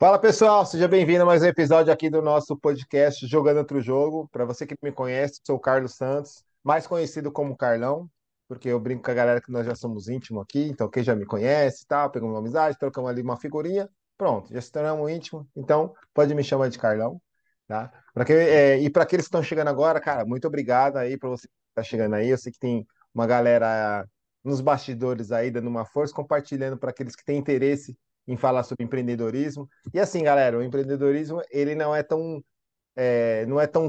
[0.00, 4.28] Fala pessoal, seja bem-vindo a mais um episódio aqui do nosso podcast Jogando Outro Jogo.
[4.30, 8.08] Para você que me conhece, sou o Carlos Santos, mais conhecido como Carlão,
[8.46, 11.16] porque eu brinco com a galera que nós já somos íntimos aqui, então quem já
[11.16, 15.44] me conhece, tá, pegamos uma amizade, trocamos ali uma figurinha, pronto, já se tornamos íntimos,
[15.56, 17.20] então pode me chamar de Carlão,
[17.66, 17.92] tá?
[18.14, 21.28] Pra que, é, e para aqueles que estão chegando agora, cara, muito obrigado aí para
[21.28, 22.28] você que está chegando aí.
[22.28, 24.06] Eu sei que tem uma galera
[24.44, 27.98] nos bastidores aí dando uma força, compartilhando para aqueles que têm interesse
[28.28, 29.68] em falar sobre empreendedorismo.
[29.92, 32.44] E assim, galera, o empreendedorismo ele não é tão
[32.94, 33.88] é, não é tão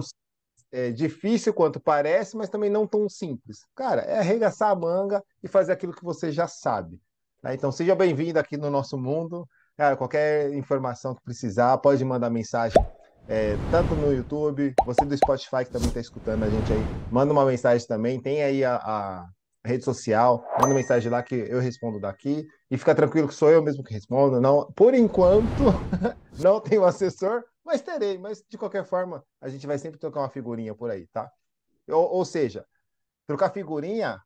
[0.71, 3.65] é, difícil quanto parece, mas também não tão simples.
[3.75, 6.99] Cara, é arregaçar a manga e fazer aquilo que você já sabe.
[7.41, 7.53] Tá?
[7.53, 9.47] Então, seja bem-vindo aqui no nosso mundo.
[9.75, 12.81] Cara, qualquer informação que precisar, pode mandar mensagem
[13.27, 16.79] é, tanto no YouTube, você do Spotify que também está escutando a gente aí,
[17.11, 18.19] manda uma mensagem também.
[18.19, 19.29] Tem aí a, a
[19.65, 22.47] rede social, manda mensagem lá que eu respondo daqui.
[22.71, 24.39] E fica tranquilo que sou eu mesmo que respondo.
[24.39, 25.43] Não, por enquanto,
[26.39, 28.17] não tenho assessor, mas terei.
[28.17, 31.29] Mas de qualquer forma, a gente vai sempre trocar uma figurinha por aí, tá?
[31.87, 32.65] Ou, ou seja,
[33.27, 34.21] trocar figurinha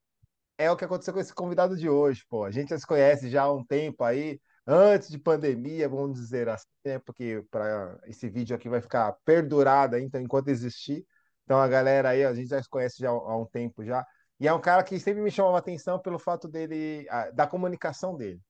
[0.57, 2.45] é o que aconteceu com esse convidado de hoje, pô.
[2.45, 6.47] A gente já se conhece já há um tempo aí, antes de pandemia, vamos dizer
[6.49, 6.99] assim, né?
[6.99, 11.05] Porque para esse vídeo aqui vai ficar perdurado então enquanto existir.
[11.43, 14.05] Então a galera aí, a gente já se conhece já há um tempo já.
[14.39, 18.41] E é um cara que sempre me chamava atenção pelo fato dele, da comunicação dele.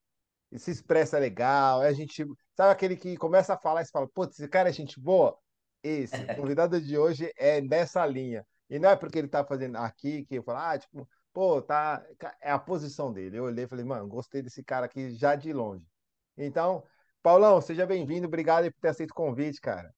[0.51, 2.25] Ele se expressa legal, é a gente,
[2.55, 5.37] sabe aquele que começa a falar e fala, putz, esse cara é gente boa?
[5.81, 8.45] Esse, o convidado de hoje é nessa linha.
[8.69, 12.03] E não é porque ele tá fazendo aqui que eu falo, ah, tipo, pô, tá,
[12.41, 13.37] é a posição dele.
[13.37, 15.85] Eu olhei e falei, mano, gostei desse cara aqui já de longe.
[16.37, 16.83] Então,
[17.21, 19.93] Paulão, seja bem-vindo, obrigado por ter aceito o convite, cara.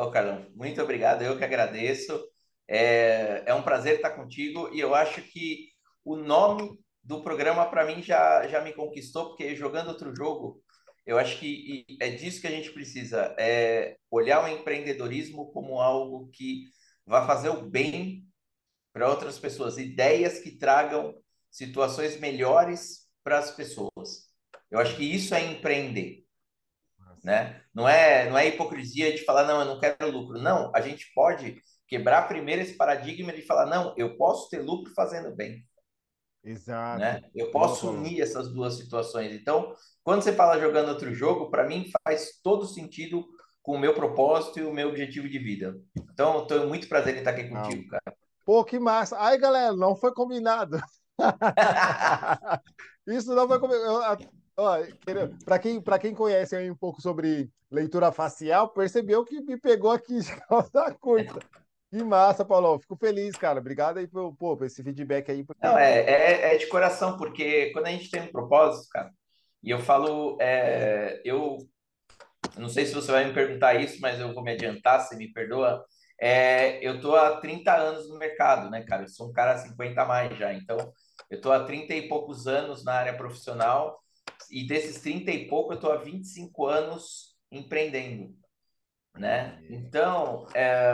[0.00, 2.18] Ô, Carlão, muito obrigado, eu que agradeço.
[2.66, 5.68] É, é um prazer estar contigo e eu acho que
[6.02, 6.70] o nome
[7.02, 10.62] do programa para mim já, já me conquistou, porque jogando outro jogo,
[11.04, 16.30] eu acho que é disso que a gente precisa, é olhar o empreendedorismo como algo
[16.32, 16.64] que
[17.04, 18.24] vai fazer o bem
[18.94, 21.14] para outras pessoas, ideias que tragam
[21.50, 24.30] situações melhores para as pessoas.
[24.70, 26.24] Eu acho que isso é empreender
[27.24, 27.60] né?
[27.74, 30.40] Não é, não é hipocrisia de falar, não, eu não quero lucro.
[30.40, 34.92] Não, a gente pode quebrar primeiro esse paradigma de falar, não, eu posso ter lucro
[34.94, 35.64] fazendo bem.
[36.42, 37.00] Exato.
[37.00, 37.20] Né?
[37.34, 39.32] Eu posso unir essas duas situações.
[39.32, 43.26] Então, quando você fala jogando outro jogo, para mim faz todo sentido
[43.62, 45.78] com o meu propósito e o meu objetivo de vida.
[46.12, 47.88] Então, estou muito prazer em estar aqui contigo, não.
[47.88, 48.16] cara.
[48.44, 49.16] Pô, que massa.
[49.18, 50.80] Ai, galera, não foi combinado.
[53.06, 54.39] Isso não foi combinado.
[55.44, 60.18] Para quem, quem conhece aí um pouco sobre leitura facial, percebeu que me pegou aqui
[60.20, 61.40] de curta.
[61.90, 62.78] Que massa, Paulo.
[62.78, 63.58] Fico feliz, cara.
[63.58, 65.44] Obrigado aí por, por esse feedback aí.
[65.44, 65.66] Porque...
[65.66, 69.10] Não, é, é, é, de coração, porque quando a gente tem um propósito, cara,
[69.62, 71.58] e eu falo, é, eu
[72.56, 75.32] não sei se você vai me perguntar isso, mas eu vou me adiantar, se me
[75.32, 75.84] perdoa.
[76.20, 79.04] É, eu tô há 30 anos no mercado, né, cara?
[79.04, 80.76] Eu sou um cara 50 a mais já, então
[81.30, 83.98] eu tô há 30 e poucos anos na área profissional
[84.50, 88.36] e desses 30 e pouco, eu estou há 25 anos empreendendo,
[89.14, 89.60] né?
[89.68, 90.92] Então, é...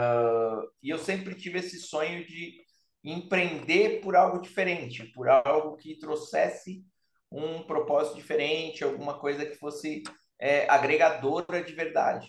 [0.81, 2.65] e eu sempre tive esse sonho de
[3.03, 6.83] empreender por algo diferente, por algo que trouxesse
[7.31, 10.01] um propósito diferente, alguma coisa que fosse
[10.39, 12.27] é, agregadora de verdade,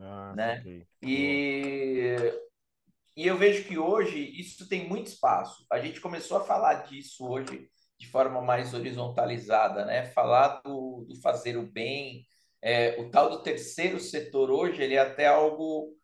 [0.00, 0.60] ah, né?
[0.60, 0.86] Okay.
[1.02, 2.16] E
[3.16, 5.66] e eu vejo que hoje isso tem muito espaço.
[5.70, 7.68] A gente começou a falar disso hoje
[8.02, 10.04] de forma mais horizontalizada, né?
[10.06, 12.26] Falar do, do fazer o bem,
[12.60, 15.96] é, o tal do terceiro setor hoje, ele é até algo,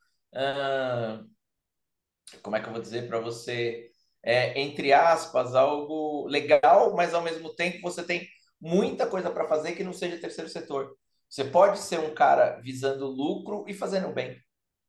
[2.42, 3.91] como é que eu vou dizer para você,
[4.22, 8.28] é, entre aspas, algo legal, mas ao mesmo tempo você tem
[8.60, 10.97] muita coisa para fazer que não seja terceiro setor.
[11.28, 14.41] Você pode ser um cara visando lucro e fazendo bem,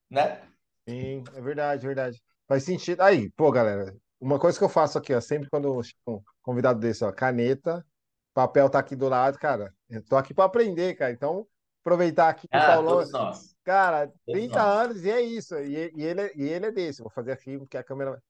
[0.10, 0.42] né?
[0.88, 2.22] Sim, é verdade, verdade.
[2.48, 3.02] Faz sentido.
[3.02, 6.80] Aí, pô, galera, uma coisa que eu faço aqui, ó, sempre quando eu um convidado
[6.80, 7.86] desse, ó, caneta,
[8.34, 9.74] papel tá aqui do lado, cara.
[9.90, 11.12] Eu tô aqui para aprender, cara.
[11.12, 11.48] Então,
[11.82, 13.12] aproveitar aqui que ah, o Paulo.
[13.12, 13.56] Nós.
[13.64, 14.86] Cara, todos 30 nós.
[14.86, 15.56] anos e é isso.
[15.58, 17.02] E, e, ele, e ele é desse.
[17.02, 18.22] Vou fazer aqui porque a câmera.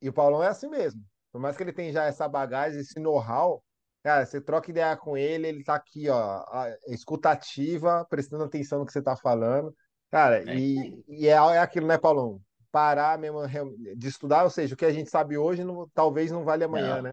[0.00, 1.02] E o Paulão é assim mesmo.
[1.32, 3.62] Por mais que ele tenha já essa bagagem, esse know-how,
[4.02, 6.44] cara, você troca ideia com ele, ele tá aqui, ó,
[6.86, 9.74] escutativa, prestando atenção no que você tá falando.
[10.10, 10.56] Cara, é.
[10.56, 12.40] e, e é, é aquilo, né, Paulão?
[12.74, 13.40] Parar mesmo
[13.96, 16.96] de estudar, ou seja, o que a gente sabe hoje não, talvez não vale amanhã,
[16.96, 17.12] não, né?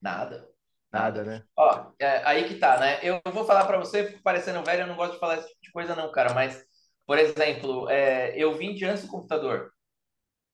[0.00, 0.48] Nada.
[0.92, 1.42] Nada, né?
[1.56, 2.98] Ó, é, aí que tá, né?
[3.02, 5.72] Eu vou falar para você, parecendo velho, eu não gosto de falar esse tipo de
[5.72, 6.34] coisa, não, cara.
[6.34, 6.64] Mas,
[7.06, 9.72] por exemplo, é, eu vim de antes do computador.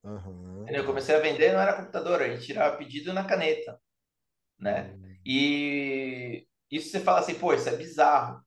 [0.04, 0.64] Uhum.
[0.68, 3.80] Eu comecei a vender, não era computador, a gente tirava pedido na caneta.
[4.58, 4.96] né?
[5.26, 8.42] E isso você fala assim, pô, isso é bizarro,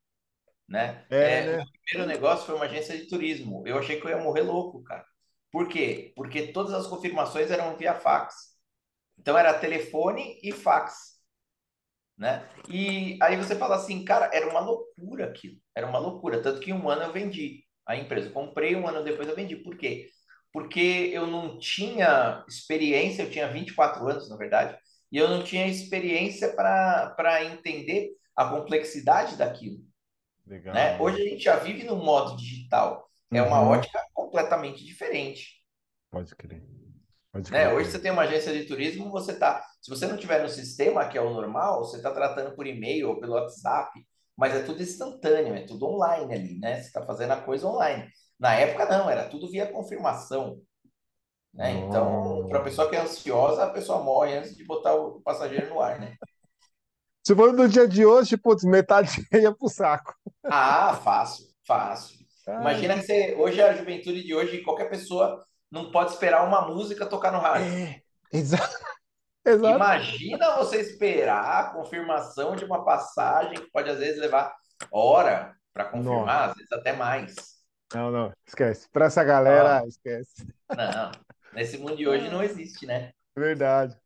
[0.67, 1.05] né?
[1.09, 1.57] É, É, o né?
[1.57, 3.63] meu primeiro negócio foi uma agência de turismo.
[3.67, 5.05] Eu achei que eu ia morrer louco, cara.
[5.51, 6.13] Por quê?
[6.15, 8.35] Porque todas as confirmações eram via fax.
[9.19, 11.19] Então era telefone e fax,
[12.17, 12.47] né?
[12.69, 15.57] E aí você fala assim, cara, era uma loucura aquilo.
[15.75, 16.41] Era uma loucura.
[16.41, 18.27] Tanto que um ano eu vendi a empresa.
[18.29, 19.55] Eu comprei, um ano depois eu vendi.
[19.55, 20.09] Por quê?
[20.53, 24.77] Porque eu não tinha experiência, eu tinha 24 anos, na verdade,
[25.11, 29.79] e eu não tinha experiência para entender a complexidade daquilo,
[30.71, 30.97] né?
[30.97, 31.01] Legal.
[31.01, 33.09] Hoje a gente já vive no modo digital.
[33.33, 33.67] É uma Uhum.
[33.67, 33.99] ótica
[34.31, 35.61] completamente diferente.
[36.09, 36.63] Pode crer.
[37.31, 37.65] Pode né?
[37.65, 37.91] crer, Hoje cara.
[37.91, 41.17] você tem uma agência de turismo, você tá, se você não tiver no sistema, que
[41.17, 43.91] é o normal, você está tratando por e-mail ou pelo WhatsApp,
[44.37, 46.75] mas é tudo instantâneo, é tudo online ali, né?
[46.75, 48.09] Você está fazendo a coisa online.
[48.39, 50.61] Na época não, era tudo via confirmação,
[51.53, 51.71] né?
[51.71, 55.69] Então, para a pessoa que é ansiosa, a pessoa morre antes de botar o passageiro
[55.69, 56.15] no ar, né?
[57.23, 60.15] Se for no dia de hoje, putz, metade ia pro saco.
[60.43, 62.20] Ah, fácil, fácil.
[62.59, 67.05] Imagina que você, hoje a juventude de hoje, qualquer pessoa não pode esperar uma música
[67.05, 67.71] tocar no rádio.
[67.71, 68.01] É,
[68.31, 68.75] exato,
[69.45, 69.75] exato.
[69.75, 74.53] Imagina você esperar a confirmação de uma passagem que pode às vezes levar
[74.91, 75.97] hora para Nossa.
[75.97, 77.35] confirmar, às vezes até mais.
[77.93, 78.87] Não, não, esquece.
[78.91, 80.45] Pra essa galera, esquece.
[80.69, 81.11] não,
[81.53, 83.11] nesse mundo de hoje não existe, né?
[83.35, 83.97] Verdade.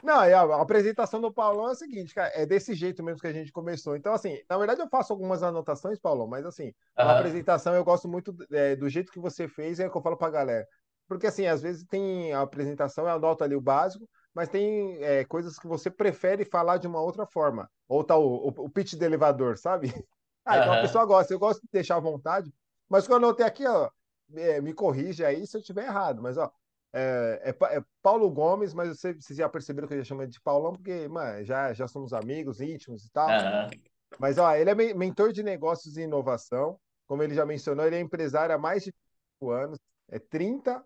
[0.00, 3.20] Não, e a, a apresentação do Paulão é o seguinte, cara, é desse jeito mesmo
[3.20, 3.94] que a gente começou.
[3.96, 8.08] Então, assim, na verdade eu faço algumas anotações, Paulão, mas assim, a apresentação eu gosto
[8.08, 10.66] muito é, do jeito que você fez, é o que eu falo pra galera.
[11.06, 15.24] Porque, assim, às vezes tem a apresentação, eu anoto ali o básico, mas tem é,
[15.24, 17.70] coisas que você prefere falar de uma outra forma.
[17.88, 19.88] Ou tá o, o, o pitch do elevador, sabe?
[20.44, 22.52] Ah, então a aham, pessoa gosta, eu gosto de deixar à vontade,
[22.88, 23.88] mas o que eu anotei aqui, ó,
[24.34, 26.50] é, me corrige aí se eu estiver errado, mas ó,
[26.92, 30.40] é, é é Paulo Gomes, mas você- vocês já perceberam que eu já chamo de
[30.40, 33.28] Paulão, porque, mano, já, já somos amigos íntimos e tal.
[33.28, 33.70] aham,
[34.18, 36.78] Mas, ó, ele é men- mentor de negócios e inovação.
[37.06, 38.92] Como ele já mencionou, ele é empresário há mais de
[39.34, 39.78] 5 anos.
[40.08, 40.84] É 30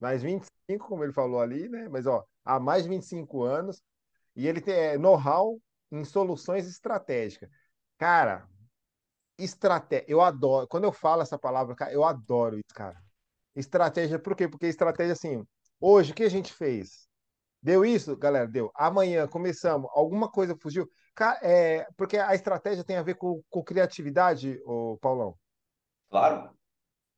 [0.00, 1.88] mais 25 como ele falou ali, né?
[1.88, 3.82] Mas, ó, há mais de 25 anos.
[4.36, 5.60] E ele tem é, know-how
[5.92, 7.48] em soluções estratégicas.
[7.98, 8.48] Cara,
[9.38, 10.68] estratégia, eu adoro.
[10.68, 13.02] Quando eu falo essa palavra, cara, eu adoro isso, cara.
[13.54, 14.48] Estratégia, por quê?
[14.48, 15.46] Porque estratégia, assim,
[15.80, 17.08] hoje, o que a gente fez?
[17.62, 18.46] Deu isso, galera?
[18.46, 18.70] Deu.
[18.74, 20.88] Amanhã começamos, alguma coisa fugiu.
[21.42, 25.38] É, porque a estratégia tem a ver com, com criatividade, ô Paulão.
[26.08, 26.56] claro,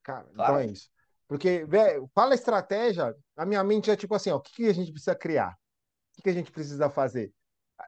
[0.02, 0.88] Cara, então é claro, isso.
[1.26, 4.72] Porque, velho, fala estratégia, a minha mente é tipo assim, ó, o que que a
[4.72, 5.52] gente precisa criar?
[6.12, 7.32] O que que a gente precisa fazer?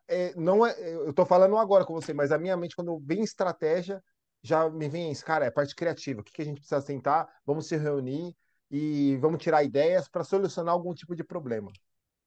[0.09, 3.23] É, não é, eu tô falando agora com você, mas a minha mente, quando vem
[3.23, 4.03] estratégia,
[4.43, 6.21] já me vem isso, cara, é parte criativa.
[6.21, 7.29] O que que a gente precisa tentar?
[7.45, 8.35] Vamos se reunir
[8.71, 11.71] e vamos tirar ideias para solucionar algum tipo de problema.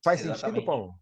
[0.03, 0.65] Faz sentido, exatamente.
[0.65, 0.93] Paulo?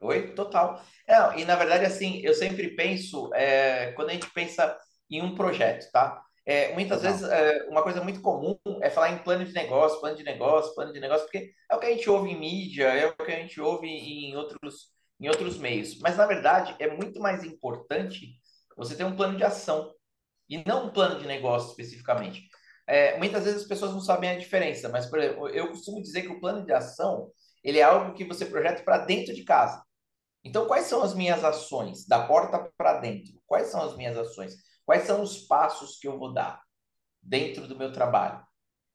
[0.00, 0.82] Oi, total.
[1.06, 4.78] É, e na verdade, assim, eu sempre penso, é, quando a gente pensa
[5.10, 6.22] em um projeto, tá?
[6.46, 7.38] É, muitas vezes, Legal.
[7.38, 10.92] é, uma coisa muito comum é falar em plano de negócio, plano de negócio, plano
[10.92, 13.36] de negócio, porque é o que a gente ouve em mídia, é o que a
[13.36, 15.98] gente ouve em outros, em outros meios.
[16.00, 18.34] Mas, na verdade, é muito mais importante
[18.76, 19.90] você ter um plano de ação
[20.48, 22.48] e não um plano de negócio especificamente.
[22.86, 26.22] É, muitas vezes as pessoas não sabem a diferença, mas, por exemplo, eu costumo dizer
[26.22, 27.30] que o plano de ação,
[27.62, 29.82] ele é algo que você projeta para dentro de casa.
[30.44, 32.06] Então, quais são as minhas ações?
[32.06, 33.32] Da porta para dentro.
[33.46, 34.54] Quais são as minhas ações?
[34.84, 36.60] Quais são os passos que eu vou dar
[37.22, 38.42] dentro do meu trabalho,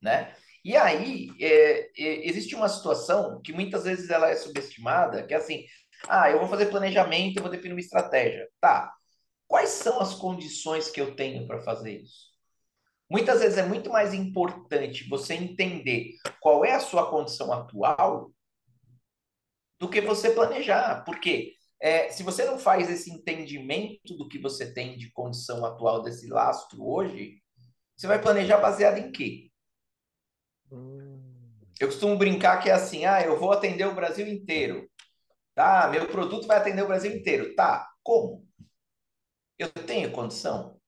[0.01, 0.35] né?
[0.63, 5.37] E aí, é, é, existe uma situação que muitas vezes ela é subestimada, que é
[5.37, 5.65] assim,
[6.07, 8.47] ah, eu vou fazer planejamento, eu vou definir uma estratégia.
[8.59, 8.93] Tá,
[9.49, 12.29] quais são as condições que eu tenho para fazer isso?
[13.09, 18.31] Muitas vezes é muito mais importante você entender qual é a sua condição atual
[19.79, 21.03] do que você planejar.
[21.05, 26.01] Porque é, se você não faz esse entendimento do que você tem de condição atual
[26.01, 27.41] desse lastro hoje,
[27.97, 29.51] você vai planejar baseado em quê?
[30.71, 34.89] Hum, Eu costumo brincar que é assim, ah, eu vou atender o Brasil inteiro,
[35.55, 35.89] tá?
[35.89, 37.89] Meu produto vai atender o Brasil inteiro, tá?
[38.03, 38.48] Como?
[39.59, 40.79] Eu tenho condição?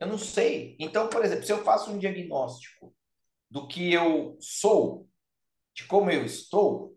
[0.00, 0.76] Eu não sei.
[0.80, 2.92] Então, por exemplo, se eu faço um diagnóstico
[3.48, 5.08] do que eu sou,
[5.74, 6.96] de como eu estou,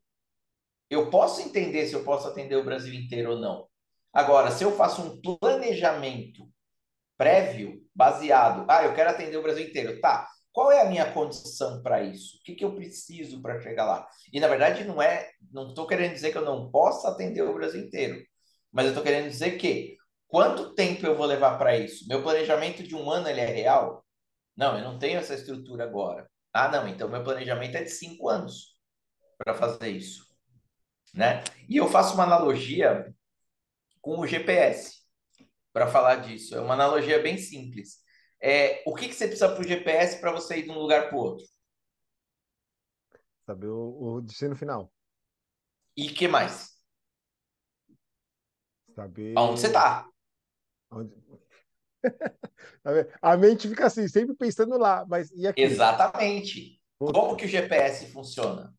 [0.90, 3.68] eu posso entender se eu posso atender o Brasil inteiro ou não.
[4.12, 6.52] Agora, se eu faço um planejamento
[7.16, 10.28] prévio, baseado, ah, eu quero atender o Brasil inteiro, tá?
[10.52, 12.38] Qual é a minha condição para isso?
[12.38, 14.08] O que, que eu preciso para chegar lá?
[14.34, 17.54] E na verdade não é, não estou querendo dizer que eu não possa atender o
[17.54, 18.22] Brasil inteiro,
[18.72, 19.98] mas eu estou querendo dizer que
[20.32, 22.08] quanto tempo eu vou levar para isso?
[22.08, 24.04] Meu planejamento de um ano ele é real?
[24.56, 26.30] Não, eu não tenho essa estrutura agora.
[26.54, 28.78] Ah, não, então meu planejamento é de cinco anos
[29.38, 30.26] para fazer isso,
[31.14, 31.44] né?
[31.68, 33.14] E eu faço uma analogia
[34.00, 35.02] com o GPS
[35.74, 36.56] para falar disso.
[36.56, 38.02] É uma analogia bem simples.
[38.42, 41.10] É, o que, que você precisa para o GPS para você ir de um lugar
[41.10, 41.46] para o outro?
[43.46, 44.92] Saber o, o destino final.
[45.96, 46.72] E que mais?
[48.96, 49.38] Saber.
[49.38, 50.12] Onde você está?
[50.91, 51.15] Onde...
[53.21, 55.31] A mente fica assim, sempre pensando lá, mas?
[55.55, 56.81] Exatamente.
[57.00, 58.74] Como que o GPS funciona?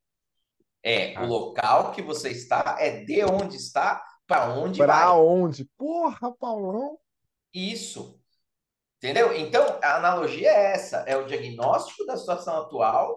[0.83, 1.23] É ah.
[1.23, 4.97] o local que você está, é de onde está, para onde pra vai.
[4.97, 5.64] Para onde?
[5.76, 6.99] Porra, Paulão!
[7.54, 8.21] Isso.
[8.99, 9.37] Entendeu?
[9.37, 13.16] Então, a analogia é essa: é o diagnóstico da situação atual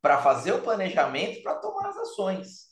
[0.00, 2.67] para fazer o planejamento para tomar as ações.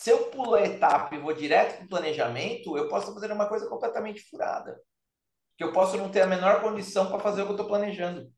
[0.00, 3.46] Se eu pulo a etapa e vou direto para o planejamento, eu posso fazer uma
[3.46, 4.80] coisa completamente furada.
[5.58, 8.32] Que eu posso não ter a menor condição para fazer o que eu estou planejando.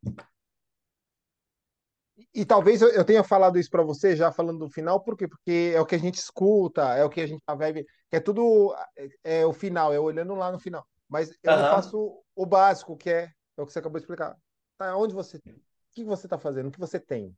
[2.34, 5.28] E talvez eu tenha falado isso para você já falando do final, por quê?
[5.28, 8.16] Porque é o que a gente escuta, é o que a gente a vibe, que
[8.16, 10.84] é tudo é, é o final, é olhando lá no final.
[11.08, 11.60] Mas eu uhum.
[11.60, 14.36] faço o básico, que é, é o que você acabou de explicar.
[14.76, 15.40] Tá, onde você, o
[15.92, 17.32] que você está fazendo, o que você tem?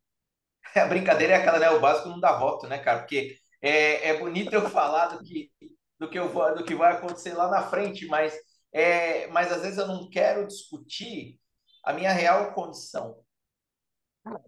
[0.74, 1.68] A brincadeira é aquela, né?
[1.68, 3.00] O básico não dá voto, né, cara?
[3.00, 5.50] Porque é, é bonito eu falar do que,
[5.98, 8.36] do, que eu vou, do que vai acontecer lá na frente, mas,
[8.70, 11.40] é, mas às vezes eu não quero discutir
[11.82, 13.24] a minha real condição.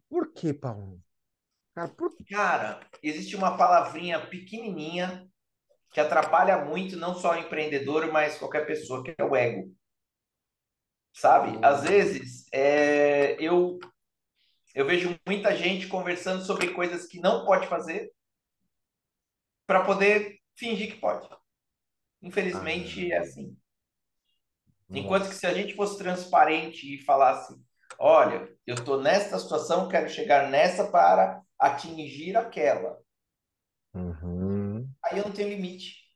[0.08, 1.00] Por que, Paulo?
[1.74, 2.14] Cara, por...
[2.28, 5.26] Cara, existe uma palavrinha pequenininha
[5.92, 9.74] que atrapalha muito não só o empreendedor, mas qualquer pessoa, que é o ego.
[11.14, 11.58] Sabe?
[11.64, 13.78] Às vezes, é, eu
[14.74, 18.12] eu vejo muita gente conversando sobre coisas que não pode fazer
[19.66, 21.28] para poder fingir que pode.
[22.22, 23.56] Infelizmente ah, é assim.
[24.88, 27.54] Enquanto que se a gente fosse transparente e falasse,
[27.98, 32.98] olha, eu estou nesta situação, quero chegar nessa para atingir aquela.
[33.94, 34.88] Uhum.
[35.04, 36.06] Aí eu não tenho limite.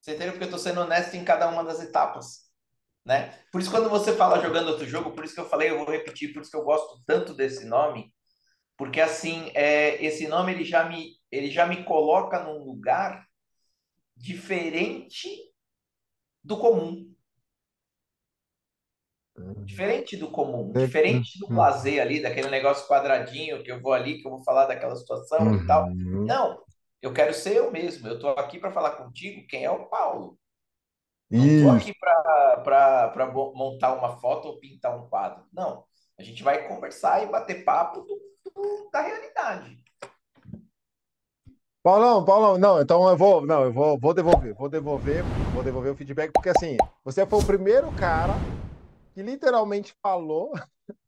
[0.00, 0.32] Você entendeu?
[0.32, 2.46] Porque eu estou sendo honesto em cada uma das etapas
[3.06, 3.38] né?
[3.52, 5.88] Por isso, quando você fala jogando outro jogo, por isso que eu falei, eu vou
[5.88, 8.12] repetir, por isso que eu gosto tanto desse nome,
[8.76, 13.26] porque assim, é, esse nome ele já me, ele já me coloca num lugar
[14.16, 15.28] diferente
[16.42, 17.12] do comum.
[19.64, 24.26] Diferente do comum, diferente do lazer ali, daquele negócio quadradinho que eu vou ali, que
[24.26, 25.56] eu vou falar daquela situação uhum.
[25.56, 25.86] e tal.
[25.88, 26.24] Uhum.
[26.24, 26.62] Não,
[27.02, 28.08] eu quero ser eu mesmo.
[28.08, 30.38] Eu tô aqui para falar contigo quem é o Paulo.
[31.30, 35.44] Não estou aqui para montar uma foto ou pintar um quadro.
[35.52, 35.84] Não.
[36.18, 38.18] A gente vai conversar e bater papo do,
[38.92, 39.84] da realidade.
[41.82, 45.22] Paulão, Paulão, não, então eu vou, não, eu vou, vou devolver, vou devolver,
[45.54, 48.32] vou devolver o feedback, porque assim, você foi o primeiro cara
[49.14, 50.52] que literalmente falou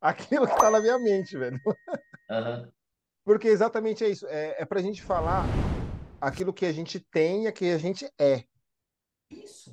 [0.00, 1.60] aquilo que está na minha mente, velho.
[2.28, 2.72] Uhum.
[3.24, 5.44] Porque exatamente é isso, é, é pra gente falar
[6.20, 8.44] aquilo que a gente tem e que a gente é.
[9.30, 9.72] Isso.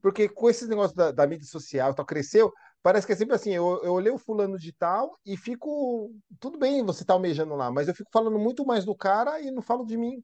[0.00, 3.50] Porque com esse negócio da, da mídia social, tal, cresceu, parece que é sempre assim,
[3.50, 6.12] eu, eu olhei o fulano de tal e fico.
[6.40, 9.50] Tudo bem você tá almejando lá, mas eu fico falando muito mais do cara e
[9.50, 10.22] não falo de mim.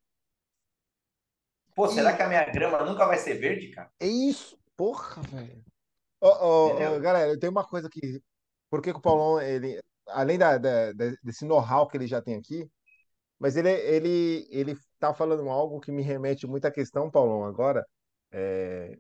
[1.75, 2.17] Pô, será e...
[2.17, 3.91] que a minha grama nunca vai ser verde, cara?
[4.01, 4.59] É isso.
[4.77, 5.65] Porra, velho.
[6.21, 8.23] Oh, oh, oh, galera, eu tenho uma coisa que.
[8.71, 10.93] Por que, que o Paulão, ele, além da, da,
[11.23, 12.69] desse know-how que ele já tem aqui,
[13.39, 17.87] mas ele, ele, ele tá falando algo que me remete muito à questão, Paulão, agora,
[18.33, 18.99] é,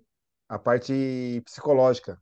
[0.49, 2.20] a parte psicológica,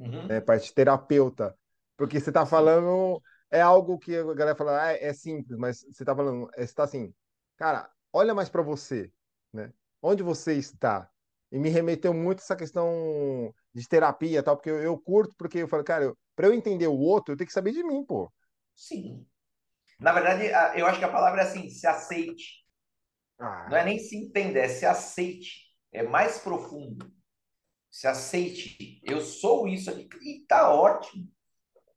[0.00, 0.26] uhum.
[0.26, 1.56] né, parte terapeuta.
[1.96, 6.02] Porque você está falando, é algo que a galera fala, ah, é simples, mas você
[6.02, 7.14] está falando, é, você está assim,
[7.56, 9.12] cara, olha mais para você,
[9.52, 9.72] né?
[10.02, 11.08] Onde você está?
[11.52, 15.58] E me remeteu muito essa questão de terapia e tal, porque eu, eu, curto, porque
[15.58, 18.32] eu falo, cara, para eu entender o outro, eu tenho que saber de mim, pô.
[18.74, 19.26] Sim.
[19.98, 20.46] Na verdade,
[20.80, 22.64] eu acho que a palavra é assim, se aceite.
[23.38, 23.68] Ah.
[23.68, 27.10] Não é nem se entender, é se aceite é mais profundo.
[27.90, 29.00] Se aceite.
[29.02, 30.08] Eu sou isso aqui.
[30.22, 31.28] E tá ótimo.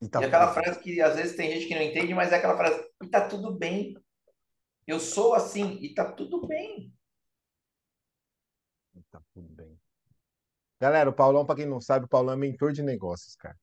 [0.00, 0.54] E, tá e aquela bem.
[0.54, 3.28] frase que às vezes tem gente que não entende, mas é aquela frase: e tá
[3.28, 3.96] tudo bem.
[4.86, 6.92] Eu sou assim e tá tudo bem.
[8.94, 9.78] E tá tudo bem.
[10.80, 13.56] Galera, o Paulão, para quem não sabe, o Paulão é mentor de negócios, cara.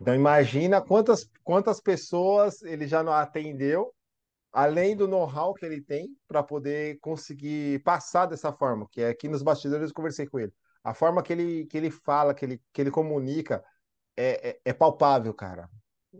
[0.00, 3.94] Então imagina quantas, quantas pessoas ele já não atendeu
[4.52, 9.28] além do know-how que ele tem para poder conseguir passar dessa forma, que é aqui
[9.28, 10.52] nos bastidores eu conversei com ele.
[10.86, 13.64] A forma que ele, que ele fala, que ele, que ele comunica
[14.16, 15.68] é, é, é palpável, cara.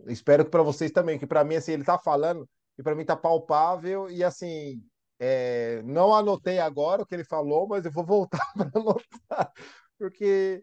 [0.07, 2.45] Espero que para vocês também, que para mim assim, ele tá falando
[2.77, 4.83] e para mim tá palpável e assim,
[5.17, 9.53] é, não anotei agora o que ele falou, mas eu vou voltar para anotar,
[9.97, 10.61] porque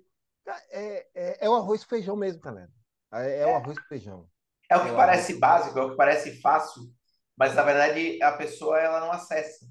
[0.71, 2.71] é, é, é, o arroz e feijão mesmo, galera.
[3.11, 4.29] É, é o arroz e feijão.
[4.71, 6.83] É o que parece básico, é o que parece fácil,
[7.35, 9.65] mas na verdade a pessoa ela não acessa.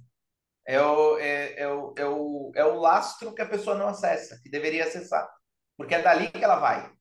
[0.65, 4.39] É o, é, é o, é o, é o lastro que a pessoa não acessa,
[4.41, 5.29] que deveria acessar.
[5.77, 6.91] Porque é dali que ela vai.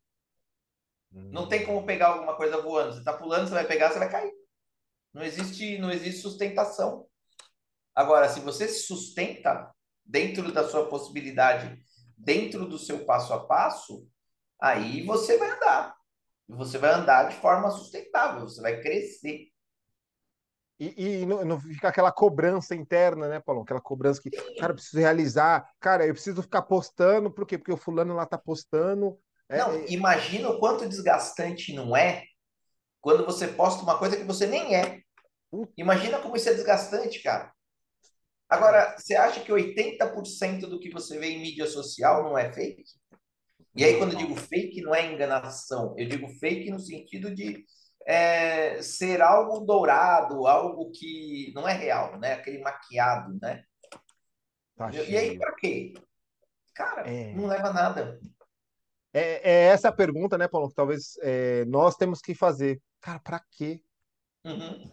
[1.10, 2.92] Não tem como pegar alguma coisa voando.
[2.92, 4.32] Você está pulando, você vai pegar, você vai cair.
[5.12, 7.06] Não existe, não existe sustentação.
[7.94, 9.70] Agora, se você se sustenta
[10.04, 11.78] dentro da sua possibilidade,
[12.16, 14.08] dentro do seu passo a passo,
[14.60, 15.94] aí você vai andar.
[16.48, 19.51] Você vai andar de forma sustentável, você vai crescer.
[20.80, 23.62] E, e não, não, fica aquela cobrança interna, né, Paulo?
[23.62, 25.68] Aquela cobrança que, cara, eu preciso realizar.
[25.78, 27.56] Cara, eu preciso ficar postando, por quê?
[27.56, 29.18] Porque o fulano lá tá postando.
[29.48, 29.84] É, não, é...
[29.88, 32.24] imagina o quanto desgastante não é
[33.00, 35.00] quando você posta uma coisa que você nem é.
[35.76, 37.52] Imagina como isso é desgastante, cara.
[38.48, 42.84] Agora, você acha que 80% do que você vê em mídia social não é fake?
[43.74, 45.94] E aí, quando eu digo fake, não é enganação.
[45.96, 47.64] Eu digo fake no sentido de
[48.06, 52.34] é, ser algo dourado, algo que não é real, né?
[52.34, 53.64] Aquele maquiado, né?
[54.76, 55.94] Tá e aí, para quê?
[56.74, 57.32] Cara, é...
[57.34, 58.20] não leva a nada.
[59.12, 60.68] É, é, essa a pergunta, né, Paulo?
[60.68, 62.80] Que talvez é, nós temos que fazer.
[63.00, 63.82] Cara, para quê?
[64.44, 64.90] Uhum.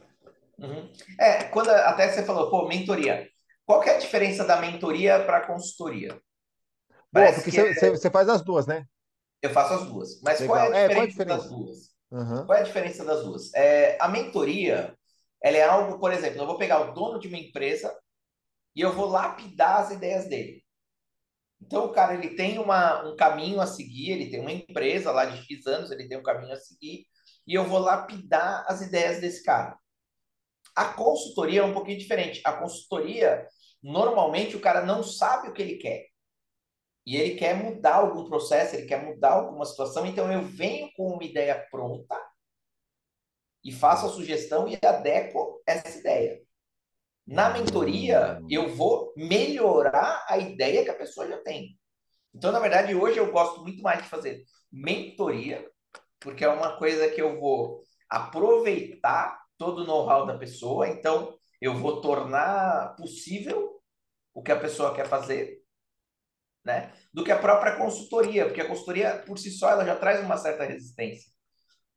[0.59, 0.91] Uhum.
[1.17, 3.29] É, quando até você falou, pô, mentoria.
[3.65, 6.19] Qual é a diferença da mentoria para consultoria?
[7.11, 7.89] Boa, porque você, é...
[7.89, 8.85] você faz as duas, né?
[9.41, 10.21] Eu faço as duas.
[10.21, 11.88] Mas qual é, a é, qual é a diferença, das duas?
[12.11, 12.45] Uhum.
[12.45, 13.53] Qual é a diferença das duas?
[13.53, 14.95] É, a mentoria,
[15.43, 17.95] ela é algo, por exemplo, eu vou pegar o dono de uma empresa
[18.75, 20.63] e eu vou lapidar as ideias dele.
[21.61, 25.25] Então, o cara, ele tem uma, um caminho a seguir, ele tem uma empresa lá
[25.25, 27.05] de X anos, ele tem um caminho a seguir,
[27.45, 29.77] e eu vou lapidar as ideias desse cara.
[30.75, 32.41] A consultoria é um pouquinho diferente.
[32.45, 33.47] A consultoria,
[33.83, 36.05] normalmente o cara não sabe o que ele quer.
[37.09, 41.07] E ele quer mudar algum processo, ele quer mudar alguma situação, então eu venho com
[41.07, 42.15] uma ideia pronta
[43.63, 46.39] e faço a sugestão e adequo essa ideia.
[47.25, 51.79] Na mentoria, eu vou melhorar a ideia que a pessoa já tem.
[52.31, 55.67] Então, na verdade, hoje eu gosto muito mais de fazer mentoria,
[56.19, 61.73] porque é uma coisa que eu vou aproveitar todo o know-how da pessoa, então eu
[61.73, 63.81] vou tornar possível
[64.31, 65.58] o que a pessoa quer fazer,
[66.63, 66.91] né?
[67.13, 70.37] Do que a própria consultoria, porque a consultoria por si só ela já traz uma
[70.37, 71.31] certa resistência,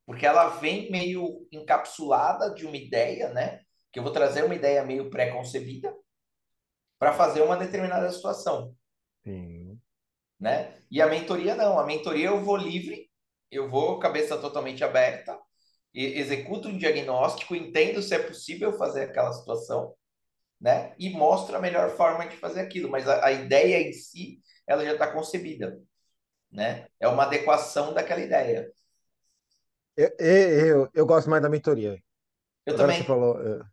[0.07, 3.61] porque ela vem meio encapsulada de uma ideia, né?
[3.93, 5.95] Que eu vou trazer uma ideia meio pré-concebida
[6.99, 8.75] para fazer uma determinada situação.
[9.25, 9.79] Sim.
[10.39, 10.77] Né?
[10.91, 13.11] E a mentoria não, a mentoria eu vou livre,
[13.51, 15.39] eu vou cabeça totalmente aberta,
[15.95, 19.95] executo um diagnóstico, entendo se é possível fazer aquela situação,
[20.61, 20.95] né?
[20.99, 22.89] E mostro a melhor forma de fazer aquilo.
[22.89, 25.81] Mas a, a ideia em si, ela já está concebida,
[26.51, 26.87] né?
[27.01, 28.71] É uma adequação daquela ideia.
[29.97, 31.99] Eu, eu, eu gosto mais da mentoria.
[32.65, 33.05] Eu Agora também.
[33.05, 33.65] falou, eu,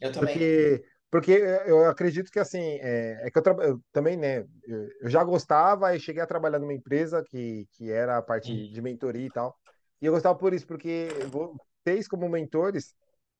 [0.00, 0.34] eu também.
[0.34, 1.32] Porque, porque
[1.66, 4.46] eu acredito que assim, é, é que eu, eu, também, né?
[4.64, 8.72] Eu, já gostava e cheguei a trabalhar numa empresa que, que era a parte hum.
[8.72, 9.56] de mentoria e tal.
[10.00, 12.94] E eu gostava por isso, porque vocês, como mentores,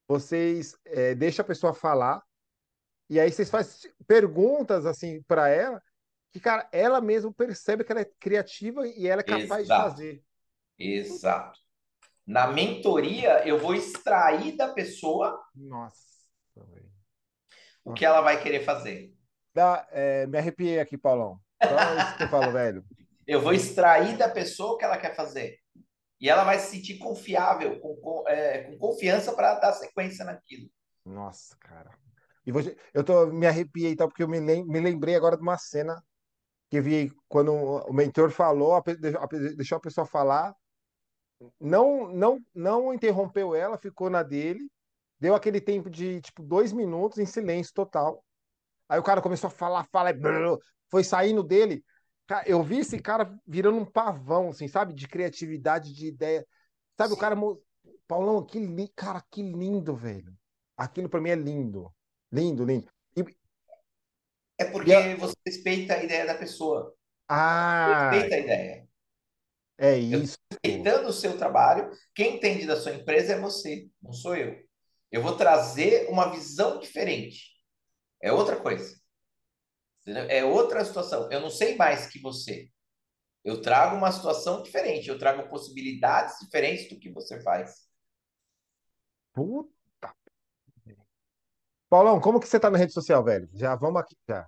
[0.06, 2.22] vocês é, deixam a pessoa falar,
[3.08, 5.82] e aí vocês fazem perguntas assim para ela,
[6.32, 9.82] que, cara, ela mesma percebe que ela é criativa e ela é capaz Exato.
[9.84, 10.24] de fazer.
[10.78, 11.58] Exato.
[12.26, 15.98] Na mentoria, eu vou extrair da pessoa Nossa,
[17.84, 19.12] o que ela vai querer fazer.
[19.52, 21.40] Dá, é, me arrepiei aqui, Paulão.
[21.62, 22.84] Só isso que eu falo, velho.
[23.26, 25.60] Eu vou extrair da pessoa o que ela quer fazer.
[26.20, 30.68] E ela vai se sentir confiável, com, é, com confiança para dar sequência naquilo.
[31.04, 31.90] Nossa, cara.
[32.44, 35.42] E você, eu tô, me arrepiei tal, porque eu me, lem, me lembrei agora de
[35.42, 36.02] uma cena
[36.70, 38.83] que vi quando o mentor falou, a,
[39.56, 40.54] deixou a pessoa falar,
[41.61, 44.70] não, não, não interrompeu ela, ficou na dele,
[45.18, 48.24] deu aquele tempo de tipo dois minutos em silêncio total.
[48.88, 50.14] Aí o cara começou a falar, falar,
[50.90, 51.85] foi saindo dele.
[52.46, 54.94] Eu vi esse cara virando um pavão, assim, sabe?
[54.94, 56.46] De criatividade, de ideia.
[56.96, 57.16] Sabe, Sim.
[57.16, 57.37] o cara.
[58.06, 58.88] Paulão, que li...
[58.94, 60.33] cara, que lindo, velho.
[60.76, 61.92] Aquilo para mim é lindo.
[62.33, 62.88] Lindo, lindo.
[64.61, 65.14] É porque e...
[65.14, 66.94] você respeita a ideia da pessoa.
[67.27, 68.11] Ah!
[68.11, 68.88] Respeita a ideia.
[69.79, 70.37] É isso.
[70.53, 74.62] respeitando o seu trabalho, quem entende da sua empresa é você, não sou eu.
[75.11, 77.57] Eu vou trazer uma visão diferente.
[78.23, 79.01] É outra coisa.
[80.29, 81.33] É outra situação.
[81.33, 82.68] Eu não sei mais que você.
[83.42, 85.09] Eu trago uma situação diferente.
[85.09, 87.88] Eu trago possibilidades diferentes do que você faz.
[89.33, 89.79] Puta.
[91.90, 93.50] Paulão, como que você tá na rede social, velho?
[93.53, 94.46] Já vamos aqui, já.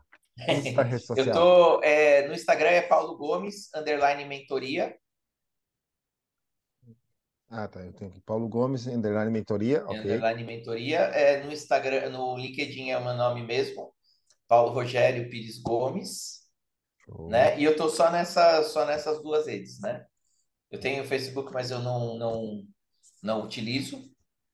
[0.77, 1.27] Tá rede social?
[1.27, 4.97] Eu tô é, no Instagram é Paulo Gomes, underline mentoria.
[7.51, 7.81] Ah, tá.
[7.81, 9.85] Eu tenho aqui Paulo Gomes, underline mentoria.
[9.85, 9.99] Ok.
[9.99, 11.01] Underline mentoria.
[11.01, 13.93] É, no Instagram, no LinkedIn é o meu nome mesmo.
[14.47, 16.43] Paulo Rogério Pires Gomes.
[17.05, 17.29] Show.
[17.29, 17.59] né?
[17.59, 20.07] E eu tô só nessa, só nessas duas redes, né?
[20.71, 22.63] Eu tenho o Facebook, mas eu não, não,
[23.23, 24.01] não utilizo,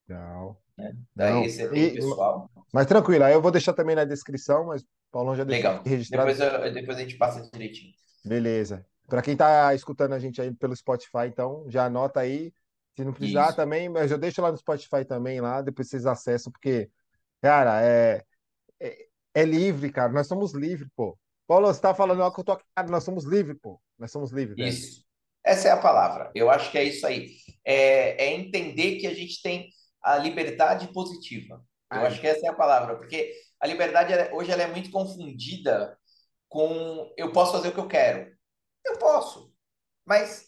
[0.08, 0.60] Legal.
[0.76, 0.96] né?
[1.14, 1.42] Daí Não.
[1.44, 2.50] é E, pessoal.
[2.72, 5.84] Mas tranquilo, aí eu vou deixar também na descrição, mas o Paulão já deixou Legal.
[5.84, 6.32] registrado.
[6.32, 7.92] Depois, eu- depois a gente passa direitinho.
[8.24, 8.84] Beleza.
[9.06, 12.52] Para quem tá escutando a gente aí pelo Spotify, então já anota aí.
[12.96, 13.56] Se não precisar Isso.
[13.56, 16.90] também, mas eu deixo lá no Spotify também, lá, depois vocês acessam, porque,
[17.40, 18.24] cara, é,
[18.80, 20.12] é, é livre, cara.
[20.12, 21.16] Nós somos livres, pô.
[21.46, 23.80] Paulo, você tá falando algo que eu tô aqui, cara, nós somos livres, pô.
[23.98, 24.68] Nós somos livres, velho.
[24.68, 25.04] Isso.
[25.44, 26.30] Essa é a palavra.
[26.34, 27.30] Eu acho que é isso aí.
[27.64, 29.70] É, é entender que a gente tem
[30.02, 31.62] a liberdade positiva.
[31.92, 34.90] Eu acho que essa é a palavra, porque a liberdade ela- hoje ela é muito
[34.90, 35.98] confundida
[36.48, 38.30] com eu posso fazer o que eu quero.
[38.86, 39.52] Eu posso,
[40.06, 40.46] mas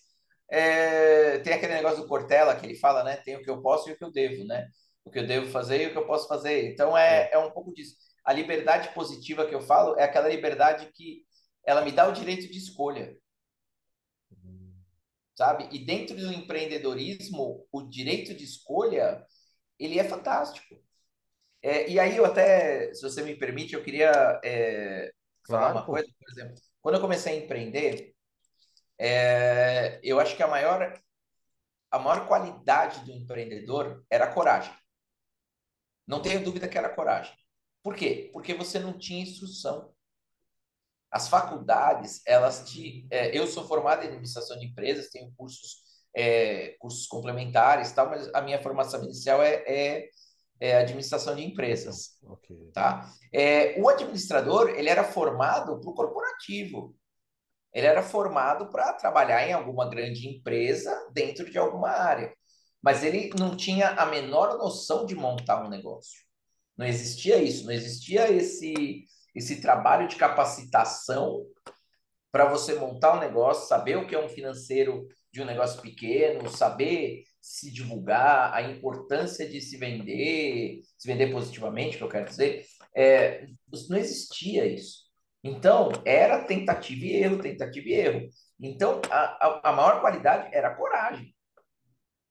[0.50, 3.16] é, tem aquele negócio do Cortella que ele fala, né?
[3.18, 4.68] Tem o que eu posso e o que eu devo, né?
[5.04, 6.72] O que eu devo fazer e o que eu posso fazer.
[6.72, 7.24] Então é.
[7.24, 7.96] é, é um pouco disso.
[8.24, 11.24] A liberdade positiva que eu falo é aquela liberdade que
[11.64, 13.16] ela me dá o direito de escolha
[15.34, 15.68] sabe?
[15.72, 19.24] E dentro do empreendedorismo, o direito de escolha,
[19.78, 20.76] ele é fantástico.
[21.62, 25.12] É, e aí eu até, se você me permite, eu queria é,
[25.50, 25.92] falar Claro, uma pô.
[25.92, 28.14] coisa, por exemplo, quando eu comecei a empreender,
[28.98, 30.92] é, eu acho que a maior,
[31.90, 34.72] a maior qualidade do empreendedor era a coragem.
[36.06, 37.34] Não tenho dúvida que era a coragem.
[37.82, 38.30] Por quê?
[38.32, 39.94] Porque você não tinha instrução.
[41.10, 43.06] As faculdades, elas te.
[43.10, 45.82] é, eu sou formado em administração de empresas, tenho cursos,
[46.14, 49.64] é, cursos complementares, tal, mas a minha formação inicial é,
[50.60, 52.70] é, administração de empresas, ok.
[52.72, 53.10] tá?
[53.32, 56.94] É, o administrador, ele era formado para o corporativo.
[57.72, 62.32] Ele era formado para trabalhar em alguma grande empresa dentro de alguma área.
[62.82, 66.20] Mas ele não tinha a menor noção de montar um negócio.
[66.76, 71.46] Não existia isso, não existia esse, esse trabalho de capacitação
[72.32, 76.48] para você montar um negócio, saber o que é um financeiro de um negócio pequeno,
[76.48, 82.66] saber se divulgar, a importância de se vender, se vender positivamente, que eu quero dizer,
[82.94, 83.46] é,
[83.88, 85.08] não existia isso.
[85.42, 88.28] Então, era tentativa e erro, tentativa e erro.
[88.60, 91.34] Então, a, a, a maior qualidade era a coragem.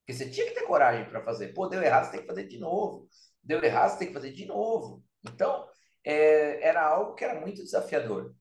[0.00, 1.48] Porque você tinha que ter coragem para fazer.
[1.54, 3.08] Pô, deu errado, você tem que fazer de novo.
[3.42, 5.02] Deu errado, você tem que fazer de novo.
[5.24, 5.66] Então,
[6.04, 8.34] é, era algo que era muito desafiador.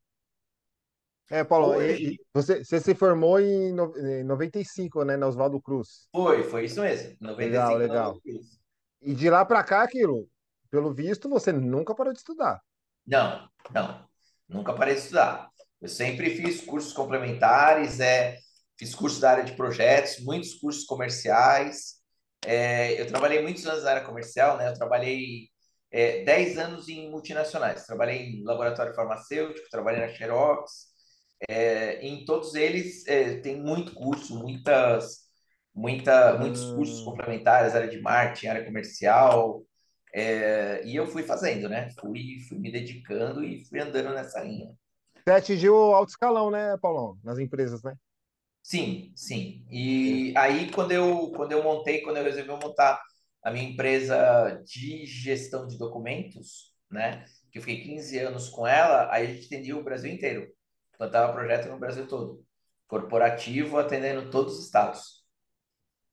[1.30, 6.08] É, Paulo, Hoje, você, você se formou em, no, em 95, né, na Oswaldo Cruz.
[6.12, 7.16] foi, foi isso mesmo.
[7.22, 8.22] Legal, 95 não legal.
[8.26, 8.60] isso.
[9.02, 10.28] E de lá pra cá, aquilo,
[10.72, 12.60] pelo visto, você nunca parou de estudar.
[13.06, 14.10] Não, não.
[14.48, 15.50] Nunca parei de estudar.
[15.80, 18.38] Eu sempre fiz cursos complementares, é,
[18.78, 22.00] fiz cursos da área de projetos, muitos cursos comerciais.
[22.46, 24.70] É, eu trabalhei muitos anos na área comercial, né?
[24.70, 25.50] Eu trabalhei
[25.92, 27.86] é, 10 anos em multinacionais.
[27.86, 30.89] Trabalhei em laboratório farmacêutico, trabalhei na Xerox.
[31.48, 35.28] É, em todos eles é, tem muito curso, muitas,
[35.74, 39.64] muita, muitos cursos Hum, complementares, área de marketing, área comercial.
[40.14, 41.90] É, e eu fui fazendo, né?
[42.00, 44.74] Fui, fui me dedicando e fui andando nessa linha.
[45.26, 47.18] você atingiu alto escalão, né, Paulão?
[47.24, 47.96] Nas empresas, né?
[48.62, 49.66] Sim, sim.
[49.72, 53.02] E aí, quando eu, quando eu montei, quando eu resolvi montar
[53.44, 57.26] a minha empresa de gestão de documentos, né?
[57.52, 60.48] Que eu fiquei 15 anos com ela, aí a gente atendia o Brasil inteiro.
[61.00, 62.46] Plantava projeto no Brasil todo.
[62.88, 65.26] Corporativo, atendendo todos os estados.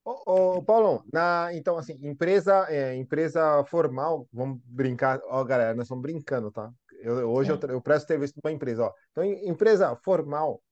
[0.04, 5.86] Ô, ô, Paulão, na, então, assim, empresa, é, empresa formal, vamos brincar, ó, galera, nós
[5.86, 6.70] estamos brincando, tá?
[7.02, 8.92] Eu- hoje eu, eu presto serviço numa empresa, ó.
[9.10, 10.62] Então, em- empresa formal,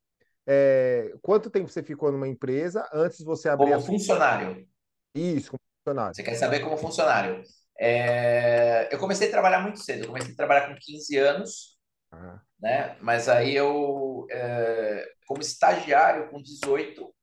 [0.46, 3.96] é, quanto tempo você ficou numa empresa antes de você abrir a Como sua?
[3.98, 4.68] funcionário.
[5.14, 6.14] Isso, como funcionário.
[6.14, 7.42] Você quer saber como funcionário?
[7.78, 10.04] É, eu comecei a trabalhar muito cedo.
[10.04, 11.74] Eu comecei a trabalhar com 15 anos,
[12.12, 12.96] Ah, né?
[13.02, 17.14] Mas aí eu, é, como estagiário com 18,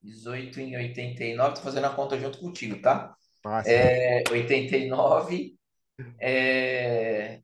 [0.00, 3.12] 18 em 89, tô fazendo a conta junto contigo, tá?
[3.44, 3.68] massa.
[3.68, 5.58] É, 89,
[6.20, 7.42] é,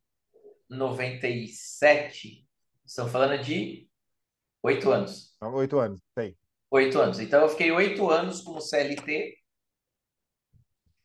[0.71, 2.47] 97,
[2.85, 3.89] estão falando de
[4.63, 5.37] oito anos.
[5.41, 6.39] Há Oito anos, tem.
[6.71, 7.19] Oito anos.
[7.19, 9.37] Então eu fiquei oito anos como CLT,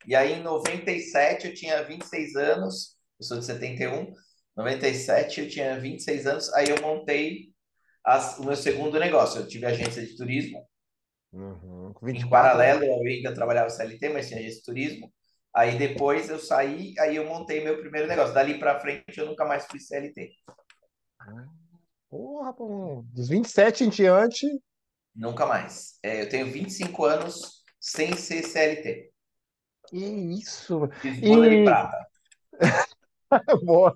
[0.06, 4.13] e aí em 97 eu tinha 26 anos, eu sou de 71,
[4.55, 7.51] 97 eu tinha 26 anos, aí eu montei
[8.05, 9.41] as- o meu segundo negócio.
[9.41, 10.67] Eu tive agência de turismo,
[11.33, 11.93] Uhum.
[11.93, 12.73] Com Em 24, né?
[12.73, 15.13] paralelo, eu ainda trabalhava CLT, mas tinha agência de turismo.
[15.53, 18.33] Aí depois eu saí, aí eu montei meu primeiro negócio.
[18.33, 20.29] Dali para frente eu nunca mais fui CLT.
[22.09, 24.45] Porra, pô, dos 27 em diante,
[25.15, 25.97] Nunca mais.
[26.03, 29.11] É, eu tenho 25 anos sem ser CLT.
[29.87, 30.87] que isso.
[31.01, 32.07] Fiz E, prata.
[33.65, 33.96] boa.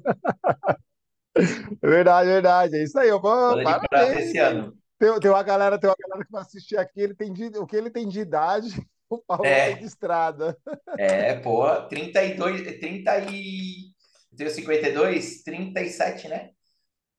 [1.81, 2.75] É verdade, verdade.
[2.77, 3.09] É isso aí.
[3.47, 4.77] De prata parabéns, esse ano.
[4.97, 7.65] Tem, tem uma galera, tem uma galera que vai assistir aqui, ele tem de, o
[7.67, 8.69] que ele tem de idade,
[9.09, 10.57] o Paulão tem de É, estrada.
[10.97, 13.93] é, pô, 32, 30 e...
[14.31, 16.51] Eu tenho 52, 37, né?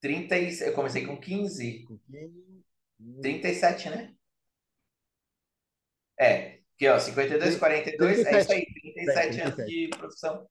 [0.01, 0.61] 30 e...
[0.63, 1.87] Eu comecei com 15,
[3.21, 4.15] 37, né?
[6.19, 8.53] É, aqui ó, 52, 42, é isso 37.
[8.53, 8.65] aí,
[9.07, 9.67] É, 37 anos 37.
[9.67, 10.47] de profissão.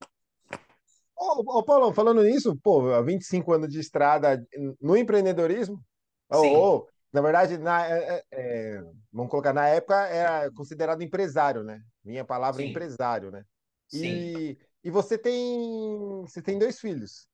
[1.18, 4.46] Ô, ô, Paulão, falando nisso, pô, há 25 anos de estrada
[4.82, 5.84] no empreendedorismo,
[6.32, 6.78] Sim,
[7.14, 11.82] na verdade, na, é- é- é, vamos colocar, na época era considerado empresário, né?
[12.04, 13.44] Minha palavra sim, empresário, né?
[13.88, 17.28] sim, E, e você tem, você tem dois filhos.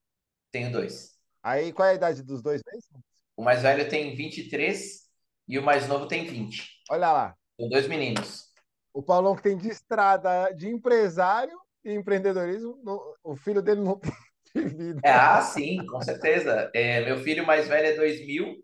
[0.50, 1.18] tenho dois.
[1.42, 3.02] Aí, qual é a idade dos dois mesmo?
[3.36, 5.06] O mais velho tem 23
[5.48, 6.82] e o mais novo tem 20.
[6.88, 8.52] Olha lá, São dois meninos.
[8.92, 14.00] o Paulão que tem de estrada de empresário e empreendedorismo, não- o filho dele não
[14.52, 15.02] tem vida.
[15.04, 16.70] É, ah, sim, com certeza.
[16.74, 18.56] É, meu filho mais velho é 2000.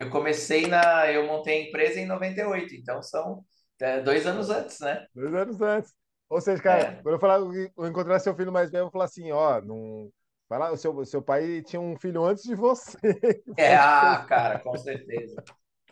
[0.00, 1.10] Eu comecei na.
[1.12, 3.44] Eu montei a empresa em 98, então são
[3.80, 5.06] é, dois anos antes, né?
[5.14, 5.94] Dois anos antes.
[6.28, 8.92] Ou seja, cara, É, quando eu falar, eu encontrar seu filho mais velho, eu vou
[8.92, 10.10] falar assim, ó, não.
[10.48, 12.96] Vai lá, o seu, seu pai tinha um filho antes de você.
[13.56, 15.42] é, ah, cara, com certeza.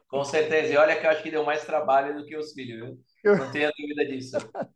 [0.09, 0.73] Com certeza.
[0.75, 3.05] E olha que eu acho que deu mais trabalho do que os filhos, viu?
[3.37, 4.37] Não tenha dúvida disso.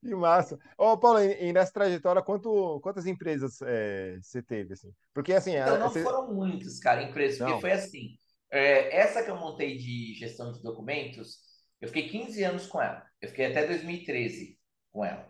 [0.00, 0.58] Que massa.
[0.78, 4.92] Ô, Paulo, e, e nessa trajetória, quanto, quantas empresas é, você teve, assim?
[5.12, 6.02] Porque, assim, Então, a- não você...
[6.02, 8.18] foram muitas, cara, empresas, porque Não, foi assim.
[8.50, 11.40] é, essa que eu montei de gestão de documentos,
[11.80, 13.04] eu fiquei 15 anos com ela.
[13.20, 14.58] Eu fiquei até 2013
[14.92, 15.28] com ela,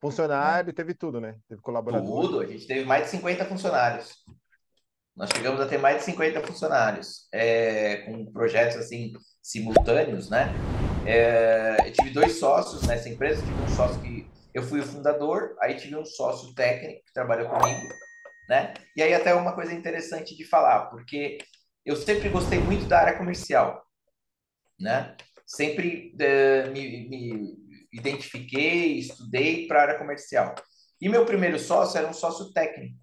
[0.00, 1.38] funcionário, teve tudo, né?
[1.48, 2.30] Teve colaboradores.
[2.30, 4.14] Tudo, a gente teve mais de 50 funcionários.
[5.16, 10.52] Nós chegamos a ter mais de 50 funcionários, é, com projetos assim simultâneos, né?
[11.06, 15.56] É, eu tive dois sócios nessa empresa, tive um sócio que eu fui o fundador,
[15.62, 17.88] aí tive um sócio técnico que trabalhou comigo,
[18.46, 18.74] né?
[18.94, 21.38] E aí até uma coisa interessante de falar, porque
[21.82, 23.82] eu sempre gostei muito da área comercial,
[24.78, 25.16] né?
[25.46, 27.56] Sempre eh, me, me
[27.90, 30.54] identifiquei, estudei para a área comercial.
[31.00, 32.98] E meu primeiro sócio era um sócio técnico,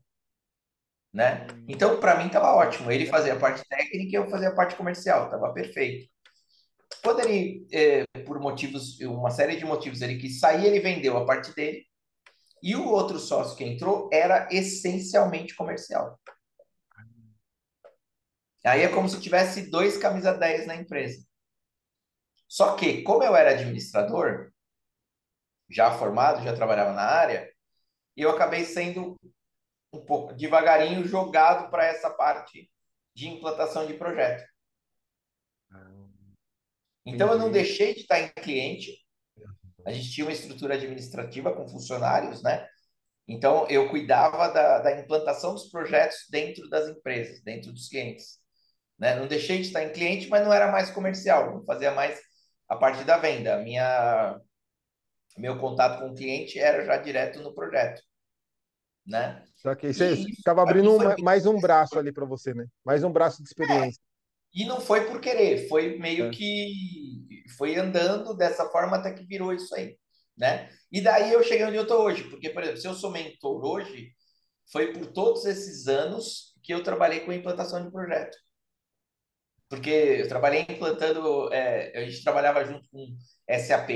[1.13, 1.47] né?
[1.51, 2.91] Hum, Então, para mim, estava ótimo.
[2.91, 6.09] Ele fazia a parte técnica e eu fazia a parte comercial, estava perfeito.
[7.03, 11.25] Quando ele, eh, por motivos, uma série de motivos, ele quis sair, ele vendeu a
[11.25, 11.85] parte dele.
[12.63, 16.19] E o outro sócio que entrou era essencialmente comercial.
[18.65, 21.25] Aí é como se tivesse dois camisa 10 na empresa.
[22.47, 24.51] Só que, como eu era administrador,
[25.69, 27.51] já formado, já trabalhava na área,
[28.15, 29.17] eu acabei sendo
[29.93, 32.69] um pouco devagarinho jogado para essa parte
[33.15, 34.43] de implantação de projeto.
[35.71, 35.91] Ah,
[37.05, 38.97] Então eu não deixei de estar em cliente.
[39.85, 42.67] A gente tinha uma estrutura administrativa com funcionários, né?
[43.27, 48.39] Então eu cuidava da, da implantação dos projetos dentro das empresas, dentro dos clientes,
[48.99, 49.15] né?
[49.15, 52.21] Não deixei de estar em cliente, mas não era mais comercial, não fazia mais
[52.69, 53.57] a parte da venda.
[53.59, 54.39] Minha
[55.37, 58.01] meu contato com o cliente era já direto no projeto,
[59.05, 59.43] né?
[59.63, 62.67] Só que você estava abrindo muito mais um braço ali para você, né?
[62.83, 64.01] Mais um braço de experiência.
[64.53, 66.31] E não foi por querer, foi meio né?
[66.31, 67.25] que
[67.57, 69.97] foi andando dessa forma até que virou isso aí,
[70.37, 70.69] né?
[70.91, 73.63] E daí eu cheguei onde eu tô hoje, porque, por exemplo, se eu sou mentor
[73.63, 74.11] hoje,
[74.69, 78.37] foi por todos esses anos que eu trabalhei com implantação de projeto.
[79.69, 83.17] Porque eu trabalhei implantando, é, a gente trabalhava junto com
[83.49, 83.89] SAP,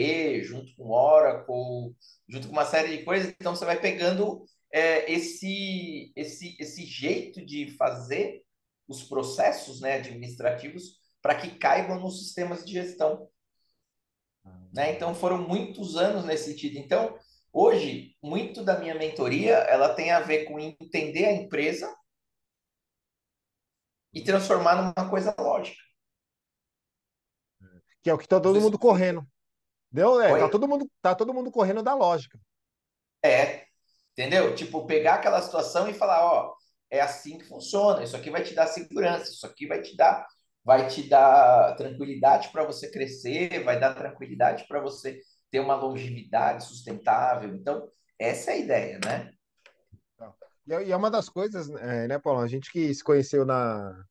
[0.44, 1.94] junto com Oracle,
[2.28, 7.46] junto com uma série de coisas, então você vai pegando é, esse, esse, esse jeito
[7.46, 8.44] de fazer
[8.88, 13.30] os processos, né, administrativos para que caibam nos sistemas de gestão,
[14.74, 14.94] né?
[14.94, 16.78] Então foram muitos anos nesse sentido.
[16.78, 17.18] Então,
[17.52, 21.94] hoje, muito da minha mentoria, ela tem a ver com entender a empresa
[24.14, 25.82] e transformar numa coisa lógica.
[28.02, 29.28] Que é o que tá Não todo sei se mundo correndo.
[29.92, 30.22] Deu?
[30.22, 32.40] É, tá todo mundo, tá todo mundo correndo da lógica.
[33.24, 33.67] É,
[34.18, 34.56] entendeu?
[34.56, 36.54] Tipo, pegar aquela situação e falar, ó,
[36.90, 40.26] é assim que funciona, isso aqui vai te dar segurança, isso aqui vai te dar,
[40.64, 45.20] vai te dar tranquilidade para você crescer, vai dar tranquilidade para você
[45.52, 47.54] ter uma longevidade sustentável.
[47.56, 47.88] Então,
[48.20, 49.32] essa é a ideia, né?
[50.68, 52.42] E é e é uma das coisas, é, né, Paulo?
[52.42, 54.04] A gente que se conheceu na,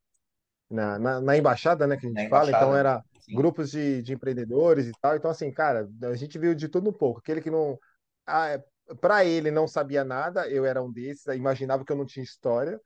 [0.71, 4.03] na, na, na embaixada, né, que a Na gente fala, então era Sim, grupos de,
[4.03, 5.17] de empreendedores e tal.
[5.17, 7.21] Então, assim, cara, a gente viu de tudo um pouco.
[7.21, 7.79] Aquele que não.
[8.27, 8.61] Ah,
[9.01, 12.81] para ele não sabia nada, eu era um desses, imaginava que eu não tinha história.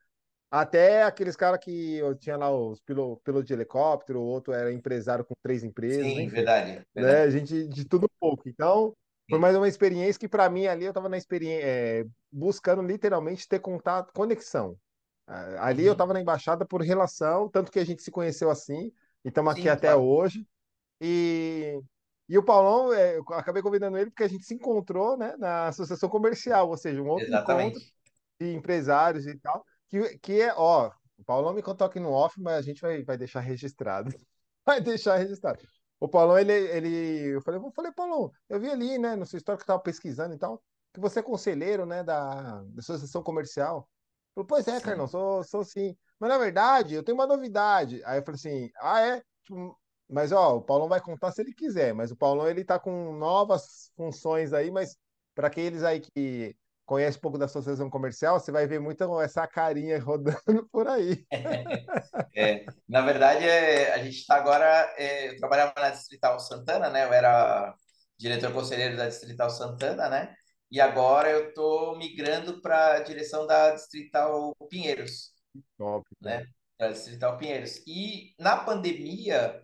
[0.51, 4.73] Até aqueles caras que eu tinha lá, os pilotos piloto de helicóptero, o outro era
[4.73, 7.23] empresário com três empresas, sim, enfim, verdade, né?
[7.23, 7.31] A verdade.
[7.31, 8.49] gente de tudo um pouco.
[8.49, 8.97] Então,
[9.31, 13.49] foi Sim, mais uma experiência que para mim ali eu estava na experiência, buscando literalmente
[13.49, 14.77] ter contato, conexão.
[15.61, 15.95] Ali eu Uhum.
[15.95, 18.93] estava na embaixada por relação, tanto que a gente se conheceu assim,
[19.25, 19.97] e estamos aqui Sim, até claro.
[19.97, 20.47] hoje.
[21.01, 21.81] E,
[22.31, 25.67] e o Paulão, é, eu acabei convidando ele porque a gente se encontrou, né, na
[25.67, 27.95] associação comercial, ou seja, um outro encontro Exatamente.
[28.41, 32.41] de empresários e tal, que, que é, ó, o Paulão me contou aqui no off,
[32.41, 34.11] mas a gente vai, vai deixar registrado.
[34.65, 35.59] Vai deixar registrado.
[35.99, 39.39] O Paulão, ele, ele, eu falei, eu falei, Paulão, eu vi ali, né, no seu
[39.39, 40.63] histórico que eu estava pesquisando e tal,
[40.93, 43.89] que você é conselheiro, né, da, da associação comercial.
[44.35, 45.97] Falei, pois é, Carlão, sou, sou sim.
[46.21, 48.03] Mas na verdade, eu tenho uma novidade.
[48.05, 49.23] Aí eu falei assim, ah, é?
[49.45, 49.80] Tipo,
[50.11, 53.15] Mas ó, o Paulão vai contar se ele quiser, mas o Paulão ele tá com
[53.15, 54.97] novas funções aí, mas
[55.35, 59.47] para aqueles aí que conhecem um pouco da associação comercial, você vai ver muito essa
[59.47, 61.25] carinha rodando por aí.
[62.35, 64.93] É, na verdade, é, a gente está agora.
[64.99, 67.05] é, eu trabalhava na Distrital Santana, né?
[67.05, 67.73] Eu era
[68.19, 70.35] diretor conselheiro da Distrital Santana, né?
[70.69, 75.31] E agora eu estou migrando para a direção da Distrital Pinheiros,
[75.79, 76.05] top.
[76.21, 76.45] né?
[76.77, 77.83] Da Distrital Pinheiros.
[77.87, 79.63] E na pandemia,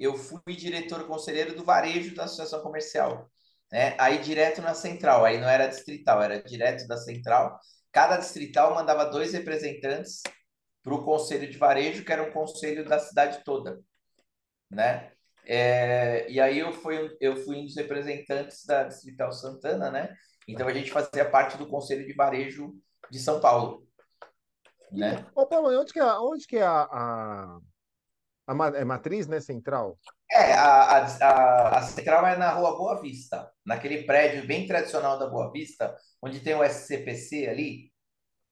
[0.00, 3.30] eu fui diretor conselheiro do varejo da Associação Comercial,
[3.70, 3.94] né?
[3.98, 7.58] Aí direto na central, aí não era distrital, era direto da central.
[7.92, 10.22] Cada distrital mandava dois representantes
[10.82, 13.78] para o conselho de varejo, que era um conselho da cidade toda,
[14.70, 15.12] né?
[15.44, 20.14] É, e aí eu fui, eu fui um dos representantes da Distrital Santana, né?
[20.46, 22.74] Então a gente fazia parte do conselho de varejo
[23.10, 23.86] de São Paulo,
[24.92, 25.24] né?
[25.34, 27.58] ô Paulo, onde que é, onde que é a, a,
[28.50, 29.98] a é matriz, né, central?
[30.30, 35.28] É, a, a, a, central é na Rua Boa Vista, naquele prédio bem tradicional da
[35.28, 37.92] Boa Vista, onde tem o SCPC ali,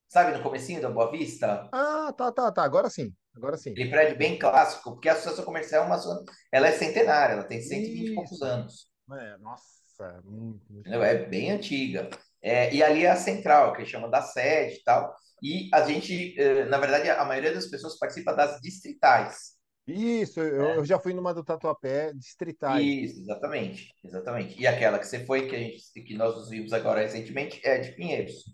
[0.08, 1.68] sabe, no comecinho da Boa Vista?
[1.72, 2.62] Ah, tá, tá, tá.
[2.62, 3.12] Agora sim.
[3.36, 3.70] Agora sim.
[3.70, 7.60] Aquele prédio bem clássico, porque a Associação Comercial é uma, ela é centenária, ela tem
[7.60, 8.88] 120 e e poucos anos.
[9.12, 10.92] É, nossa, muito, muito.
[10.92, 12.08] É bem antiga.
[12.40, 15.14] É, e ali é a central, que eles chamam da sede e tal.
[15.42, 19.57] E a gente, eh, na verdade, a maioria das pessoas participa das distritais.
[19.88, 20.86] Isso, eu, eu Né?
[20.86, 22.84] já fui numa do Tatuapé, distritais.
[22.84, 24.60] Isso, exatamente, exatamente.
[24.60, 27.78] E aquela que você foi, que a gente, que nós nos vimos agora recentemente, é
[27.78, 28.44] de Pinheiros,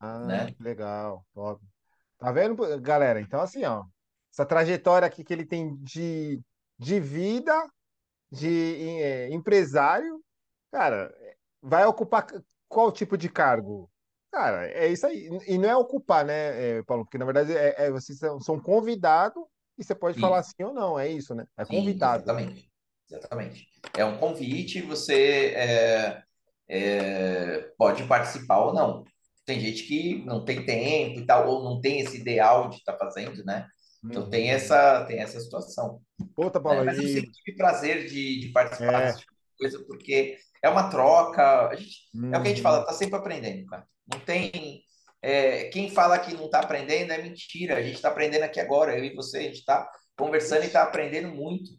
[0.00, 0.54] Ah, né?
[0.60, 1.64] legal, top.
[2.18, 3.20] Tá vendo, galera?
[3.20, 3.84] Então, assim, ó,
[4.32, 6.40] essa trajetória aqui que ele tem de,
[6.78, 7.52] de vida,
[8.30, 10.22] de é, empresário,
[10.70, 11.14] cara,
[11.62, 12.26] vai ocupar
[12.68, 13.90] qual tipo de cargo?
[14.30, 15.28] Cara, é isso aí.
[15.46, 17.04] E não é ocupar, né, é, Paulo?
[17.04, 19.42] Porque, na verdade, é, é- vocês são, são convidados
[19.78, 21.46] e você pode falar sim ou não, é isso, né?
[21.56, 22.24] É sim, convidado.
[22.24, 22.70] exatamente,
[23.10, 23.68] exatamente.
[23.96, 26.22] É um convite, você é,
[26.68, 29.04] é, pode participar ou não.
[29.44, 32.96] Tem gente que não tem tempo e tal, ou não tem esse ideal de estar
[32.98, 33.66] fazendo, né?
[34.04, 34.56] Então tem Uhum.
[34.56, 36.00] essa, tem essa situação,
[36.36, 36.62] Outra, né?
[36.62, 39.06] Paulo, Mas eu sempre tive prazer de, de participar é.
[39.06, 41.96] desse tipo de coisa, porque é uma troca, a gente,
[42.32, 42.86] é o que a gente fala, Uhum.
[42.86, 43.86] tá sempre aprendendo, cara.
[44.12, 44.82] Não tem.
[45.22, 47.76] É, quem fala que não tá aprendendo é mentira.
[47.76, 50.72] A gente tá aprendendo aqui agora, eu e você, a gente tá conversando e Ixi,
[50.72, 51.70] tá aprendendo muito.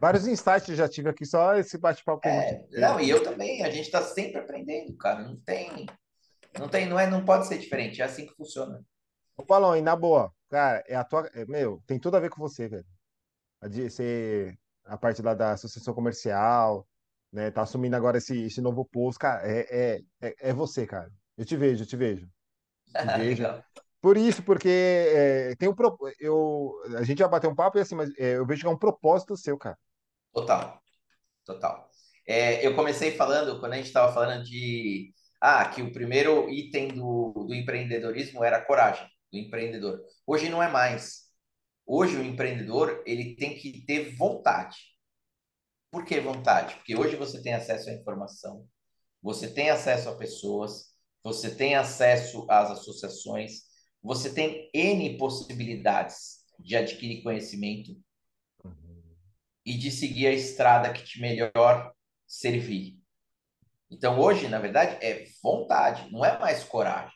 [0.00, 3.70] vários insights eu já tive aqui, só esse bate-papo É, não, e eu também, a
[3.70, 5.22] gente está sempre aprendendo, cara.
[5.22, 5.86] Não tem,
[6.58, 8.00] não tem, não é, não pode ser diferente.
[8.02, 8.80] É assim que funciona.
[9.36, 11.28] Ô, Paulão, e na boa, cara, é a tua.
[11.34, 12.86] é, meu, tem tudo a ver com você, velho.
[13.60, 16.86] A de ser a parte lá da associação comercial,
[17.32, 17.50] né?
[17.50, 19.40] Tá assumindo agora esse, esse novo posto, cara.
[19.50, 21.10] É, é, é, é você, cara.
[21.36, 22.28] Eu te vejo, eu te vejo.
[23.18, 23.64] Legal.
[24.02, 25.74] Por isso, porque é, tem um.
[26.18, 28.70] Eu, a gente já bateu um papo e assim, mas é, eu vejo que é
[28.70, 29.78] um propósito seu, cara.
[30.32, 30.82] Total,
[31.44, 31.88] total.
[32.26, 36.88] É, eu comecei falando, quando a gente estava falando de ah, que o primeiro item
[36.88, 40.00] do, do empreendedorismo era a coragem do empreendedor.
[40.26, 41.22] Hoje não é mais.
[41.86, 44.78] Hoje o empreendedor ele tem que ter vontade.
[45.90, 46.74] Por que vontade?
[46.76, 48.66] Porque hoje você tem acesso à informação,
[49.20, 50.91] você tem acesso a pessoas,
[51.22, 53.62] você tem acesso às associações,
[54.02, 57.96] você tem N possibilidades de adquirir conhecimento
[58.64, 59.16] Uhum.
[59.64, 61.92] e de seguir a estrada que te melhor
[62.26, 62.98] servir.
[63.90, 67.12] Então, hoje, na verdade, é vontade, não é mais coragem.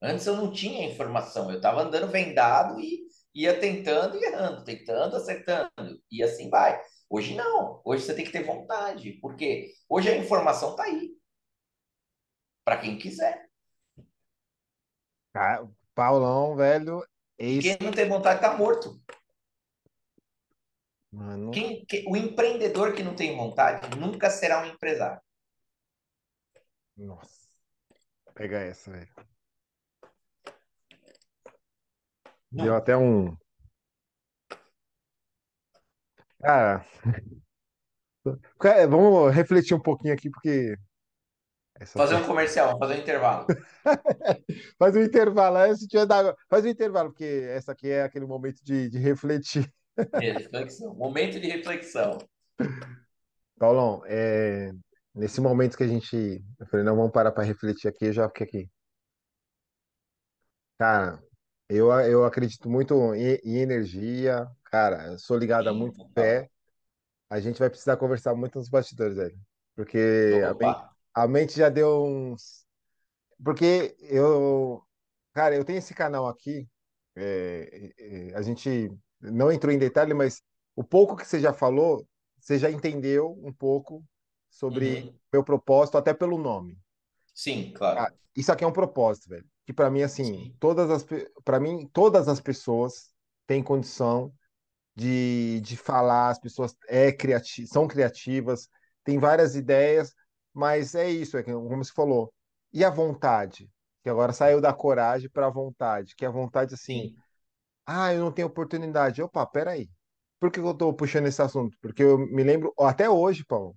[0.00, 5.16] Antes eu não tinha informação, eu estava andando vendado e ia tentando e errando, tentando,
[5.16, 5.70] acertando,
[6.10, 6.80] e assim vai.
[7.08, 11.15] Hoje não, hoje você tem que ter vontade, porque hoje a informação está aí,
[12.66, 13.48] para quem quiser.
[15.32, 17.00] Cara, Paulão, velho,
[17.38, 19.00] é E quem não tem vontade está morto.
[21.12, 25.22] Mano, Quem, que- o empreendedor que não tem vontade nunca será um empresário.
[26.96, 27.46] nossa,
[28.34, 29.14] pega essa, velho.
[32.50, 33.36] Deu até um.
[38.58, 40.76] Cara, vamos refletir um pouquinho aqui, porque
[41.80, 43.46] Essa Fazer um comercial, fazer um intervalo.
[44.78, 46.34] Faz um intervalo, é, se tiver da...
[46.48, 49.70] faz um intervalo, porque essa aqui é aquele momento de, de refletir.
[50.14, 50.94] Reflexão.
[50.94, 52.18] Momento de reflexão.
[53.58, 54.70] Paulão, é,
[55.14, 56.44] nesse momento que a gente.
[56.58, 58.70] Eu falei, não, vamos parar para refletir aqui, eu já fiquei aqui.
[60.78, 61.22] Cara,
[61.68, 66.12] eu, eu acredito muito em, em energia, cara, eu sou ligado a Sim, muito total.
[66.12, 66.50] fé.
[67.30, 69.36] A gente vai precisar conversar muito nos bastidores, velho.
[69.74, 70.66] Porque a Opa.
[70.66, 72.66] mente, a mente já deu uns.
[73.44, 74.82] Porque eu.
[75.34, 76.68] Cara, eu tenho esse canal aqui.
[77.16, 77.92] é,
[78.32, 78.90] é, a gente
[79.20, 80.42] não entrou em detalhe, mas
[80.76, 82.06] o pouco que você já falou,
[82.40, 84.04] você já entendeu um pouco
[84.50, 85.18] sobre Uhum.
[85.32, 86.78] meu propósito, até pelo nome.
[87.34, 88.16] Sim, Ah, claro.
[88.36, 89.46] isso aqui é um propósito, velho.
[89.66, 90.54] Que para mim, assim, Sim.
[90.60, 91.04] todas as,
[91.44, 93.14] para mim, todas as pessoas
[93.46, 94.32] têm condição
[94.96, 98.68] de, de falar, as pessoas é criati são criativas,
[99.04, 100.14] têm várias ideias,
[100.56, 102.32] mas é isso, é que, como você falou.
[102.72, 103.70] E a vontade?
[104.02, 107.16] Que agora saiu da coragem para a vontade, que é a vontade, assim, Sim.
[107.84, 109.20] ah, eu não tenho oportunidade.
[109.22, 109.90] Opa, peraí.
[110.40, 111.76] Por que eu tô puxando esse assunto?
[111.78, 113.76] Porque eu me lembro, até hoje, Paulo,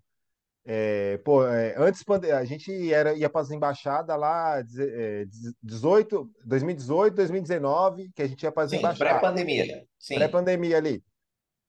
[0.66, 2.02] é, pô, é, antes
[2.34, 5.26] a gente era, ia para as embaixadas lá, é,
[5.62, 9.86] 18, 2018, 2019, que a gente ia para as embaixadas, pré-pandemia.
[9.98, 10.16] Sim.
[10.16, 11.04] pré-pandemia ali.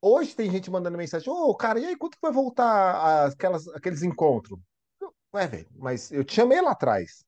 [0.01, 4.59] Hoje tem gente mandando mensagem, ô, cara, e aí, quando vai voltar aquelas, aqueles encontros?
[5.35, 7.24] Ué, velho, mas eu te chamei lá atrás.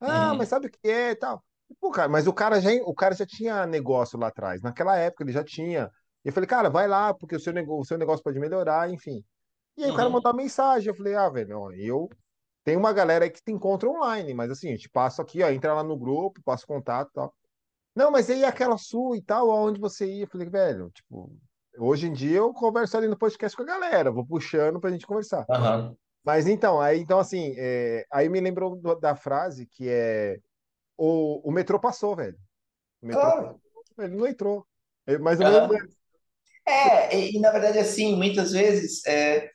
[0.00, 0.50] Ah, mas Uhum.
[0.50, 1.44] sabe o que é e tal?
[1.80, 4.60] Pô, cara, mas o cara já, o cara já tinha negócio lá atrás.
[4.62, 5.90] Naquela época ele já tinha.
[6.24, 8.90] E eu falei, cara, vai lá, porque o seu, nego- o seu negócio pode melhorar,
[8.90, 9.24] enfim.
[9.76, 10.14] E aí o cara Uhum.
[10.14, 10.88] mandou uma mensagem.
[10.90, 12.08] Eu falei, ah, velho, ó, eu
[12.64, 15.50] tenho uma galera aí que te encontra online, mas assim, eu te passo aqui, ó,
[15.50, 17.34] entra lá no grupo, passo contato e tal.
[17.94, 20.24] Não, mas aí aquela sua e tal, aonde você ia?
[20.24, 21.36] Eu falei, velho, tipo,
[21.78, 25.06] hoje em dia eu converso ali no podcast com a galera, vou puxando pra gente
[25.06, 25.46] conversar.
[25.48, 25.96] Aham.
[26.24, 30.38] Mas então, aí então assim, é, aí me lembrou do- da frase que é
[30.96, 32.38] o, o metrô passou, velho.
[33.02, 33.60] O metrô Claro.
[33.98, 34.66] ele não entrou.
[35.06, 35.40] É menos.
[35.40, 35.68] Aham.
[36.66, 39.50] É, e, e, na verdade, assim, muitas vezes é,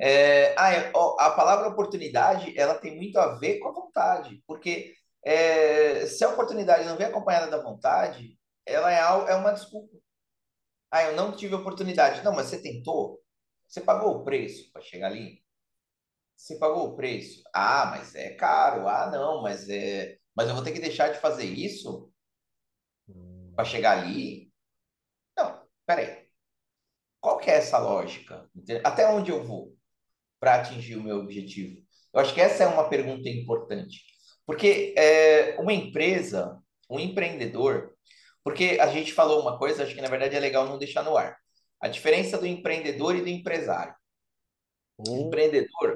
[0.00, 4.94] é, ah, é, a palavra oportunidade ela tem muito a ver com a vontade, porque
[5.24, 9.96] é, se a oportunidade não vem acompanhada da vontade, ela é, é uma desculpa.
[10.90, 12.22] Ah, eu não tive oportunidade.
[12.24, 13.20] Não, mas você tentou?
[13.68, 15.42] Você pagou o preço para chegar ali?
[16.40, 17.42] Você pagou o preço?
[17.54, 18.88] Ah, mas é caro.
[18.88, 20.16] Ah, não, mas é.
[20.34, 22.10] Mas eu vou ter que deixar de fazer isso
[23.54, 24.50] para Hum, chegar ali?
[25.36, 26.28] Não, peraí.
[27.20, 28.48] Qual que é essa lógica?
[28.84, 29.76] Até onde eu vou
[30.40, 31.82] para atingir o meu objetivo?
[32.14, 34.02] Eu acho que essa é uma pergunta importante.
[34.46, 37.94] Porque é, uma empresa, um empreendedor,
[38.42, 41.16] porque a gente falou uma coisa, acho que na verdade é legal não deixar no
[41.16, 41.36] ar.
[41.80, 43.94] A diferença do empreendedor e do empresário.
[44.98, 45.18] O boa.
[45.18, 45.89] empreendedor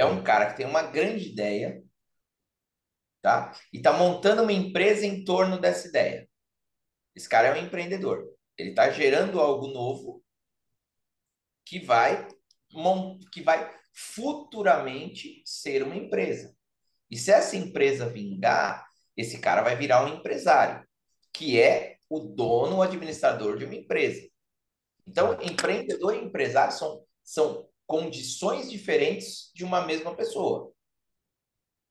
[0.00, 1.82] é um cara que tem uma grande ideia,
[3.20, 3.52] tá?
[3.70, 6.26] E está montando uma empresa em torno dessa ideia.
[7.14, 8.26] Esse cara é um empreendedor.
[8.56, 10.24] Ele está gerando algo novo
[11.66, 12.26] que vai,
[13.30, 16.56] que vai futuramente ser uma empresa.
[17.10, 20.86] E se essa empresa vingar, esse cara vai virar um empresário,
[21.30, 24.26] que é o dono, o administrador de uma empresa.
[25.06, 30.72] Então, empreendedor e empresário são, são condições diferentes de uma mesma pessoa.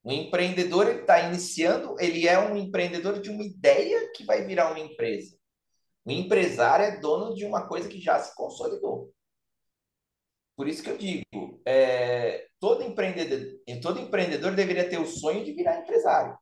[0.02, 4.72] O empreendedor ele está iniciando, ele é um empreendedor de uma ideia que vai virar
[4.72, 5.36] uma empresa.
[6.06, 9.14] O empresário é dono de uma coisa que já se consolidou.
[10.56, 15.52] Por isso que eu digo, é, todo empreendedor, todo empreendedor deveria ter o sonho de
[15.52, 16.38] virar empresário.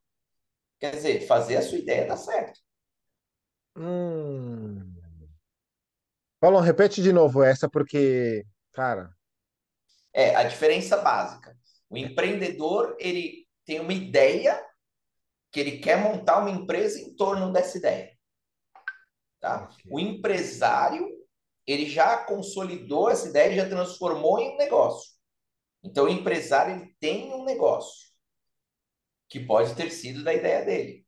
[0.80, 2.60] Quer dizer, fazer a sua ideia dar certo.
[3.76, 4.94] Hum.
[6.40, 9.17] Paulo, repete de novo essa, porque, cara,
[10.18, 11.56] É a diferença básica.
[11.88, 14.60] O empreendedor, ele tem uma ideia
[15.52, 18.12] que ele quer montar uma empresa em torno dessa ideia.
[19.40, 19.70] Tá?
[19.88, 21.08] O empresário,
[21.68, 25.12] ele já consolidou essa ideia, já transformou em um negócio.
[25.84, 28.08] Então, o empresário ele tem um negócio
[29.30, 31.06] que pode ter sido da ideia dele.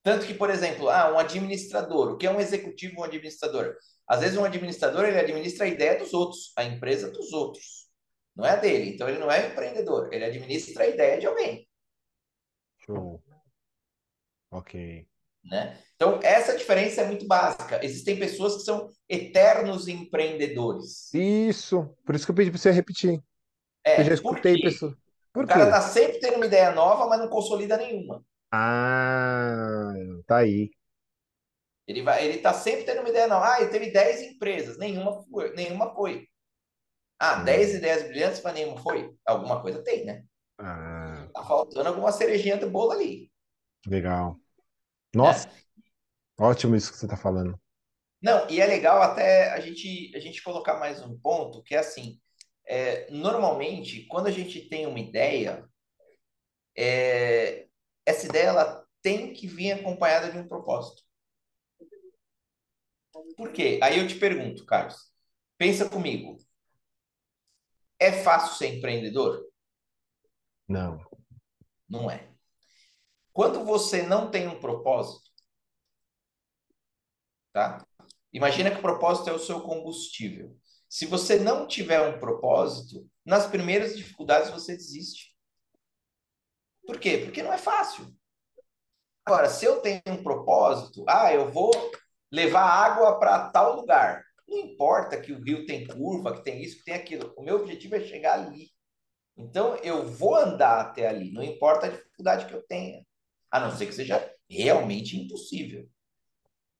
[0.00, 3.74] Tanto que, por exemplo, ah, um administrador, o que é um executivo, um administrador?
[4.06, 7.83] Às vezes um administrador ele administra a ideia dos outros, a empresa dos outros.
[8.34, 8.90] Não é a dele.
[8.94, 11.68] Então ele não é um empreendedor, ele administra a ideia de alguém.
[12.78, 13.22] Show.
[14.50, 15.06] Ok.
[15.44, 15.78] Né?
[15.94, 17.84] Então, essa diferença é muito básica.
[17.84, 21.12] Existem pessoas que são eternos empreendedores.
[21.12, 23.22] Isso, por isso que eu pedi para você repetir.
[23.96, 24.94] Eu já É, escutei pessoas.
[25.36, 28.24] O cara tá sempre tendo uma ideia nova, mas não consolida nenhuma.
[28.50, 29.92] Ah,
[30.26, 30.70] tá aí.
[31.86, 33.52] Ele vai, ele tá sempre tendo uma ideia nova.
[33.54, 36.26] Ah, ele teve 10 empresas, nenhuma foi, nenhuma foi.
[37.24, 37.76] Ah, 10 Hum.
[37.76, 39.14] ideias brilhantes, mas nenhuma foi.
[39.26, 40.24] Alguma coisa tem, né?
[40.58, 43.30] Ah, Tá tá faltando alguma cerejinha do bolo ali.
[43.86, 44.38] Legal.
[45.14, 45.64] Nossa, né?
[46.38, 47.58] ótimo isso que você está falando.
[48.22, 51.78] Não, e é legal até a gente, a gente colocar mais um ponto, que é
[51.78, 52.18] assim,
[52.66, 55.68] é, normalmente, quando a gente tem uma ideia,
[56.76, 57.66] é,
[58.06, 61.02] essa ideia ela tem que vir acompanhada de um propósito.
[63.36, 63.78] Por quê?
[63.82, 64.96] Aí eu te pergunto, Carlos,
[65.58, 66.36] pensa comigo.
[67.98, 69.44] É fácil ser empreendedor?
[70.68, 70.98] Não.
[71.88, 72.28] Não é.
[73.32, 75.30] Quando você não tem um propósito,
[77.52, 77.84] tá?
[78.32, 80.56] Imagina que o propósito é o seu combustível.
[80.88, 85.34] Se você não tiver um propósito, nas primeiras dificuldades você desiste.
[86.86, 87.18] Por quê?
[87.18, 88.14] Porque não é fácil.
[89.24, 91.72] Agora, se eu tenho um propósito, ah, eu vou
[92.30, 94.23] levar água para tal lugar.
[94.46, 97.34] Não importa que o rio tem curva, que tem isso, que tem aquilo.
[97.36, 98.70] O meu objetivo é chegar ali.
[99.36, 103.04] Então, eu vou andar até ali, não importa a dificuldade que eu tenha.
[103.50, 105.88] A não ser que seja realmente impossível.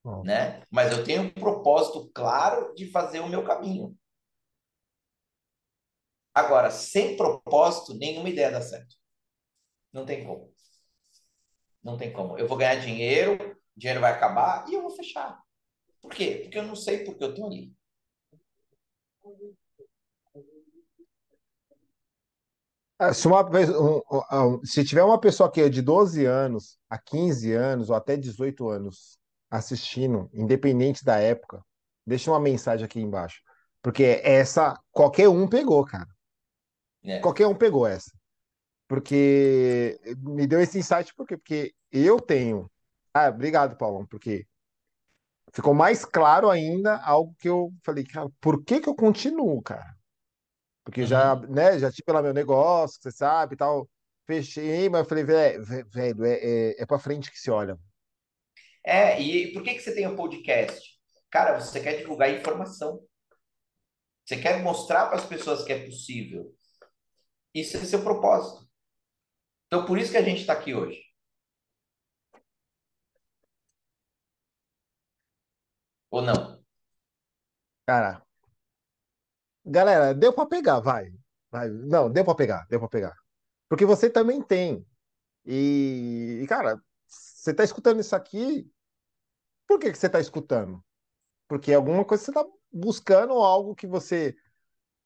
[0.04, 0.22] Oh.
[0.22, 0.62] Né?
[0.70, 3.96] Mas eu tenho um propósito claro de fazer o meu caminho.
[6.34, 8.96] Agora, sem propósito, nenhuma ideia dá certo.
[9.92, 10.52] Não tem como.
[11.82, 12.36] Não tem como.
[12.36, 15.43] Eu vou ganhar dinheiro, o dinheiro vai acabar e eu vou fechar.
[16.04, 16.40] Por quê?
[16.42, 17.74] Porque eu não sei porque eu estou ali.
[22.98, 23.42] Ah, se, uma,
[24.64, 29.18] se tiver uma pessoa aqui de 12 anos a 15 anos ou até 18 anos
[29.50, 31.64] assistindo, independente da época,
[32.06, 33.40] deixa uma mensagem aqui embaixo.
[33.80, 36.08] Porque essa, qualquer um pegou, cara.
[37.02, 37.18] É.
[37.20, 38.12] Qualquer um pegou essa.
[38.86, 41.38] Porque me deu esse insight, por quê?
[41.38, 42.70] Porque eu tenho.
[43.14, 44.46] Ah, obrigado, Paulão, porque
[45.54, 49.96] ficou mais claro ainda algo que eu falei, cara, por que que eu continuo, cara?
[50.84, 51.06] Porque uhum.
[51.06, 53.88] já, né, já tive lá meu negócio, você sabe, tal.
[54.26, 57.78] Fechei, mas eu falei, velho, velho, é, é, é pra frente que se olha.
[58.82, 60.98] É, e por que que você tem um podcast?
[61.30, 63.00] Cara, você quer divulgar informação.
[64.24, 66.54] Você quer mostrar para as pessoas que é possível.
[67.54, 68.66] Isso é seu propósito.
[69.66, 71.00] Então, por isso que a gente está aqui hoje.
[76.14, 76.62] Ou não?
[77.84, 78.22] Cara,
[79.66, 81.12] galera, deu para pegar, vai.
[81.50, 81.68] vai.
[81.68, 83.16] Não, deu para pegar, deu para pegar.
[83.68, 84.86] Porque você também tem.
[85.44, 88.64] E, e cara, você está escutando isso aqui,
[89.66, 90.80] por que, que você está escutando?
[91.48, 94.36] Porque alguma coisa você está buscando algo que você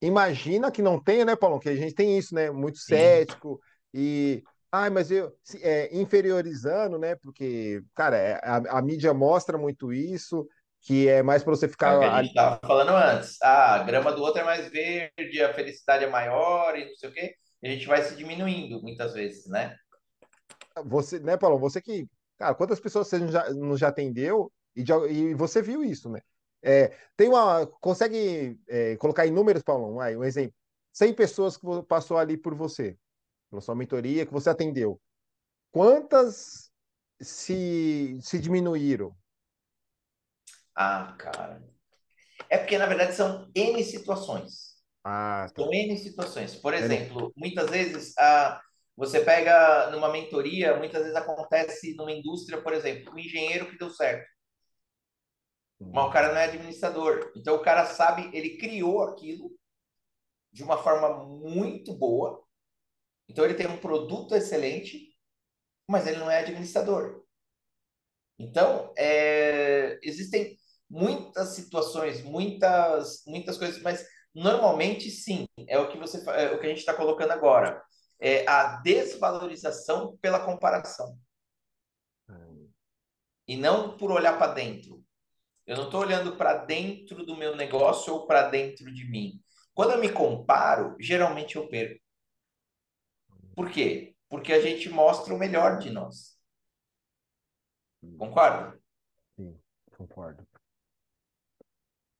[0.03, 1.59] imagina que não tenha, né, Paulo?
[1.59, 2.51] Que a gente tem isso, né?
[2.51, 3.59] Muito cético
[3.95, 4.45] e.
[4.71, 5.35] Ai, mas eu.
[5.63, 7.17] É, inferiorizando, né?
[7.17, 10.47] Porque, cara, é, a, a mídia mostra muito isso
[10.81, 11.95] que é mais para você ficar.
[11.95, 13.37] É o que a gente estava falando antes.
[13.43, 17.09] Ah, a grama do outro é mais verde, a felicidade é maior e não sei
[17.09, 17.35] o quê.
[17.63, 19.77] E a gente vai se diminuindo muitas vezes, né?
[20.85, 21.59] Você, né, Paulo?
[21.59, 22.07] Você que.
[22.39, 26.21] Cara, quantas pessoas você já, nos já atendeu e, já, e você viu isso, né?
[26.63, 27.67] É, tem uma.
[27.81, 29.87] Consegue é, colocar em números, Paulo?
[29.89, 30.55] Um, um exemplo.
[30.93, 32.97] 100 pessoas que passou ali por você,
[33.51, 35.01] pela sua mentoria, que você atendeu.
[35.71, 36.71] Quantas
[37.21, 39.15] se, se diminuíram?
[40.81, 41.61] Ah, cara.
[42.49, 44.77] É porque, na verdade, são N situações.
[45.03, 45.61] Ah, tá.
[45.61, 46.55] São N situações.
[46.55, 48.63] Por exemplo, muitas vezes ah,
[48.97, 53.91] você pega numa mentoria, muitas vezes acontece numa indústria, por exemplo, um engenheiro que deu
[53.91, 54.25] certo.
[55.81, 57.33] Mas o cara não é administrador.
[57.37, 59.51] Então o cara sabe, ele criou aquilo
[60.53, 62.45] de uma forma muito boa.
[63.29, 65.09] Então ele tem um produto excelente,
[65.89, 67.25] mas ele não é administrador.
[68.39, 70.58] Então, é, existem
[70.89, 76.67] muitas situações, muitas, muitas coisas, mas normalmente sim, é o que você é o que
[76.67, 77.83] a gente está colocando agora.
[78.21, 81.17] É a desvalorização pela comparação.
[82.29, 82.69] Hum.
[83.47, 85.05] E não por olhar para dentro.
[85.65, 89.41] Eu não estou olhando para dentro do meu negócio ou para dentro de mim.
[89.75, 92.03] Quando eu me comparo, geralmente eu perco.
[93.55, 94.17] Por quê?
[94.29, 96.39] Porque a gente mostra o melhor de nós.
[98.17, 98.81] Concorda?
[99.37, 99.61] Sim,
[99.97, 100.48] concordo.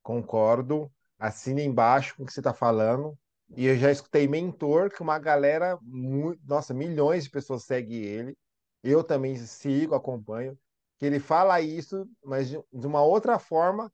[0.09, 0.91] Concordo.
[1.19, 3.15] Assina embaixo com o que você está falando.
[3.55, 8.35] E eu já escutei mentor, que uma galera, muito, nossa, milhões de pessoas seguem ele.
[8.83, 10.59] Eu também sigo, acompanho.
[10.97, 13.93] Que ele fala isso, mas de, de uma outra forma,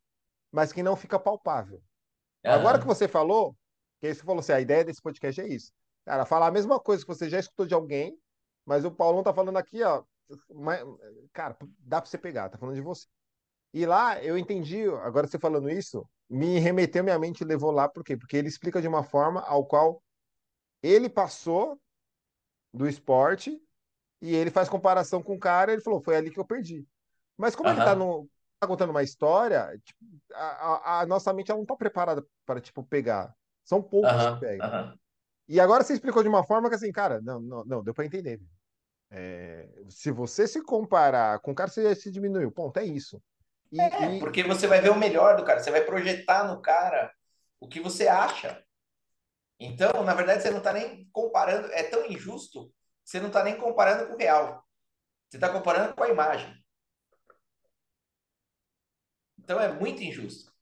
[0.52, 1.82] mas que não fica palpável.
[2.44, 2.52] Uhum.
[2.52, 3.56] Agora que você falou,
[4.00, 5.72] que você falou assim, a ideia desse podcast é isso.
[6.04, 8.16] Cara, falar a mesma coisa que você já escutou de alguém,
[8.64, 10.04] mas o Paulão tá falando aqui, ó.
[10.54, 10.80] Mas,
[11.32, 13.04] cara, dá para você pegar, tá falando de você.
[13.74, 17.88] E lá eu entendi, agora você falando isso, me remeteu minha mente e levou lá,
[17.90, 18.16] por quê?
[18.18, 20.02] Porque ele explica de uma forma ao qual
[20.82, 21.80] ele passou,
[22.72, 23.60] do esporte
[24.20, 26.86] e ele faz comparação com o cara, ele falou, foi ali que eu perdi.
[27.36, 28.28] Mas como ele tá, no,
[28.60, 30.00] tá contando uma história, tipo,
[30.34, 33.34] a, a- a nossa mente ela não tá preparada para tipo pegar.
[33.64, 34.74] São poucos que aham, pegam.
[34.74, 34.98] aham.
[35.48, 38.06] E agora você explicou de uma forma que assim, cara, não, não, não deu para
[38.06, 38.40] entender.
[39.10, 42.52] É, se você se comparar com o cara, você já se diminuiu.
[42.52, 43.22] Ponto, é isso.
[43.80, 47.12] É, E, porque você vai ver o melhor do cara, você vai projetar no cara
[47.60, 48.62] o que você acha.
[49.58, 52.68] Então, na verdade, você não está nem comparando, é tão injusto,
[53.04, 54.64] que você não está nem comparando com o real.
[55.28, 56.54] Você está comparando com a imagem.
[59.38, 60.52] Então é muito injusto.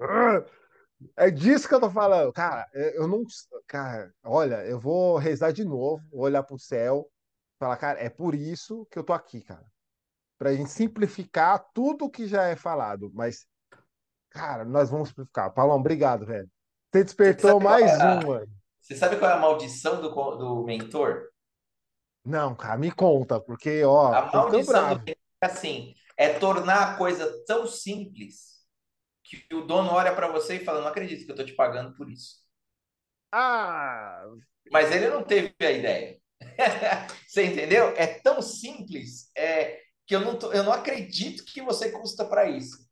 [0.00, 0.44] e
[1.16, 2.32] É disso que eu tô falando.
[2.32, 3.24] Cara, eu não.
[3.66, 7.10] Cara, olha, eu vou rezar de novo, vou olhar pro céu,
[7.58, 9.73] falar, cara, é por isso que eu tô aqui, cara.
[10.38, 13.10] Pra gente simplificar tudo que já é falado.
[13.14, 13.46] Mas,
[14.30, 15.52] cara, nós vamos simplificar.
[15.54, 16.50] Paulão, obrigado, velho.
[16.92, 18.46] Você Você despertou sabe qual é mais a, uma.
[18.80, 21.28] você sabe qual é a maldição do, do mentor?
[22.24, 26.94] Não, cara, me conta, porque, ó, A tô maldição do mentor é assim, é tornar
[26.94, 28.54] a coisa tão simples
[29.24, 31.94] que o dono olha para você e fala, não acredito que eu estou te pagando
[31.96, 32.36] por isso.
[33.32, 34.24] Ah,
[34.70, 36.18] Mas ele não teve a ideia.
[37.26, 37.88] Você entendeu?
[37.96, 42.48] É tão simples é, que eu não, tô- eu não acredito que você custa para
[42.48, 42.88] isso.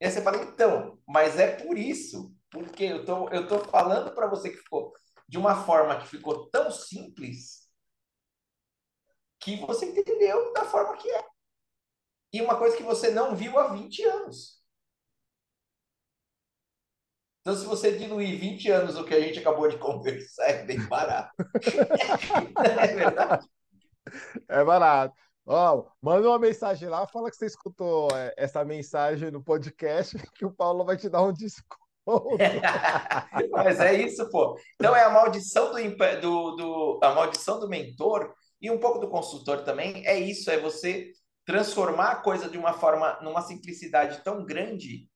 [0.00, 2.34] E aí você fala, então, mas é por isso.
[2.50, 4.92] Porque eu tô, eu tô falando para você que ficou
[5.28, 7.68] de uma forma que ficou tão simples
[9.40, 11.24] que você entendeu da forma que é.
[12.32, 14.62] E uma coisa que você não viu há 20 anos.
[17.40, 20.86] Então, se você diluir 20 anos o que a gente acabou de conversar, é bem
[20.86, 21.32] barato.
[22.64, 23.48] É verdade?
[24.48, 25.14] é barato.
[25.50, 30.44] Ó, manda uma mensagem lá, fala que você escutou é, essa mensagem no podcast, que
[30.44, 31.88] o Paulo vai te dar um desconto.
[33.52, 34.58] Mas é isso, pô.
[34.74, 39.08] Então é a maldição do, do, do- a maldição do mentor e um pouco do
[39.08, 40.06] consultor também.
[40.06, 41.12] É isso, é você
[41.46, 45.08] transformar a coisa de uma forma, numa simplicidade tão grande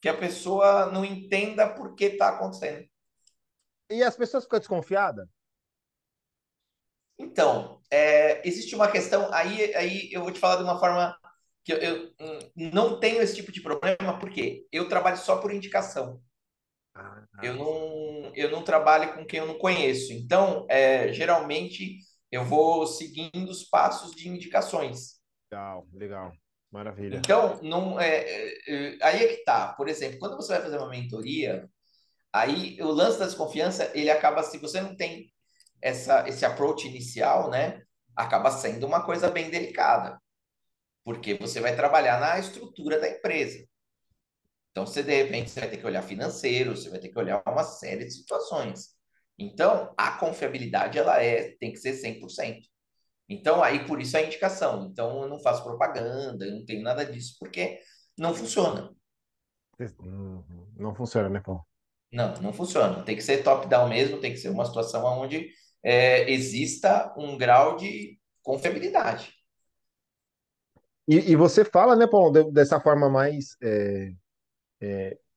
[0.00, 2.86] que a pessoa não entenda por que está acontecendo.
[3.90, 5.26] E as pessoas ficam desconfiadas?
[7.18, 11.16] Então, é, existe uma questão, aí, aí eu vou te falar de uma forma
[11.64, 15.52] que eu, eu, hum, não tenho esse tipo de problema, porque eu trabalho só por
[15.52, 16.20] indicação.
[17.42, 20.12] Eu Ah, não, eu não trabalho com quem eu não conheço.
[20.12, 21.98] Então, é, geralmente,
[22.30, 25.18] eu vou seguindo os passos de indicações.
[25.50, 26.32] legal, legal.
[26.70, 27.16] Maravilha.
[27.16, 29.72] Então, não, é, é, é, aí é que tá.
[29.72, 31.68] Por exemplo, quando você vai fazer uma mentoria,
[32.32, 35.32] aí o lance da desconfiança, ele acaba, se você não tem
[35.82, 37.82] essa, esse approach inicial, né?
[38.16, 40.20] Acaba sendo uma coisa bem delicada,
[41.04, 43.66] porque você vai trabalhar na estrutura da empresa.
[44.70, 47.42] Então, você de repente você vai ter que olhar financeiro, você vai ter que olhar
[47.46, 48.90] uma série de situações.
[49.38, 52.68] Então, a confiabilidade ela é tem que ser 100%.
[53.28, 54.86] Então, aí por isso a indicação.
[54.86, 57.80] Então, eu não faço propaganda, eu não tenho nada disso porque
[58.18, 58.90] não funciona.
[60.00, 60.42] Hum,
[60.76, 61.64] Não funciona, né, Paulo?
[62.12, 63.02] Não, não funciona.
[63.04, 65.50] Tem que ser top-down mesmo, tem que ser uma situação onde
[65.82, 69.32] é, exista um grau de confiabilidade.
[71.06, 74.12] E, e você fala, né, Paulo, de- dessa forma mais, é,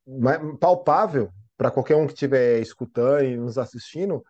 [0.05, 4.23] mais palpável para qualquer um que estiver escutando e nos assistindo,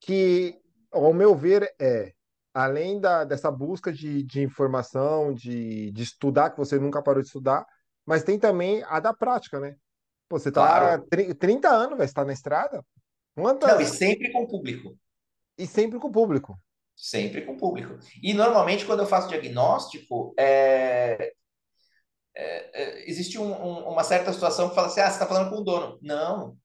[0.00, 0.56] que,
[0.90, 2.12] ao meu ver, é,
[2.54, 7.26] além da, dessa busca de, de informação, de, de estudar, que você nunca parou de
[7.28, 7.66] estudar,
[8.06, 9.74] mas tem também a da prática, né?
[10.28, 11.06] Pô, você tá Claro.
[11.10, 12.84] tri- 30 anos, vai estar na estrada?
[13.36, 13.88] Não, e Quantas?
[13.88, 14.96] sempre com público.
[15.58, 16.58] E sempre com o público.
[16.96, 17.98] Sempre com público.
[18.22, 21.32] E normalmente, quando eu faço diagnóstico, é,
[22.72, 25.56] é, existe um- um- uma certa situação que fala assim: ah, você está falando com
[25.56, 25.98] o dono.
[26.02, 26.56] Não.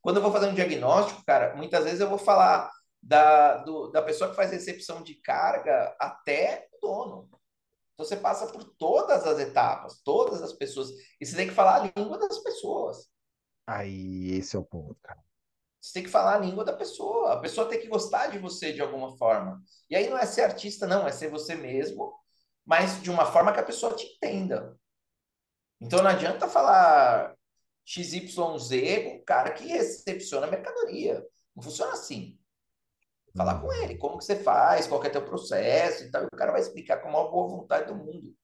[0.00, 2.70] Quando eu vou fazer um diagnóstico, cara, muitas vezes eu vou falar
[3.02, 7.28] da, do- da pessoa que faz recepção de carga até o dono.
[7.94, 11.76] Então você passa por todas as etapas, todas as pessoas, e você tem que falar
[11.82, 13.08] a língua das pessoas.
[13.66, 15.20] Aí, esse é o ponto, cara.
[15.82, 17.34] Você tem que falar a língua da pessoa.
[17.34, 19.62] A pessoa tem que gostar de você de alguma forma.
[19.90, 22.14] E aí não é ser artista, não, é ser você mesmo,
[22.66, 24.76] mas de uma forma que a pessoa te entenda.
[25.80, 27.34] Então não adianta falar
[27.84, 31.24] XYZ com o cara que recepciona a mercadoria.
[31.56, 32.38] Não funciona assim.
[33.36, 33.82] Falar com Uhum.
[33.84, 36.52] ele, como que você faz, qual que é teu processo e tal, e o cara
[36.52, 38.34] vai explicar com a maior boa vontade do mundo.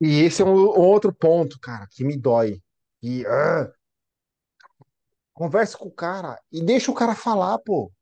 [0.00, 2.62] E esse é um, um outro ponto, cara, que me dói.
[3.02, 3.72] E, ah,
[5.36, 7.92] converse com o cara e deixa o cara falar, pô.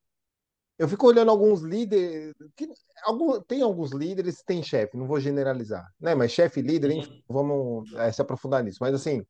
[0.79, 2.35] Eu fico olhando alguns líderes.
[2.57, 2.69] Que,
[3.05, 6.15] algum, tem alguns líderes, tem chefe, não vou generalizar, né?
[6.15, 7.23] Mas chefe e líder, enfim, Uhum.
[7.29, 8.79] vamos eh, se aprofundar nisso.
[8.81, 9.23] Mas assim,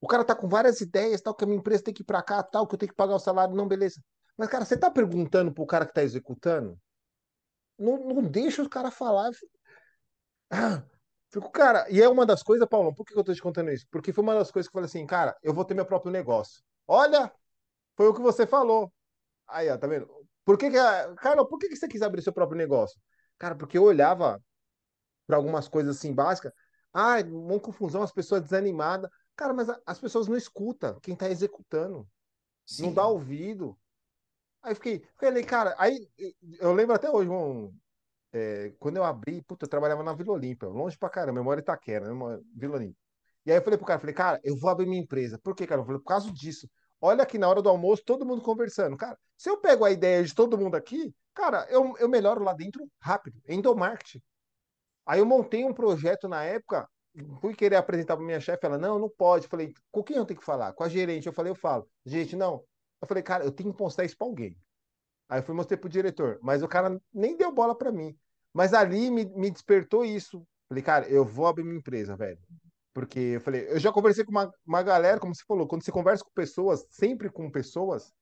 [0.00, 2.22] O cara tá com várias ideias, tal, que a minha empresa tem que ir pra
[2.22, 4.00] cá, tal, que eu tenho que pagar o salário, não, beleza.
[4.36, 6.78] Mas, cara, você tá perguntando pro cara que tá executando?
[7.78, 9.30] Não, não deixa os caras falar.
[10.50, 10.82] Ah,
[11.30, 13.86] fico, cara, e é uma das coisas, Paulo, por que eu tô te contando isso?
[13.90, 16.12] Porque foi uma das coisas que eu falei assim, cara, eu vou ter meu próprio
[16.12, 16.62] negócio.
[16.88, 17.30] Olha,
[17.96, 18.90] foi o que você falou.
[19.46, 20.08] Aí, ó, tá vendo?
[20.44, 20.76] Por que que,
[21.16, 22.98] cara, por que que você quis abrir seu próprio negócio?
[23.38, 24.42] Cara, porque eu olhava
[25.26, 26.52] para algumas coisas assim básicas.
[26.92, 29.10] Ah, uma confusão, as pessoas desanimadas.
[29.36, 32.08] Cara, mas as pessoas não escutam quem tá executando.
[32.64, 32.86] Sim.
[32.86, 33.78] Não dá ouvido.
[34.62, 36.08] Aí fiquei, falei, cara, aí
[36.58, 37.72] eu lembro até hoje, um,
[38.32, 42.12] é, quando eu abri, puta, eu trabalhava na Vila Olímpia, longe pra caramba, memória Itaquera,
[42.12, 43.07] né, Vila Olímpia.
[43.48, 45.38] E aí eu falei pro cara, falei, cara, eu vou abrir minha empresa.
[45.38, 45.80] Por quê, cara?
[45.80, 46.68] Eu falei, por causa disso.
[47.00, 48.94] Olha aqui na hora do almoço, todo mundo conversando.
[48.94, 52.52] Cara, se eu pego a ideia de todo mundo aqui, cara, eu, eu melhoro lá
[52.52, 54.20] dentro rápido, endomarketing.
[55.06, 56.86] Aí eu montei um projeto na época,
[57.40, 59.44] fui querer apresentar para minha chefe, ela, não, não pode.
[59.46, 60.74] Eu falei, com quem eu tenho que falar?
[60.74, 61.26] Com a gerente.
[61.26, 61.88] Eu falei, eu falo.
[62.04, 62.62] Gente, não.
[63.00, 64.54] Eu falei, cara, eu tenho que postar isso para alguém.
[65.26, 68.14] Aí eu fui mostrei pro diretor, mas o cara nem deu bola para mim.
[68.52, 70.46] Mas ali me, me despertou isso.
[70.68, 72.38] Falei, cara, eu vou abrir minha empresa, velho.
[72.98, 75.92] Porque eu falei, eu já conversei com uma, uma galera, como você falou, quando você
[75.92, 78.12] conversa com pessoas, sempre com pessoas,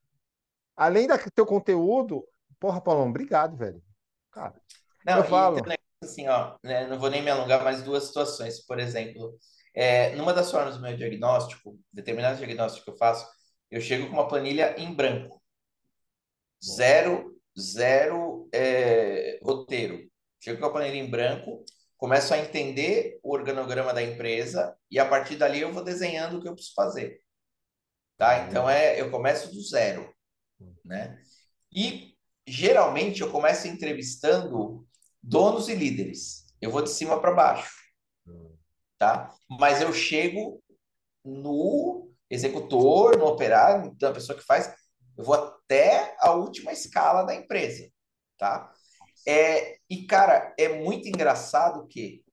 [0.76, 2.22] além do teu conteúdo,
[2.60, 3.82] porra, Paulão, obrigado, velho.
[4.30, 4.60] Cara,
[5.02, 5.62] não, eu falo
[6.04, 8.66] assim, ó, né, não vou nem me alongar, mais duas situações.
[8.66, 9.38] Por exemplo,
[9.72, 13.26] é, numa das formas do meu diagnóstico, determinado diagnóstico que eu faço,
[13.70, 15.42] eu chego com uma planilha em branco.
[16.62, 20.06] Zero, zero é, roteiro.
[20.38, 21.64] Chego com a planilha em branco,
[21.96, 26.42] começo a entender o organograma da empresa e a partir dali eu vou desenhando o
[26.42, 27.20] que eu preciso fazer.
[28.16, 28.46] Tá?
[28.46, 30.12] Então é, eu começo do zero,
[30.84, 31.20] né?
[31.72, 32.16] E
[32.46, 34.86] geralmente eu começo entrevistando
[35.22, 36.46] donos e líderes.
[36.60, 37.74] Eu vou de cima para baixo,
[38.98, 39.34] tá?
[39.48, 40.62] Mas eu chego
[41.24, 44.72] no executor, no operário, da pessoa que faz,
[45.16, 47.90] eu vou até a última escala da empresa,
[48.38, 48.72] tá?
[49.26, 52.24] É, e, cara, é muito engraçado que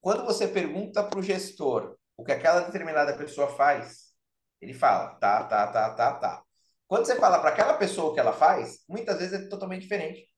[0.00, 4.12] quando você pergunta para o gestor o que aquela determinada pessoa faz,
[4.60, 6.44] ele fala, tá, tá, tá, tá, tá.
[6.86, 10.28] Quando você fala para aquela pessoa o que ela faz, muitas vezes é totalmente diferente.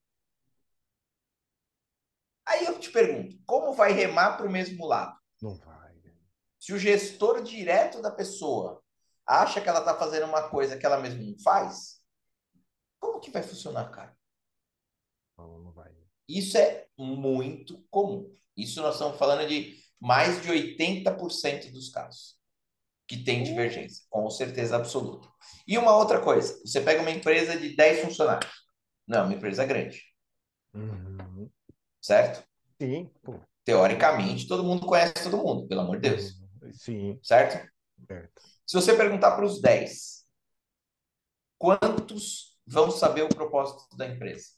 [2.46, 5.16] Aí eu te pergunto, como vai remar para o mesmo lado?
[5.40, 5.74] Não vai.
[6.64, 8.82] Se o gestor direto da pessoa
[9.26, 12.00] acha que ela está fazendo uma coisa que ela mesma não faz,
[12.98, 14.16] como que vai funcionar, cara?
[15.36, 15.90] Não, não vai.
[16.28, 18.32] Isso é muito comum.
[18.56, 22.36] Isso nós estamos falando de mais de 80% dos casos
[23.06, 23.44] que tem hum.
[23.44, 25.28] divergência, com certeza absoluta.
[25.66, 28.52] E uma outra coisa, você pega uma empresa de 10 funcionários.
[29.06, 30.02] Não, uma empresa grande.
[30.72, 31.14] Uhum
[32.04, 32.46] certo?
[32.80, 33.10] Sim.
[33.22, 33.40] Pô.
[33.64, 36.34] Teoricamente, todo mundo conhece todo mundo, pelo amor de Deus.
[36.72, 37.18] Sim.
[37.22, 37.66] Certo?
[38.06, 38.42] certo.
[38.66, 40.26] Se você perguntar para os 10,
[41.56, 44.48] quantos vão saber o propósito da empresa?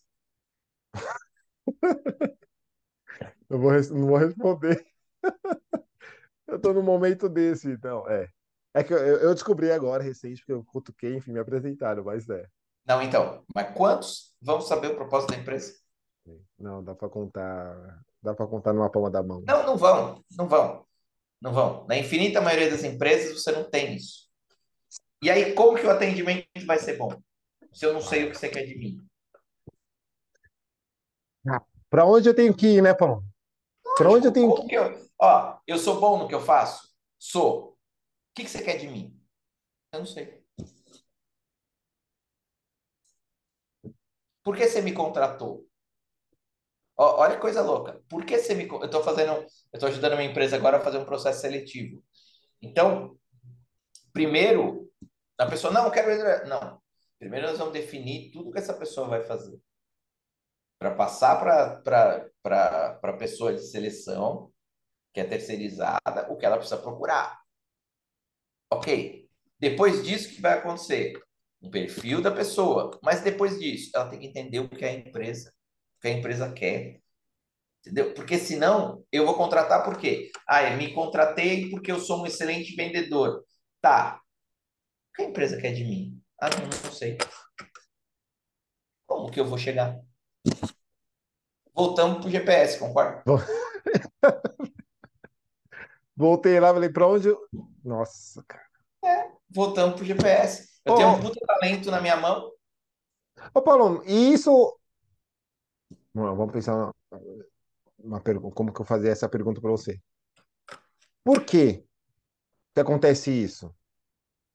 [3.49, 4.85] Eu vou, não vou responder.
[6.49, 8.29] eu estou num momento desse, então, é.
[8.75, 12.47] É que eu, eu, descobri agora, recente, porque eu cutuquei, enfim, me apresentaram, mas é.
[12.85, 15.73] Não, então, mas quantos vão saber o propósito da empresa?
[16.59, 19.43] Não, dá para contar, dá para contar numa palma da mão.
[19.47, 20.87] Não, não vão, não vão.
[21.41, 21.87] Não vão.
[21.87, 24.27] Na infinita maioria das empresas você não tem isso.
[25.23, 27.11] E aí, como que o atendimento vai ser bom?
[27.73, 29.07] Se eu não sei o que você quer de mim.
[31.97, 33.25] Para onde eu tenho que ir, né, Paulo?
[33.97, 34.67] Para onde eu tenho que...
[34.67, 35.09] que eu...
[35.19, 36.95] Ó, eu sou bom no que eu faço?
[37.19, 37.71] Sou.
[37.71, 37.77] O
[38.35, 39.19] que, que você quer de mim?
[39.91, 40.45] Eu não sei.
[44.45, 45.67] Por que você me contratou?
[46.99, 47.99] olha que coisa louca.
[48.11, 48.69] Por que você me.
[48.69, 49.33] Eu estou fazendo.
[49.33, 52.05] Eu estou ajudando uma empresa agora a fazer um processo seletivo.
[52.61, 53.19] Então,
[54.13, 54.93] primeiro,
[55.39, 56.47] a pessoa, não, eu quero.
[56.47, 56.79] Não.
[57.19, 59.59] Primeiro nós vamos definir tudo que essa pessoa vai fazer.
[60.79, 61.41] Para passar
[62.43, 64.53] para a pessoa de seleção,
[65.13, 67.41] que é terceirizada, o que ela precisa procurar.
[68.71, 69.29] Ok.
[69.59, 71.19] Depois disso, o que vai acontecer?
[71.63, 72.99] Um perfil da pessoa.
[73.03, 75.53] Mas depois disso, ela tem que entender o que é a empresa
[76.01, 77.01] que a empresa quer.
[77.81, 78.15] Entendeu?
[78.15, 80.31] Porque senão eu vou contratar por quê?
[80.47, 83.45] Ah, eu me contratei porque eu sou um excelente vendedor.
[83.81, 84.21] Tá.
[85.11, 86.23] O que a empresa quer de mim?
[86.41, 87.17] Ah, não, não sei.
[89.07, 90.01] Como que eu vou chegar?
[91.75, 93.23] Voltamos pro GPS, concorda?
[96.17, 97.39] Voltei lá, falei, pra onde eu...
[97.85, 98.65] Nossa, cara.
[99.05, 100.81] É, voltamos pro GPS.
[100.85, 100.97] Eu oh.
[100.97, 102.51] tenho um puta talento na minha mão.
[103.53, 104.79] Ô, Paulo, e isso
[106.17, 106.91] Vamos pensar
[107.99, 110.01] uma, pergunta, como que eu fazia essa pergunta para você?
[111.23, 111.85] Por quê?
[112.75, 113.75] que acontece isso?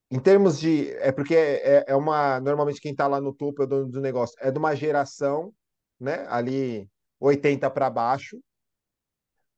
[0.10, 0.92] Em termos de.
[0.98, 2.40] É porque é, é uma.
[2.40, 4.36] Normalmente quem está lá no topo é o dono do negócio.
[4.40, 5.54] É de uma geração,
[6.02, 6.26] né?
[6.28, 6.90] Ali
[7.20, 8.42] 80 para baixo.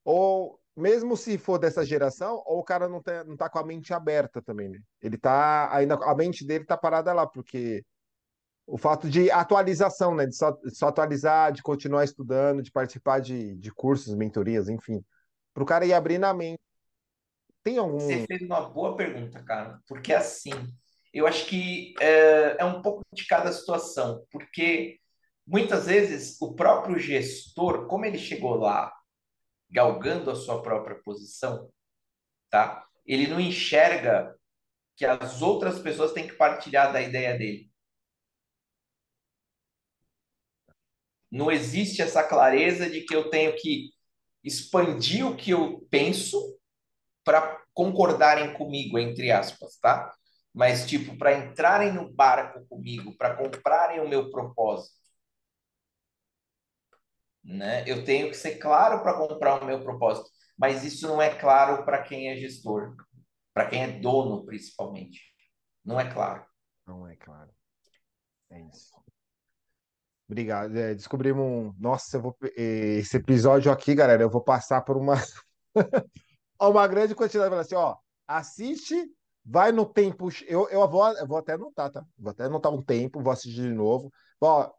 [0.03, 3.65] Ou mesmo se for dessa geração, ou o cara não tá, não tá com a
[3.65, 4.79] mente aberta também, né?
[5.01, 5.73] Ele tá.
[5.73, 7.83] Ainda, a mente dele tá parada lá, porque
[8.67, 10.25] o fato de atualização, né?
[10.25, 15.03] De só, de só atualizar, de continuar estudando, de participar de, de cursos, mentorias, enfim.
[15.53, 16.59] Para o cara ir abrindo a mente.
[17.63, 17.99] Tem algum.
[17.99, 20.51] Você fez uma boa pergunta, cara, porque assim,
[21.13, 24.99] eu acho que é, é um pouco de cada situação, porque
[25.45, 28.91] muitas vezes o próprio gestor, como ele chegou lá
[29.69, 31.69] galgando a sua própria posição,
[32.49, 32.85] tá?
[33.05, 34.35] Ele não enxerga
[34.95, 37.71] que as outras pessoas têm que partilhar da ideia dele.
[41.31, 43.89] Não existe essa clareza de que eu tenho que
[44.43, 46.59] expandir o que eu penso
[47.23, 50.13] para concordarem comigo, entre aspas, tá?
[50.53, 55.02] Mas, tipo, para entrarem no barco comigo, para comprarem o meu propósito,
[57.43, 57.83] né?
[57.87, 61.83] Eu tenho que ser claro para comprar o meu propósito, mas isso não é claro
[61.83, 62.95] para quem é gestor,
[63.53, 65.21] para quem é dono, principalmente.
[65.83, 66.45] Não é claro.
[66.87, 67.51] Não é claro.
[68.49, 68.93] É isso.
[70.29, 70.75] Obrigado.
[70.77, 71.73] É, descobrimos um.
[71.77, 72.35] Nossa, vou...
[72.55, 75.15] esse episódio aqui, galera, eu vou passar por uma.
[76.59, 77.49] uma grande quantidade.
[77.49, 78.95] Falar assim, ó, assiste,
[79.45, 80.29] vai no tempo.
[80.47, 82.05] Eu, eu, vou, eu vou até anotar, tá?
[82.17, 84.11] Vou até anotar um tempo, vou assistir de novo.
[84.39, 84.71] Ó,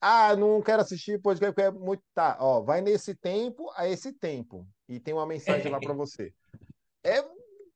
[0.00, 2.02] ah, não quero assistir podcast porque é muito.
[2.14, 4.66] Tá, ó, vai nesse tempo a esse tempo.
[4.88, 6.32] E tem uma mensagem lá para você.
[7.04, 7.22] É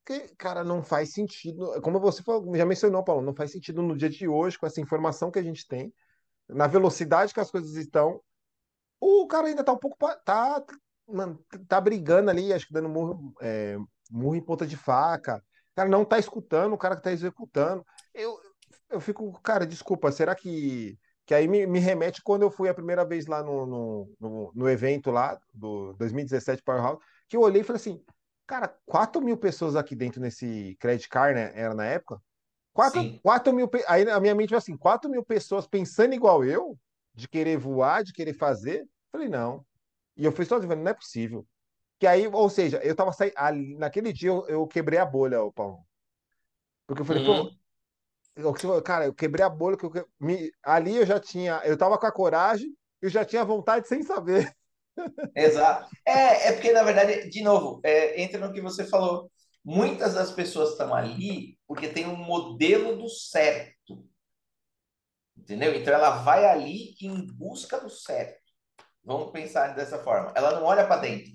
[0.07, 1.81] que, cara, não faz sentido.
[1.83, 4.81] Como você falou, já mencionou, Paulo, não faz sentido no dia de hoje, com essa
[4.81, 5.93] informação que a gente tem,
[6.49, 8.21] na velocidade que as coisas estão.
[9.01, 9.97] O cara ainda tá um pouco.
[10.25, 10.65] Tá,
[11.07, 13.77] mano, tá brigando ali, acho que dando murro, é,
[14.11, 15.45] murro em ponta de faca.
[15.73, 17.85] O cara não tá escutando, o cara que tá executando.
[18.15, 18.39] Eu,
[18.89, 22.75] eu fico, cara, desculpa, será que que aí me, me, remete quando eu fui a
[22.75, 27.63] primeira vez lá no, no, no, no evento lá, do 2017 Powerhouse, que eu olhei
[27.63, 28.03] e falei assim,
[28.47, 32.21] cara, 4 mil pessoas aqui dentro nesse Credit Card, né, era na época,
[32.75, 36.79] 4, 4 mil, aí a minha mente foi assim, 4 mil pessoas pensando igual eu,
[37.15, 39.65] de querer voar, de querer fazer, falei, não,
[40.17, 41.47] e eu fui só dizendo, não é possível,
[41.99, 45.53] que aí, ou seja, eu tava saindo, naquele dia eu, eu, quebrei a bolha, o
[45.53, 45.79] Paulo,
[46.87, 47.49] porque eu falei, uhum.
[47.49, 47.57] pô,
[48.85, 49.77] Cara, eu quebrei a bolha.
[49.77, 51.61] Que eu, me, ali eu já tinha.
[51.65, 54.55] Eu tava com a coragem, eu já tinha vontade sem saber.
[55.35, 55.89] Exato.
[56.07, 59.31] É, é porque, na verdade, de novo, é, entra no que você falou.
[59.65, 64.07] Muitas das pessoas estão ali porque tem um modelo do certo.
[65.37, 65.75] Entendeu?
[65.75, 68.41] Então ela vai ali em busca do certo.
[69.03, 70.33] Vamos pensar dessa forma.
[70.35, 71.33] Ela não olha para dentro.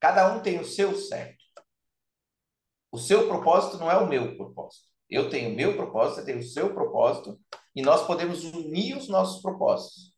[0.00, 1.44] Cada um tem o seu certo.
[2.90, 4.88] O seu propósito não é o meu propósito.
[5.08, 7.38] Eu tenho o meu propósito, você tem o seu propósito,
[7.74, 10.12] e nós podemos unir os nossos propósitos.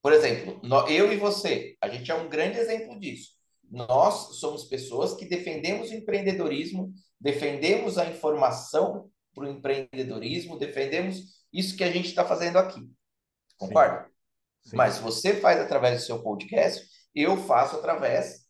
[0.00, 3.32] Por exemplo, eu e você, a gente é um grande exemplo disso.
[3.70, 11.76] Nós somos pessoas que defendemos o empreendedorismo, defendemos a informação para o empreendedorismo, defendemos isso
[11.76, 12.80] que a gente está fazendo aqui.
[13.56, 14.04] Concorda?
[14.04, 14.70] Sim.
[14.70, 14.76] Sim.
[14.76, 18.46] Mas você faz através do seu podcast, eu faço através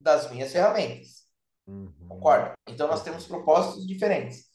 [0.00, 1.24] das minhas ferramentas.
[1.66, 1.92] Uhum.
[2.08, 2.52] Concorda?
[2.68, 4.53] Então nós temos propósitos diferentes.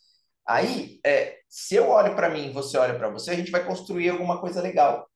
[0.50, 3.64] Aí, é, se eu olho para mim e você olha para você, a gente vai
[3.64, 5.08] construir alguma coisa legal.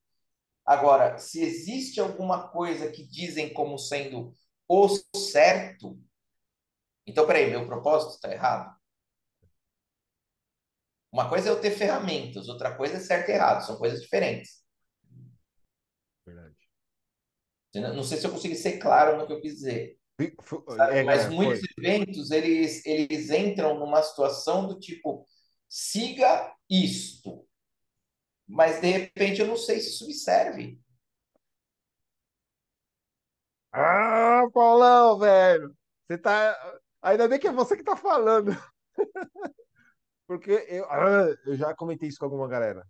[0.64, 4.32] Agora, se existe alguma coisa que dizem como sendo
[4.68, 6.00] o certo,
[7.08, 8.78] então, peraí, meu propósito está errado?
[11.12, 14.64] Uma coisa é eu ter ferramentas, outra coisa é certo e errado, são coisas diferentes.
[16.24, 16.56] Verdade.
[17.74, 19.98] Não sei se eu consegui ser claro no que eu quis dizer.
[20.92, 21.86] É, Mas muitos foi.
[21.86, 25.26] eventos, eles, eles entram numa situação do tipo,
[25.68, 27.48] siga isto.
[28.48, 30.80] Mas, de repente, eu não sei se isso me serve.
[33.72, 35.76] Ah, Paulão, velho.
[36.08, 36.56] Você tá.
[37.02, 38.52] Ainda bem que é você que tá falando.
[40.28, 42.86] Porque eu, ah, eu já comentei isso com alguma galera.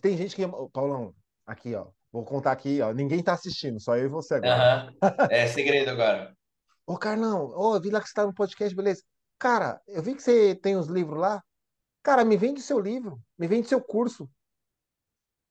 [0.00, 0.42] Tem gente que.
[0.72, 1.14] Paulão,
[1.46, 1.90] aqui, ó.
[2.12, 2.92] Vou contar aqui, ó.
[2.92, 4.92] Ninguém tá assistindo, só eu e você agora.
[5.02, 5.26] Uhum.
[5.30, 6.36] É segredo agora.
[6.86, 9.02] Ô, Carlão, ô, eu vi lá que você tá no podcast, beleza.
[9.38, 11.42] Cara, eu vi que você tem os livros lá.
[12.02, 14.28] Cara, me vende seu livro, me vende seu curso.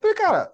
[0.02, 0.54] Falei, cara,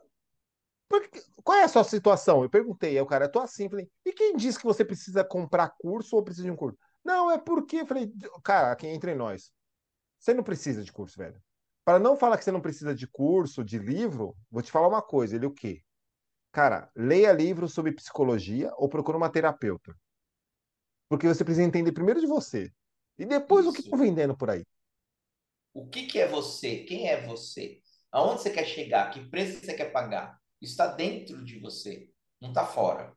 [1.44, 2.44] qual é a sua situação?
[2.44, 5.24] Eu perguntei, aí o cara, eu tô assim, falei, e quem disse que você precisa
[5.24, 6.78] comprar curso ou precisa de um curso?
[7.04, 8.12] Não, é porque, eu falei,
[8.44, 9.52] cara, aqui entre nós,
[10.20, 11.40] você não precisa de curso, velho.
[11.84, 15.02] Para não falar que você não precisa de curso, de livro, vou te falar uma
[15.02, 15.82] coisa, ele o quê?
[16.56, 19.94] Cara, leia livros sobre psicologia ou procura uma terapeuta.
[21.10, 22.72] Porque você precisa entender primeiro de você.
[23.20, 23.90] E depois o que Isso.
[23.90, 24.64] estão vendendo por aí?
[25.74, 26.86] O que que é você?
[26.86, 27.82] Quem é você?
[28.10, 29.12] Aonde você quer chegar?
[29.12, 30.40] Que preço você quer pagar?
[30.62, 33.14] Isso está dentro de você, não está fora.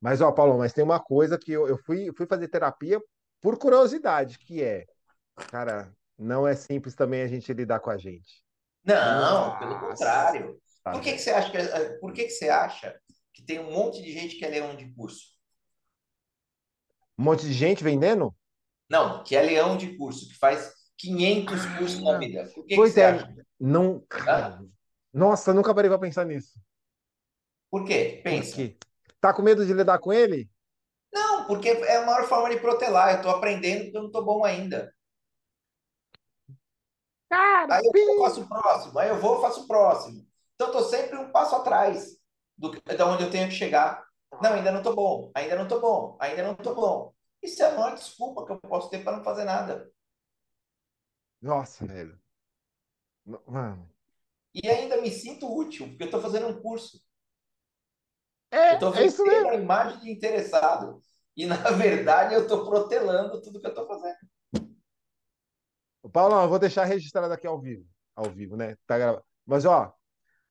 [0.00, 3.02] Mas, ó, Paulo, mas tem uma coisa que eu, eu fui, fui fazer terapia
[3.40, 4.86] por curiosidade, que é,
[5.50, 8.40] cara, não é simples também a gente lidar com a gente.
[8.84, 10.60] Não, pelo Nossa, contrário.
[10.92, 12.98] Por que que você acha que, eh, por que que você acha
[13.32, 15.26] que tem um monte de gente que é leão de curso?
[17.18, 18.34] Um monte de gente vendendo?
[18.90, 22.44] Não, que é leão de curso, que faz 500 cursos na Ah, vida.
[22.54, 23.34] Por que que pois você é, acha?
[23.60, 24.04] não.
[24.26, 24.64] Hã?
[25.12, 26.58] Nossa, nunca parei pra pensar nisso.
[27.70, 28.20] Por quê?
[28.22, 28.56] Por Pensa.
[28.56, 28.76] quê?
[29.20, 30.48] Tá com medo de lidar com ele?
[31.12, 33.10] Não, porque é a maior forma de protelar.
[33.10, 34.92] Eu estou aprendendo porque eu não estou bom ainda.
[37.30, 38.98] Cara, Aí eu faço o próximo.
[38.98, 40.26] Aí eu vou, faço o próximo.
[40.60, 42.18] Então, eu estou sempre um passo atrás
[42.56, 44.04] do, que- da onde eu tenho que chegar.
[44.42, 45.30] Não, ainda não estou bom.
[45.32, 46.16] Ainda não estou bom.
[46.20, 47.14] Ainda não estou bom.
[47.40, 49.88] Isso é a maior desculpa que eu posso ter para não fazer nada.
[51.42, 52.16] Nossa, velho.
[53.46, 53.88] Mano.
[54.52, 57.00] E ainda me sinto útil, porque eu estou fazendo um curso.
[58.52, 61.00] Eu estou É, é a imagem de interessado.
[61.36, 64.18] E, na verdade, eu estou protelando tudo que eu estou fazendo.
[66.12, 67.86] Paulo, eu vou deixar registrado aqui ao vivo.
[68.14, 68.76] Ao vivo, né?
[68.86, 69.24] Tá gravado.
[69.46, 69.92] Mas, ó,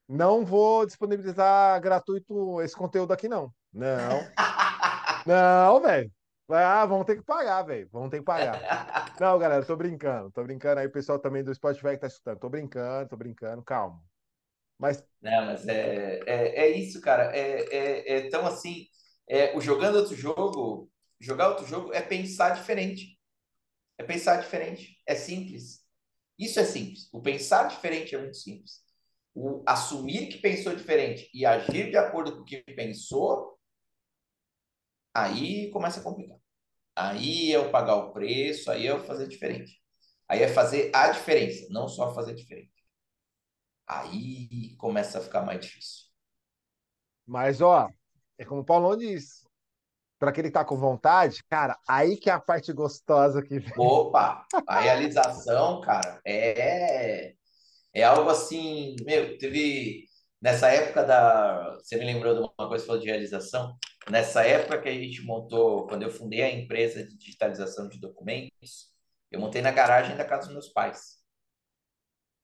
[0.07, 3.53] não vou disponibilizar gratuito esse conteúdo aqui, não.
[3.73, 4.31] Não.
[5.25, 6.09] Não, velho.
[6.49, 7.89] Ah, vão ter que pagar, velho.
[7.91, 8.57] Vão ter que pagar.
[9.19, 10.31] Não, galera, tô brincando.
[10.31, 12.39] Tô brincando aí, o pessoal também do Spotify que tá escutando.
[12.39, 14.01] Tô brincando, tô brincando, calma.
[14.79, 17.35] Mas, Não, mas é, é, é isso, cara.
[17.35, 18.85] É, é, é tão assim.
[19.27, 20.89] É, o jogando outro jogo,
[21.19, 23.17] jogar outro jogo é pensar diferente.
[23.97, 24.97] É pensar diferente.
[25.05, 25.83] É simples.
[26.39, 27.09] Isso é simples.
[27.11, 28.86] O pensar diferente é muito simples.
[29.39, 33.55] O assumir que pensou diferente e agir de acordo com o que pensou,
[35.13, 36.39] aí começa a complicar.
[36.95, 39.79] Aí é o pagar o preço, aí é o fazer diferente.
[40.27, 42.73] Aí é fazer a diferença, não só fazer diferente.
[43.85, 46.05] Aí começa a ficar mais difícil.
[47.23, 47.87] mas, ó,
[48.39, 49.45] é como o Paulão diz.
[50.17, 53.73] Pra aquele que tá com vontade, cara, aí que é a parte gostosa que vem.
[53.77, 57.35] Opa, a realização, cara, é
[58.01, 60.05] é algo assim, meu, teve
[60.41, 63.77] nessa época da, você me lembrou de uma coisa que falou de realização,
[64.09, 68.93] nessa época que a gente montou, quando eu fundei a empresa de digitalização de documentos,
[69.31, 71.17] eu montei na garagem da casa dos meus pais,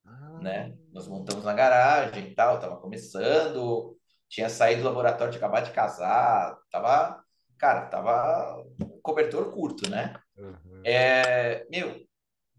[0.05, 0.77] Ah, né?
[0.91, 3.97] Nós montamos na garagem e tal, tava começando,
[4.29, 7.23] tinha saído do laboratório, tinha acabado de casar, tava,
[7.57, 8.63] cara, tava
[9.01, 10.13] cobertor curto, né?
[10.37, 10.81] uhum.
[10.85, 12.05] É, meu,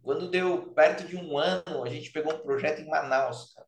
[0.04, 3.66] quando deu perto de um ano, a gente pegou um projeto em Manaus, cara.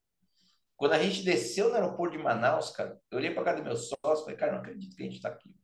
[0.77, 3.75] Quando a gente desceu no aeroporto de Manaus, cara, eu olhei para cara do meu
[3.75, 5.57] sócio e falei, cara, eu não acredito que a gente está aqui.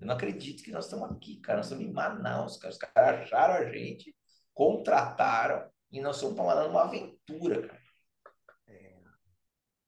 [0.00, 1.58] Eu não acredito que nós estamos aqui, cara.
[1.58, 2.72] Nós estamos em Manaus, cara.
[2.72, 4.14] Os caras acharam a gente,
[4.54, 7.86] contrataram e nós estamos falando uma aventura, cara.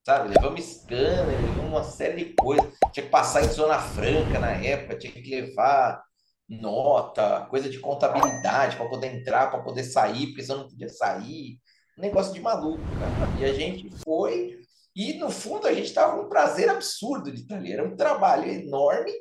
[0.05, 0.29] Sabe?
[0.29, 2.73] Levamos scanner, levamos uma série de coisas.
[2.91, 6.03] Tinha que passar em Zona Franca na época, tinha que levar
[6.49, 11.59] nota, coisa de contabilidade para poder entrar, para poder sair, porque senão não podia sair.
[11.97, 13.39] Um negócio de maluco, cara.
[13.39, 14.59] E a gente foi,
[14.95, 17.73] e no fundo a gente estava com um prazer absurdo de estar ali.
[17.73, 19.11] Era um trabalho enorme,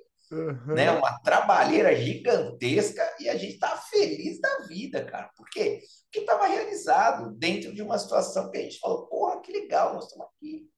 [0.66, 0.90] né?
[0.90, 0.98] Uhum.
[0.98, 5.30] Uma trabalheira gigantesca, e a gente estava feliz da vida, cara.
[5.36, 5.80] Por quê?
[6.04, 10.04] Porque estava realizado dentro de uma situação que a gente falou, porra, que legal, nós
[10.04, 10.68] estamos aqui.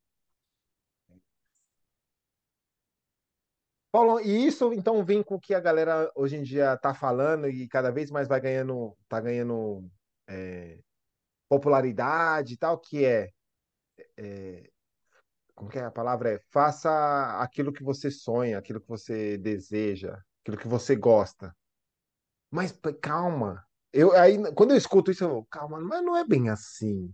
[3.93, 7.49] Paulo, e isso então vem com o que a galera hoje em dia tá falando
[7.49, 9.91] e cada vez mais vai ganhando, tá ganhando
[10.28, 10.78] é,
[11.49, 13.32] popularidade e tal, que é,
[14.16, 14.70] é,
[15.55, 16.34] como que é a palavra?
[16.34, 16.91] É faça
[17.41, 21.55] aquilo que você sonha, aquilo que você deseja, aquilo que você gosta.
[22.51, 22.72] Mas
[23.03, 23.66] calma.
[23.93, 27.12] Eu aí quando eu escuto isso, eu, calma, mas não é bem assim.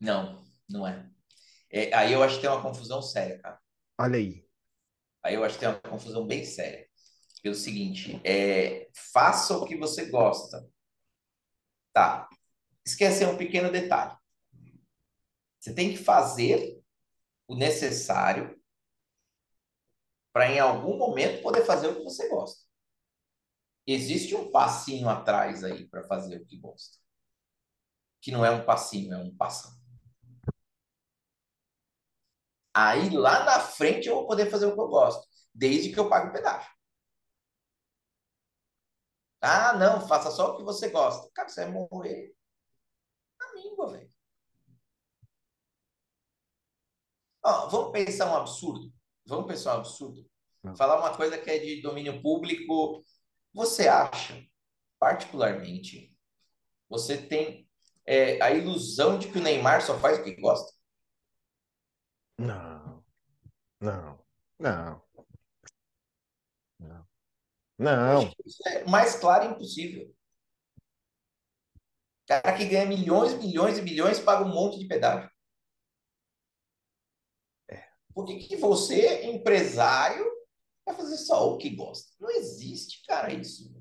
[0.00, 1.08] Não, não é.
[1.70, 3.60] É, aí eu acho que tem uma confusão séria, cara.
[3.98, 4.46] Olha aí.
[5.22, 6.86] Aí eu acho que tem uma confusão bem séria.
[7.42, 10.68] É o seguinte, é, faça o que você gosta.
[11.92, 12.28] Tá.
[12.84, 14.16] Esquecer um pequeno detalhe.
[15.60, 16.82] Você tem que fazer
[17.46, 18.60] o necessário
[20.32, 22.64] para em algum momento poder fazer o que você gosta.
[23.86, 26.98] Existe um passinho atrás aí para fazer o que gosta.
[28.20, 29.72] Que não é um passinho, é um passão.
[32.76, 36.10] Aí lá na frente eu vou poder fazer o que eu gosto, desde que eu
[36.10, 36.70] pague o pedágio.
[39.40, 41.30] Ah, não, faça só o que você gosta.
[41.32, 42.34] Cara, você vai morrer
[43.40, 44.10] na língua, velho.
[47.42, 48.92] Ó, vamos pensar um absurdo.
[49.24, 50.28] Vamos pensar um absurdo.
[50.76, 53.02] falar uma coisa que é de domínio público.
[53.54, 54.46] Você acha,
[54.98, 56.14] particularmente,
[56.90, 57.66] você tem
[58.04, 60.76] é, a ilusão de que o Neymar só faz o que gosta?
[62.38, 62.65] Não,
[63.80, 64.18] não,
[64.58, 65.02] não.
[66.78, 67.06] Não.
[67.78, 68.32] Não.
[68.44, 70.14] Isso é mais claro impossível.
[72.26, 75.30] Cara que ganha milhões, milhões e milhões paga um monte de pedágio.
[77.70, 77.84] É.
[78.12, 80.24] Por que, que você, empresário,
[80.84, 82.10] vai fazer só o que gosta?
[82.18, 83.72] Não existe, cara, isso.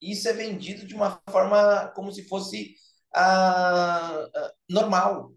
[0.00, 2.76] Isso é vendido de uma forma como se fosse
[3.14, 5.34] ah, ah, normal.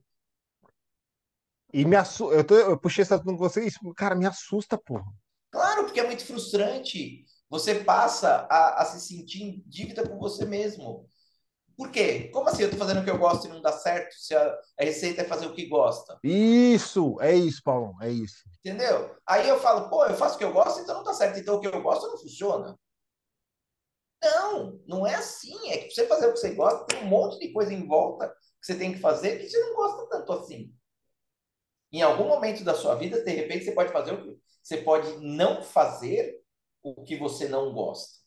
[1.74, 2.36] E me assusta.
[2.36, 5.06] Eu, tô, eu puxei essa com você isso, cara, me assusta, porra.
[5.52, 7.26] Claro, porque é muito frustrante.
[7.50, 11.10] Você passa a, a se sentir em dívida com você mesmo.
[11.78, 12.30] Por quê?
[12.34, 14.58] Como assim eu tô fazendo o que eu gosto e não dá certo se a,
[14.80, 16.18] a receita é fazer o que gosta?
[16.24, 18.44] Isso, é isso, Paulo, é isso.
[18.60, 19.16] Entendeu?
[19.28, 21.38] Aí eu falo, pô, eu faço o que eu gosto, então não dá certo.
[21.38, 22.80] Então o que eu gosto não funciona.
[24.24, 25.70] Não, não é assim.
[25.70, 28.30] É que você fazer o que você gosta, tem um monte de coisa em volta
[28.30, 30.74] que você tem que fazer que você não gosta tanto assim.
[31.96, 35.18] Em algum momento da sua vida, de repente, você pode fazer o que você pode
[35.26, 36.44] não fazer
[36.84, 38.20] o que você não gosta.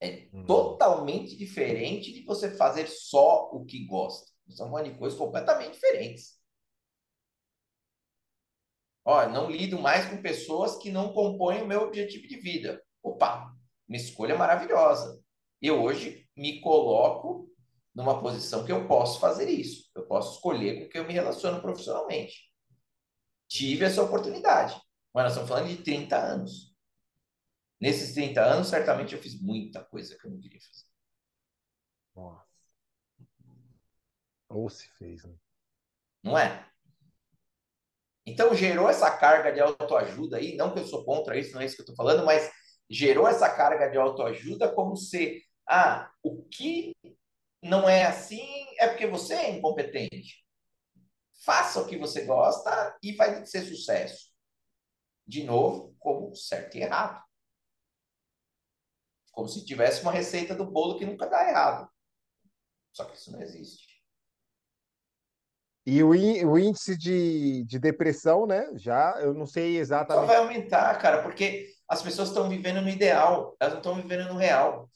[0.00, 0.44] É hum.
[0.46, 4.32] totalmente diferente de você fazer só o que gosta.
[4.48, 6.40] São de coisas completamente diferentes.
[9.04, 12.82] Ó, não lido mais com pessoas que não compõem o meu objetivo de vida.
[13.00, 13.54] Opa,
[13.88, 15.22] uma escolha maravilhosa.
[15.62, 17.48] Eu hoje me coloco
[17.94, 19.90] numa posição que eu posso fazer isso.
[19.94, 22.50] Eu posso escolher com quem eu me relaciono profissionalmente.
[23.48, 24.80] Tive essa oportunidade.
[25.12, 26.74] Mas nós estamos falando de 30 anos.
[27.80, 30.86] Nesses 30 anos, certamente eu fiz muita coisa que eu não queria fazer.
[32.14, 32.46] Nossa.
[34.48, 35.34] Ou se fez, né?
[36.22, 36.68] Não é?
[38.26, 41.64] Então gerou essa carga de autoajuda aí, não que eu sou contra isso, não é
[41.64, 42.50] isso que eu estou falando, mas
[42.88, 46.94] gerou essa carga de autoajuda como se, ah, o que
[47.62, 50.44] não é assim é porque você é incompetente.
[51.44, 54.30] Faça o que você gosta e vai ser sucesso.
[55.26, 57.22] De novo, como certo e errado.
[59.32, 61.88] Como se tivesse uma receita do bolo que nunca dá errado.
[62.92, 63.90] Só que isso não existe.
[65.86, 68.70] E o, índice de, de depressão, né?
[68.74, 70.26] Já, eu não sei exatamente.
[70.26, 74.28] Só vai aumentar, cara, porque as pessoas estão vivendo no ideal, elas não estão vivendo
[74.28, 74.88] no real.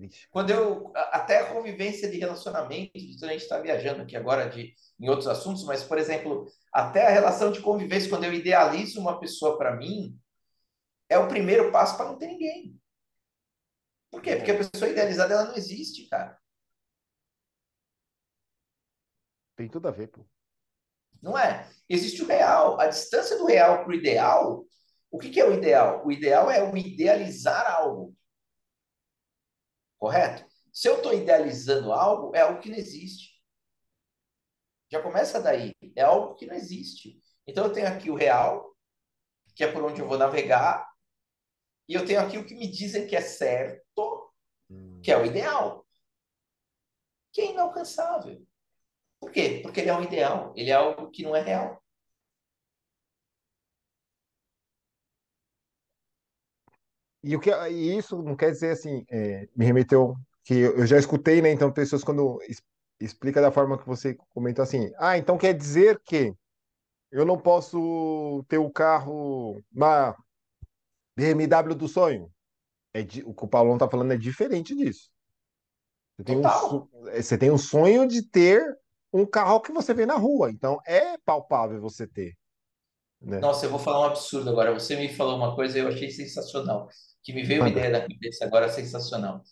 [0.00, 0.28] Triste.
[0.30, 0.90] Quando eu.
[0.94, 5.62] Até a convivência de relacionamento, a gente está viajando aqui agora de, em outros assuntos,
[5.64, 10.18] mas, por exemplo, até a relação de convivência, quando eu idealizo uma pessoa para mim,
[11.08, 12.80] é o primeiro passo para não ter ninguém.
[14.10, 14.36] Por quê?
[14.36, 16.38] Porque a pessoa idealizada ela não existe, cara.
[19.54, 20.24] Tem tudo a ver, pô.
[21.20, 21.68] Não é?
[21.88, 22.80] Existe o real.
[22.80, 24.64] A distância do real para o ideal.
[25.10, 26.06] O que, que é o ideal?
[26.06, 28.16] O ideal é o idealizar algo.
[30.00, 30.44] Correto?
[30.72, 33.38] Se eu estou idealizando algo, é algo que não existe.
[34.90, 35.72] Já começa daí.
[35.94, 37.22] É algo que não existe.
[37.46, 38.74] Então eu tenho aqui o real,
[39.54, 40.88] que é por onde eu vou navegar,
[41.86, 44.32] e eu tenho aqui o que me dizem que é certo,
[44.70, 45.00] hum.
[45.02, 45.86] que é o ideal,
[47.32, 48.46] que é inalcançável.
[49.18, 49.60] Por quê?
[49.62, 51.79] Porque ele é um ideal, ele é algo que não é real.
[57.22, 60.98] E, o que, e isso não quer dizer assim, é, me remeteu que eu já
[60.98, 61.50] escutei, né?
[61.50, 62.38] Então, pessoas quando
[62.98, 64.90] explica da forma que você comentou assim.
[64.98, 66.34] Ah, então quer dizer que
[67.10, 70.14] eu não posso ter o carro na
[71.16, 72.30] BMW do sonho?
[72.92, 75.10] É de, o que o Paulão tá falando é diferente disso.
[76.16, 78.62] Você tem, um, é, você tem um sonho de ter
[79.12, 80.50] um carro que você vê na rua.
[80.50, 82.34] Então é palpável você ter.
[83.20, 83.38] Né?
[83.38, 84.72] Nossa, eu vou falar um absurdo agora.
[84.72, 86.88] Você me falou uma coisa e eu achei sensacional.
[87.22, 89.42] Que me veio uma ideia da cabeça agora sensacional.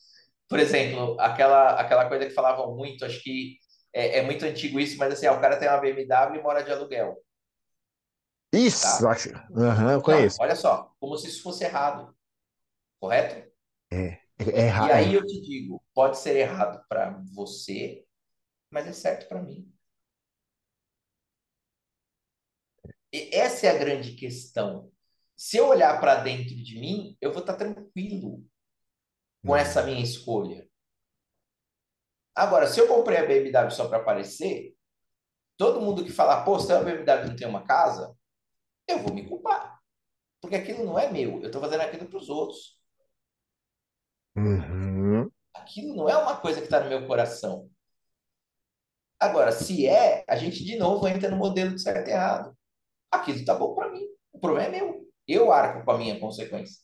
[0.49, 3.59] Por exemplo, aquela, aquela coisa que falavam muito, acho que
[3.93, 6.73] é, é muito antigo isso, mas assim, o cara tem uma BMW e mora de
[6.73, 7.23] aluguel.
[8.53, 9.17] Isso, tá?
[9.51, 10.39] uhum, eu conheço.
[10.39, 12.17] Não, olha só, como se isso fosse errado.
[12.99, 13.47] Correto?
[13.91, 14.89] É, é errado.
[14.89, 18.05] E aí eu te digo, pode ser errado para você,
[18.71, 19.71] mas é certo para mim.
[23.13, 24.91] E essa é a grande questão.
[25.39, 28.45] Se eu olhar para dentro de mim, eu vou estar tá tranquilo
[29.47, 30.69] com essa minha escolha.
[32.35, 34.77] Agora, se eu comprei a BMW só para aparecer,
[35.57, 38.13] todo mundo que falar, pô, se a BMW não tem uma casa,
[38.89, 39.81] eu vou me culpar.
[40.41, 42.77] Porque aquilo não é meu, eu estou fazendo aquilo para os outros.
[44.37, 45.31] Uhum.
[45.55, 47.71] Aquilo não é uma coisa que está no meu coração.
[49.21, 52.57] Agora, se é, a gente de novo entra no modelo de certo e errado.
[53.09, 54.05] Aquilo tá bom para mim.
[54.33, 55.08] O problema é meu.
[55.29, 56.81] Eu arco com a minha consequência.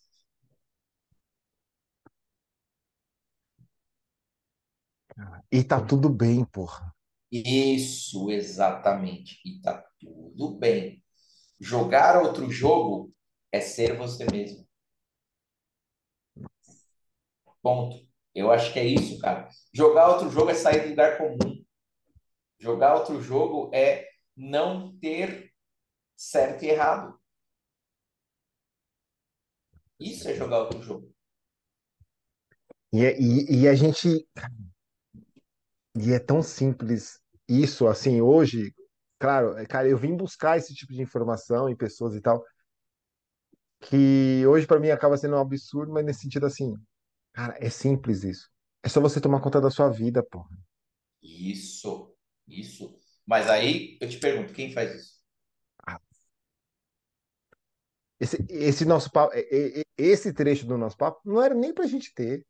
[5.50, 6.92] E tá tudo bem, porra.
[7.30, 9.40] Isso, exatamente.
[9.44, 11.02] E tá tudo bem.
[11.60, 13.12] Jogar outro jogo
[13.50, 14.66] é ser você mesmo.
[17.62, 18.04] Ponto.
[18.34, 19.48] Eu acho que é isso, cara.
[19.72, 21.64] Jogar outro jogo é sair do lugar comum.
[22.58, 25.52] Jogar outro jogo é não ter
[26.16, 27.18] certo e errado.
[30.04, 31.12] Isso é jogar outro jogo.
[32.92, 34.26] E, é- e, e a gente.
[35.96, 38.74] E é tão simples isso, assim, hoje.
[39.18, 42.44] Claro, é, cara, eu vim buscar esse tipo de informação em pessoas e tal,
[43.80, 46.74] que hoje pra mim acaba sendo um absurdo, mas nesse sentido assim,
[47.34, 48.50] cara, é simples isso.
[48.84, 50.44] É só você tomar conta da sua vida, pô.
[51.22, 52.14] Isso,
[52.46, 52.98] isso.
[53.26, 55.13] Mas aí eu te pergunto, quem faz isso?
[58.20, 61.86] Esse, esse nosso papo, é- é- esse trecho do nosso papo não era nem pra
[61.86, 62.46] gente ter.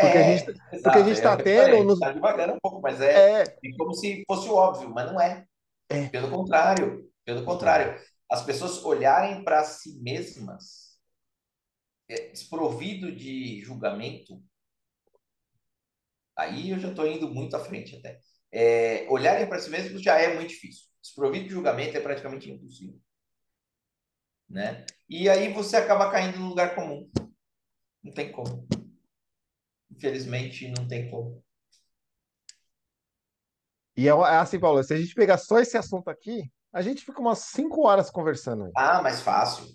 [0.00, 2.54] Porque a gente, É, porque a gente É tá falei, a tendo nos, está devagando
[2.54, 5.46] um pouco, mas é, é, é como se fosse óbvio, mas não é.
[5.90, 6.12] é.
[6.12, 8.00] Pelo contrário, pelo contrário.
[8.30, 10.98] As pessoas olharem para si mesmas,
[12.08, 14.42] é, desprovido de julgamento,
[16.36, 18.18] aí eu já estou indo muito à frente até.
[18.52, 20.84] É, olharem para si mesmos já é muito difícil.
[21.02, 22.98] Desprovido de julgamento é praticamente impossível,
[24.48, 24.84] né?
[25.08, 27.10] E aí você acaba caindo no lugar comum.
[28.02, 28.66] Não tem como.
[29.90, 31.42] Infelizmente, não tem como.
[33.96, 37.04] E é é assim, Paulo, se a gente pegar só esse assunto aqui, a gente
[37.04, 38.72] fica umas cinco horas conversando aí.
[38.76, 39.66] Ah, mas fácil,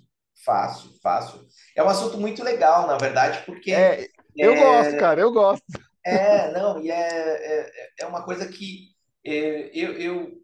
[0.46, 1.46] fácil, fácil.
[1.76, 5.64] É um assunto muito legal, na verdade, porque É, eu gosto, cara, eu gosto.
[6.06, 8.90] é, não, e é, é, é uma coisa que
[9.26, 10.39] é, eu, eu,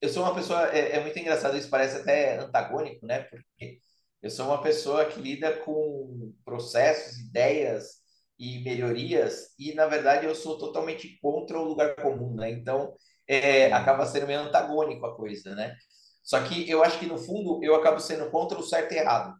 [0.00, 3.20] eu sou uma pessoa, é, é muito engraçado, isso parece até antagônico, né?
[3.24, 3.78] Porque
[4.22, 8.02] eu sou uma pessoa que lida com processos, ideias
[8.38, 12.50] e melhorias, e na verdade eu sou totalmente contra o lugar comum, né?
[12.50, 12.94] Então
[13.26, 15.74] é, acaba sendo meio antagônico a coisa, né?
[16.22, 19.34] Só que eu acho que no fundo eu acabo sendo contra o certo e errado,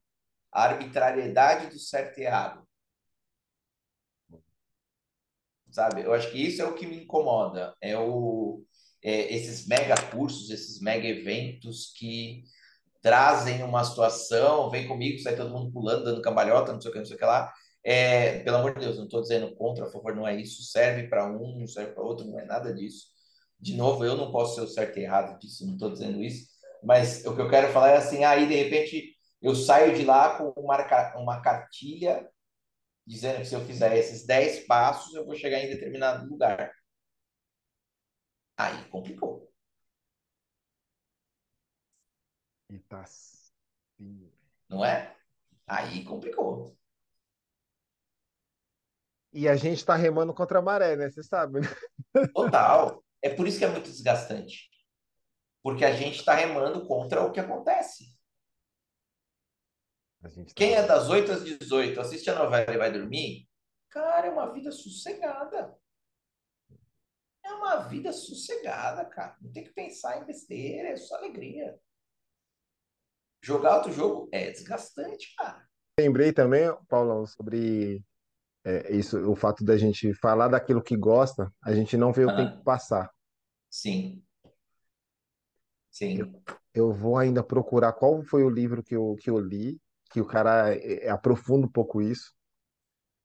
[0.53, 2.66] a arbitrariedade do certo e errado,
[5.70, 6.03] sabe?
[6.03, 8.62] Eu acho que isso é o que me incomoda, é o
[9.07, 12.43] é, esses mega cursos, esses mega eventos que
[13.01, 16.99] trazem uma situação, vem comigo, sai todo mundo pulando, dando cambalhota, não sei o que,
[16.99, 17.53] não sei o que lá.
[17.85, 20.65] É, pelo amor de Deus, não estou dizendo contra, a favor, não é isso.
[20.65, 23.07] Serve para um, não serve para outro, não é nada disso.
[23.61, 26.49] De novo, eu não posso ser o certo e errado disso, não estou dizendo isso.
[26.83, 30.37] Mas o que eu quero falar é assim: aí de repente eu saio de lá
[30.37, 32.28] com uma, uma cartilha
[33.07, 36.73] dizendo que se eu fizer esses 10 passos, eu vou chegar em determinado lugar.
[38.57, 39.53] Aí complicou.
[42.70, 44.33] E tá assim.
[44.69, 45.16] não é?
[45.66, 46.77] Aí complicou.
[49.33, 51.11] E a gente tá remando contra a maré, né?
[51.11, 51.69] Você sabe, né?
[52.33, 53.05] Total.
[53.20, 54.70] É por isso que é muito desgastante.
[55.62, 58.16] Porque a gente está remando contra o que acontece.
[60.23, 60.31] Tá...
[60.55, 63.47] Quem é das 8 às 18, assiste a novela e vai dormir,
[63.91, 65.77] cara, é uma vida sossegada.
[67.47, 69.36] É uma vida sossegada, cara.
[69.40, 71.78] Não tem que pensar em besteira, é só alegria.
[73.40, 75.64] Jogar outro jogo é desgastante, cara.
[75.98, 78.02] Lembrei também, Paulão, sobre
[78.64, 82.35] é, isso, o fato da gente falar daquilo que gosta, a gente não vê o
[82.35, 83.10] tempo Ah, passar.
[83.70, 84.24] sim,
[86.01, 86.43] Eu, sim.
[86.74, 90.27] eu vou ainda procurar qual foi o livro que eu, que eu li, que o
[90.27, 92.35] cara é, aprofunda um pouco isso.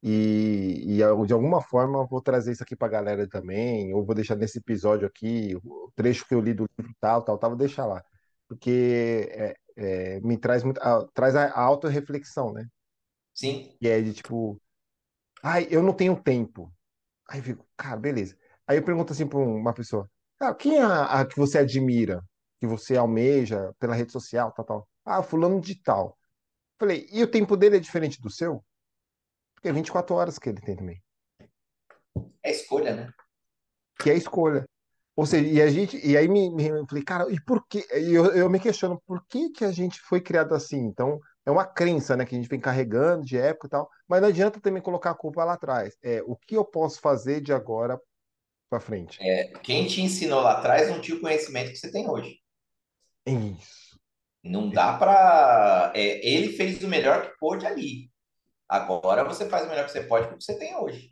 [0.04, 0.98] E, e
[1.28, 4.58] de alguma forma eu vou trazer isso aqui pra galera também, ou vou deixar nesse
[4.60, 8.04] episódio aqui, o trecho que eu li do livro tal, tal, tal, vou deixar lá.
[8.48, 9.56] Porque é,
[10.18, 12.68] é, me traz muito, a- traz a, a autorreflexão, né?
[13.34, 14.62] Sim, E é de tipo,
[15.44, 16.74] ai, eu não tenho tempo.
[17.30, 18.38] Aí eu fico, cara, beleza.
[18.68, 20.10] Aí eu pergunto assim pra uma pessoa,
[20.40, 22.24] cara, quem é a, a que você admira,
[22.60, 24.90] que você almeja pela rede social, tal, tal?
[25.06, 26.18] Ah, fulano de tal.
[26.80, 28.64] Falei, e o tempo dele é diferente do seu?
[29.62, 31.00] Porque é 24 horas que ele tem também.
[32.44, 33.14] é escolha, né?
[34.00, 34.68] Que é escolha.
[35.16, 37.86] Ou seja, e a gente, e aí me, me eu falei, cara, e por que?
[37.96, 40.80] E eu, eu me questiono, por que que a gente foi criado assim?
[40.80, 44.20] Então, é uma crença, né, que a gente vem carregando de época e tal, mas
[44.20, 45.96] não adianta também colocar a culpa lá atrás.
[46.02, 48.02] É, o que eu posso fazer de agora
[48.68, 49.20] para frente?
[49.62, 52.40] Quem te ensinou lá atrás não tinha o conhecimento que você tem hoje.
[53.28, 54.00] É Isso.
[54.44, 55.92] Não dá para.
[55.94, 58.11] ele fez o melhor que pôde ali.
[58.72, 61.10] Agora você faz o melhor que você pode com o que você tem hoje.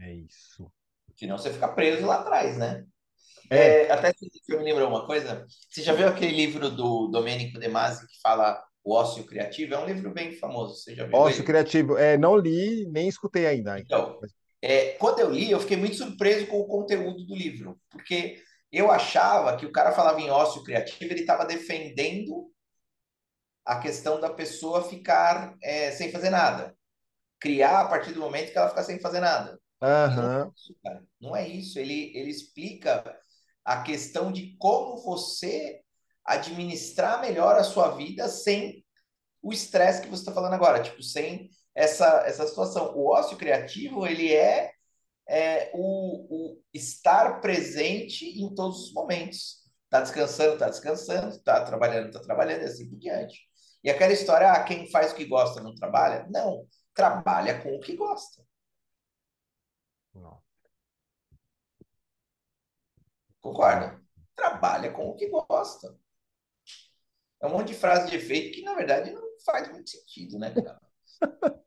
[0.00, 0.68] É isso.
[1.16, 2.84] Senão você fica preso lá atrás, né?
[3.50, 5.46] É, É, até que eu me lembrou uma coisa.
[5.70, 9.74] Você já viu aquele livro do Domenico De Masi que fala O Ócio Criativo?
[9.74, 10.74] É um livro bem famoso.
[10.74, 11.44] Você já viu ócio ele?
[11.44, 11.96] criativo.
[11.96, 13.78] É, não li, nem escutei ainda.
[13.78, 14.18] Então,
[14.62, 18.42] é, quando eu li, eu fiquei muito surpreso com o conteúdo do livro, porque
[18.72, 22.50] eu achava que o cara falava em ócio criativo, ele estava defendendo
[23.64, 26.76] a questão da pessoa ficar é, sem fazer nada,
[27.40, 29.58] criar a partir do momento que ela ficar sem fazer nada.
[30.12, 31.04] E não é isso, cara.
[31.20, 31.78] Não é isso.
[31.78, 33.18] Ele, ele explica
[33.64, 35.80] a questão de como você
[36.24, 38.84] administrar melhor a sua vida sem
[39.42, 42.94] o estresse que você está falando agora, tipo, sem essa, essa situação.
[42.96, 44.72] O ócio criativo, ele é,
[45.28, 49.64] é o, o estar presente em todos os momentos.
[49.90, 53.38] Tá descansando, tá descansando, tá trabalhando, tá trabalhando, e assim por diante.
[53.84, 56.26] E aquela história, ah, quem faz o que gosta não trabalha?
[56.30, 58.42] Não, trabalha com o que gosta.
[60.14, 60.42] Não.
[63.42, 64.00] Concorda?
[64.34, 65.94] Trabalha com o que gosta.
[67.42, 70.50] É um monte de frase de efeito que, na verdade, não faz muito sentido, né,
[70.54, 70.80] cara?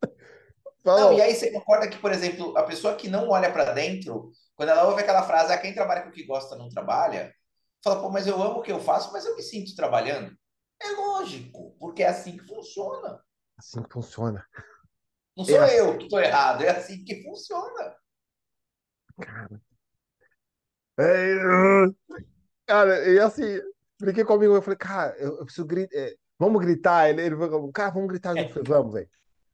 [0.83, 1.21] Não, e Falou.
[1.21, 4.87] aí você concorda que, por exemplo, a pessoa que não olha para dentro, quando ela
[4.87, 7.33] ouve aquela frase, ah, quem trabalha com o que gosta não trabalha,
[7.83, 10.33] fala, pô, mas eu amo o que eu faço, mas eu me sinto trabalhando.
[10.81, 13.21] É lógico, porque é assim que funciona.
[13.57, 14.45] Assim que funciona.
[15.35, 17.95] Não É sou assim, eu que estou errado, é assim que funciona.
[19.19, 19.61] cara.
[20.99, 21.35] É,
[22.65, 23.59] cara, e assim,
[23.99, 26.11] brinquei comigo, eu falei, cara, eu, eu preciso gritar.
[26.39, 27.09] vamos gritar?
[27.09, 28.49] Ele, ele falou, cara, vamos gritar junto.
[28.49, 29.09] Eu falei, vamos, velho.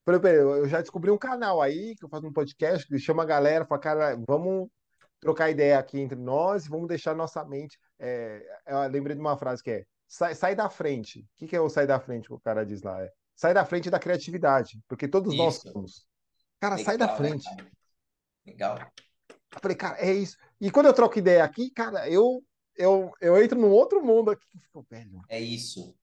[0.05, 2.99] Falei, peraí, eu eu já descobri um canal aí, que eu faço um podcast, que
[2.99, 4.69] chama a galera, fala, cara, vamos
[5.19, 7.79] trocar ideia aqui entre nós, vamos deixar nossa mente.
[7.99, 11.21] é, eu lembrei de uma frase que é sai, sai da frente.
[11.21, 13.01] O que, que é o sai da frente que o cara diz lá?
[13.01, 16.07] É, sai da frente da criatividade, porque todos nós Isso, somos.
[16.59, 17.43] Cara, sai da legal, né, frente.
[17.43, 17.71] cara?
[18.45, 18.91] Legal.
[19.29, 20.37] Eu falei, cara, é isso.
[20.61, 22.43] E quando eu troco ideia aqui, cara, eu,
[22.75, 24.45] eu, eu entro num outro mundo aqui.
[24.47, 25.95] que Eu fico, velho, É isso,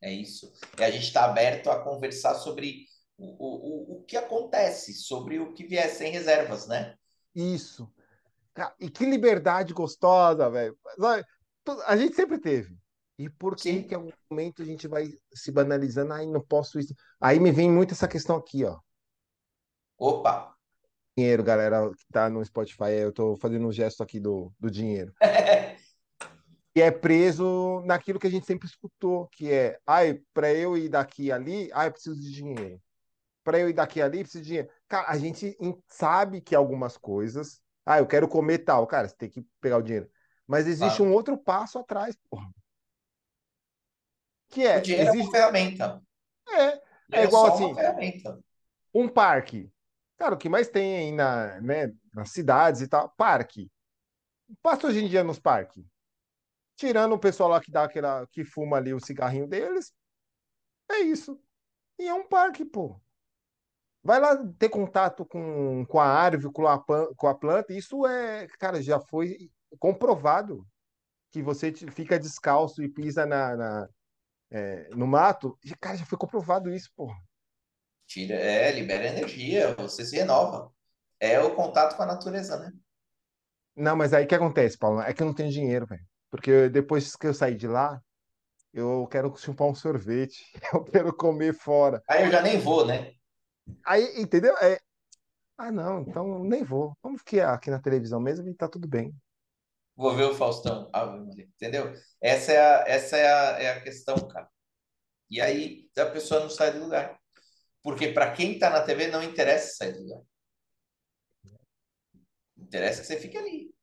[0.00, 0.50] é isso.
[0.78, 2.86] E a gente está aberto a conversar sobre
[3.18, 6.94] o, o, o que acontece, sobre o que vier sem reservas, né?
[7.34, 7.92] isso.
[8.80, 10.76] E que liberdade gostosa, velho.
[11.86, 12.76] A gente sempre teve.
[13.18, 13.98] E por que que em Sim.
[13.98, 16.12] algum momento a gente vai se banalizando?
[16.14, 16.94] Ai, não posso isso.
[17.20, 18.78] Aí me vem muito essa questão aqui, ó.
[20.08, 20.34] Opa!
[21.16, 25.12] Dinheiro, galera, que tá no Spotify, eu tô fazendo um gesto aqui do, do dinheiro.
[26.74, 30.88] E é preso naquilo que a gente sempre escutou, que é, ai, para eu ir
[30.88, 32.80] daqui e ali, ai, eu preciso de dinheiro.
[33.44, 34.70] Para eu ir daqui ali, preciso de dinheiro.
[34.88, 35.56] Cara, a gente
[35.88, 39.82] sabe que algumas coisas, ah, eu quero comer tal, cara, você tem que pegar o
[39.82, 40.10] dinheiro.
[40.46, 41.12] Mas existe um Claro.
[41.12, 42.48] outro passo atrás, porra,
[44.50, 46.02] que O é, dinheiro é uma existe, ferramenta.
[46.48, 46.80] é, O
[47.16, 47.74] é igual assim,
[48.94, 49.70] um parque.
[50.16, 53.70] Cara, o que mais tem aí na, né, nas cidades e tal, parque.
[54.62, 55.84] Passa hoje em dia nos parques.
[56.76, 59.92] Tirando o pessoal lá que dá aquela, que fuma ali o cigarrinho deles,
[60.90, 61.40] é isso.
[61.98, 63.00] E é um parque, pô.
[64.02, 66.82] Vai lá ter contato com, com a árvore, com a,
[67.16, 67.72] com a planta.
[67.72, 70.66] Isso é, cara, já foi comprovado
[71.32, 73.88] que você fica descalço e pisa na, na-
[74.50, 75.58] é, no mato.
[75.64, 77.12] E, Cara, já foi comprovado isso, pô.
[78.06, 80.72] Tira, é, libera energia, você se renova.
[81.20, 82.72] É o contato com a natureza, né?
[83.76, 85.00] Não, mas aí o que acontece, Paulo?
[85.00, 86.04] É que eu não tenho dinheiro, velho.
[86.30, 88.00] Porque depois que eu saí de lá,
[88.72, 90.44] eu quero chupar um sorvete,
[90.74, 92.02] eu quero comer fora.
[92.08, 93.12] Aí eu já nem vou, né?
[93.84, 94.54] Aí, entendeu?
[94.58, 94.78] É,
[95.56, 96.96] ah, não, então nem vou.
[97.02, 99.12] Vamos ficar aqui na televisão mesmo e tá tudo bem.
[99.98, 100.88] Vou ver o Faustão.
[100.94, 101.44] Ave Maria.
[101.56, 101.92] Entendeu?
[102.22, 104.48] Essa é a, essa é a, é a questão, cara.
[105.30, 107.18] E aí a pessoa não sai do lugar.
[107.82, 110.22] Porque para quem tá na TV não interessa sair do lugar.
[112.56, 113.74] Interessa que você fique ali,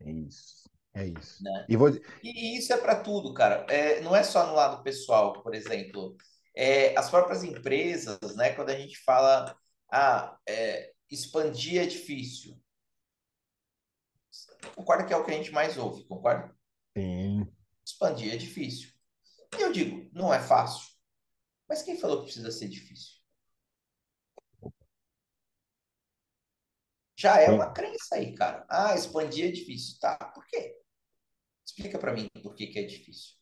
[0.00, 0.64] É isso.
[0.94, 1.42] É isso.
[1.42, 1.66] né?
[1.68, 1.90] E vou.
[2.22, 3.66] E isso é para tudo, cara.
[3.68, 6.16] É, não é só no lado pessoal, por exemplo.
[6.56, 8.52] É, as próprias empresas, né?
[8.54, 9.56] Quando a gente fala,
[9.90, 12.56] ah, é, expandir é difícil.
[14.72, 16.54] Concorda que é o que a gente mais ouve, concorda?
[16.96, 17.46] Sim.
[17.84, 18.90] Expandir é difícil.
[19.58, 20.86] E eu digo, não é fácil.
[21.68, 23.14] Mas quem falou que precisa ser difícil?
[27.16, 28.64] Já é uma crença aí, cara.
[28.68, 29.98] Ah, expandir é difícil.
[30.00, 30.76] Tá, por quê?
[31.66, 33.34] Explica para mim por que que é difícil.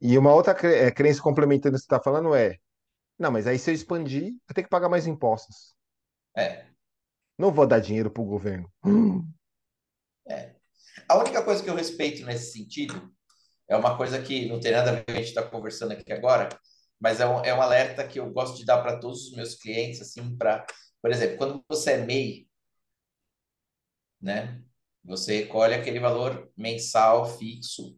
[0.00, 2.56] E uma outra é, crença complementando o que você está falando é:
[3.18, 5.74] não, mas aí se eu expandir, eu tenho que pagar mais impostos.
[6.36, 6.66] É,
[7.38, 8.70] Não vou dar dinheiro pro governo.
[8.84, 9.26] Hum,
[10.28, 10.54] é.
[11.08, 13.12] A única coisa que eu respeito nesse sentido
[13.68, 16.12] é uma coisa que não tem nada a ver com a gente está conversando aqui
[16.12, 16.48] agora,
[17.00, 19.54] mas é um, é um alerta que eu gosto de dar para todos os meus
[19.54, 20.64] clientes, assim, para,
[21.02, 22.48] por exemplo, quando você é MEI,
[24.20, 24.62] né?
[25.04, 27.96] Você recolhe aquele valor mensal fixo,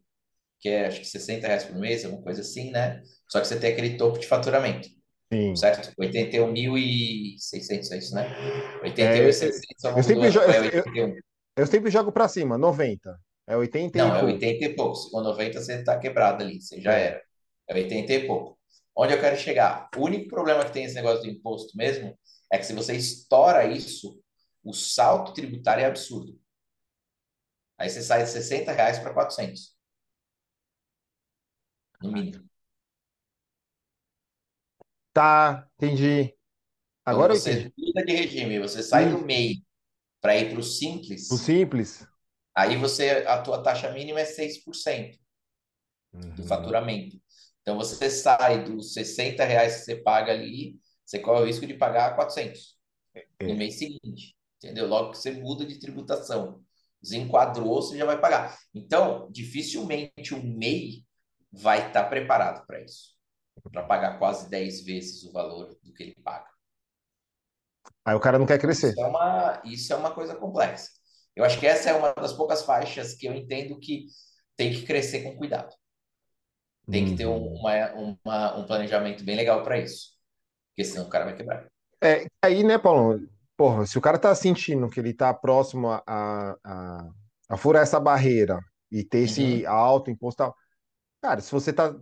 [0.59, 3.01] que é acho que 60 reais por mês, alguma coisa assim, né?
[3.27, 4.87] Só que você tem aquele topo de faturamento,
[5.31, 5.55] Sim.
[5.55, 5.91] certo?
[5.99, 8.27] 81.600, é isso, né?
[8.83, 11.28] É, 81.600 ao eu longo do sempre, é eu, 81?
[11.61, 13.19] Eu sempre jogo pra cima, 90.
[13.47, 14.25] É 80 e Não, é pouco.
[14.25, 14.95] 80 e pouco.
[14.95, 17.07] Se for 90, você está quebrado ali, você já É.
[17.07, 17.21] era.
[17.67, 18.57] É 80 e pouco.
[18.95, 19.89] Onde eu quero chegar?
[19.97, 22.17] O único problema que tem esse negócio do imposto mesmo
[22.51, 24.19] é que se você estoura isso,
[24.63, 26.39] o salto tributário é absurdo.
[27.79, 29.75] Aí você sai de 60 reais para 400,
[32.01, 32.43] no mínimo.
[35.13, 36.33] Tá, entendi.
[37.05, 39.25] Agora eu você muda de regime, você sai do Isso.
[40.21, 40.63] Para ir para o
[41.29, 42.07] O Simples, simples.
[42.55, 45.17] aí você a tua taxa mínima é 6%
[46.35, 46.47] do Uhum.
[46.47, 47.19] faturamento.
[47.61, 51.73] Então você sai dos 60 reais que você paga ali, você corre o risco de
[51.75, 52.77] pagar 400
[53.45, 53.57] no É.
[53.57, 54.87] mês seguinte, entendeu?
[54.87, 56.63] Logo que você muda de tributação,
[57.01, 58.57] desenquadrou, você já vai pagar.
[58.73, 61.05] Então, dificilmente o MEI
[61.51, 63.15] vai estar preparado para isso,
[63.71, 66.49] para pagar quase 10 vezes o valor do que ele paga.
[68.05, 68.95] Aí o cara não quer crescer.
[68.95, 70.89] isso é uma, isso é uma coisa complexa.
[71.35, 74.07] Eu acho que essa é uma das poucas faixas que eu entendo que
[74.55, 75.73] tem que crescer com cuidado.
[76.89, 77.53] Tem que ter um, Uhum.
[77.59, 77.93] uma,
[78.25, 80.11] uma- um planejamento bem legal para isso,
[80.71, 81.67] porque senão o cara vai quebrar.
[82.01, 83.19] É, aí, né, Paulo?
[83.57, 87.09] Porra, se o cara tá sentindo que ele tá próximo a, a,
[87.49, 88.59] a, furar essa barreira
[88.91, 89.67] e ter esse Uhum.
[89.67, 90.53] alto imposto,
[91.21, 91.95] cara, se você tá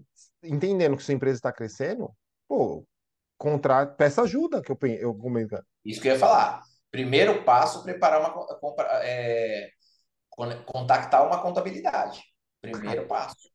[0.43, 2.11] entendendo que sua empresa está crescendo,
[2.47, 2.85] pô,
[3.37, 5.57] contrate, peça ajuda, que eu, eu comento.
[5.85, 6.63] Isso que eu ia falar.
[6.91, 8.47] Primeiro passo, preparar uma,
[9.03, 9.69] é,
[10.29, 12.23] con- contactar uma contabilidade.
[12.61, 13.49] Primeiro passo.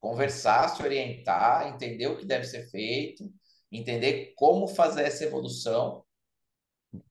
[0.00, 3.24] Conversar, se orientar, entender o que deve ser feito,
[3.70, 6.04] entender como fazer essa evolução,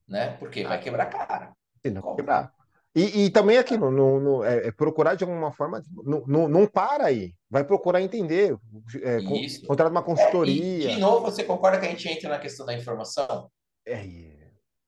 [0.07, 0.35] né?
[0.37, 1.53] Porque vai quebrar cara.
[1.83, 2.53] E não quebrar.
[2.93, 7.05] E, e também aquilo, no, no- é, é procurar de alguma forma, não, não, para
[7.05, 8.57] aí, vai procurar entender,
[9.01, 9.65] é, con- Isso.
[9.65, 10.89] contrata uma É, e, consultoria.
[10.89, 13.49] de novo, você concorda que a gente entra na questão da informação?
[13.85, 14.03] É,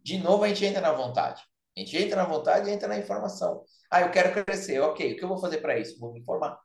[0.03, 1.41] De novo, a gente entra na vontade.
[1.75, 3.63] A gente entra na vontade e entra na informação.
[3.89, 4.79] Ah, eu quero crescer.
[4.81, 5.97] Ok, o que eu vou fazer para isso?
[5.99, 6.59] Vou me informar.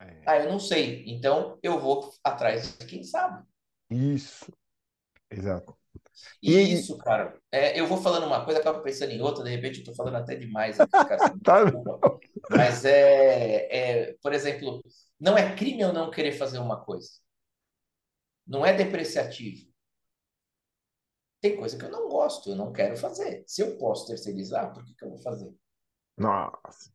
[0.00, 0.22] é.
[0.26, 1.04] Ah, eu não sei.
[1.06, 3.42] Então, eu vou atrás de quem sabe.
[3.90, 4.52] Isso,
[5.30, 5.77] exato.
[6.42, 9.50] E E, isso, cara, é, eu vou falando uma coisa, acabo pensando em outra, de
[9.50, 12.18] repente eu tô falando até demais aqui, cara, me tá, desculpa.
[12.50, 14.82] Mas é, é, por exemplo,
[15.20, 17.08] não é crime eu não querer fazer uma coisa.
[18.46, 19.68] Não é depreciativo.
[21.40, 23.44] Tem coisa que eu não gosto, eu não quero fazer.
[23.46, 25.52] Se eu posso terceirizar, por que que eu vou fazer?
[26.16, 26.90] nossa.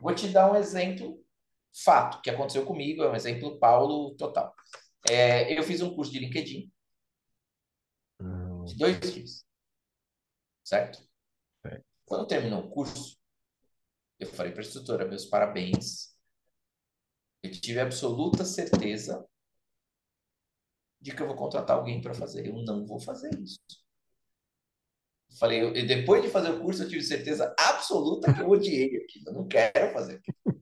[0.00, 1.20] Vou te dar um exemplo
[1.84, 4.54] fato que aconteceu comigo, é um exemplo Paulo total.
[5.10, 6.70] É, eu fiz um curso de LinkedIn
[8.76, 9.46] Dois dias,
[10.64, 11.02] certo?
[11.64, 11.82] é.
[12.04, 13.18] Quando terminou o curso,
[14.18, 16.16] eu falei para a instrutora, meus parabéns.
[17.42, 19.26] Eu tive absoluta certeza
[21.00, 22.46] de que eu vou contratar alguém para fazer.
[22.46, 23.60] Eu não vou fazer isso.
[25.38, 28.96] Falei, eu, e depois de fazer o curso, eu tive certeza absoluta que eu odiei
[28.96, 29.28] aquilo.
[29.28, 30.58] Eu não quero fazer aquilo.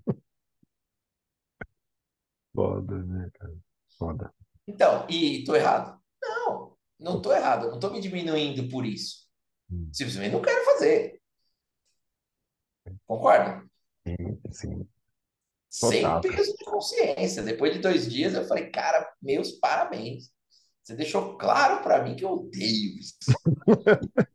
[2.54, 3.56] Foda, né, cara?
[3.98, 4.34] Foda.
[4.66, 6.00] Então, e tô errado?
[6.20, 7.70] Não, não tô errado.
[7.70, 9.26] Não tô me diminuindo por isso.
[9.70, 11.20] Hum, Simplesmente não quero fazer.
[13.06, 13.64] Concorda?
[14.06, 14.88] Sim, sim,
[15.68, 17.42] Sem total, peso de consciência.
[17.42, 20.30] Depois de dois dias, eu falei, cara, meus parabéns.
[20.82, 23.14] Você deixou claro para mim que eu odeio isso.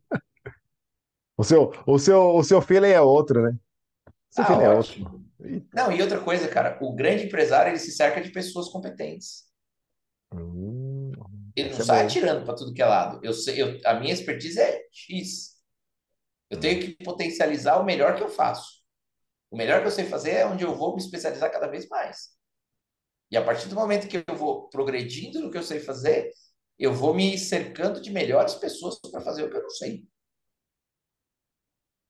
[1.38, 3.52] O seu, o seu, o seu feeling é outro, né?
[3.52, 5.26] O seu Ah, feeling é outro.
[5.74, 9.46] Não, e outra coisa, cara, o grande empresário, ele se cerca de pessoas competentes.
[10.32, 10.81] Hum,
[11.56, 13.20] Ele não é sai atirando para tudo que é lado.
[13.24, 15.58] Eu sei, eu, a minha expertise é X.
[16.50, 18.82] Eu Hum, tenho que potencializar o melhor que eu faço.
[19.52, 22.32] O melhor que eu sei fazer é onde eu vou me especializar cada vez mais.
[23.32, 26.32] E a partir do momento que eu vou progredindo no que eu sei fazer,
[26.78, 30.06] eu vou me cercando de melhores pessoas para fazer o que eu não sei.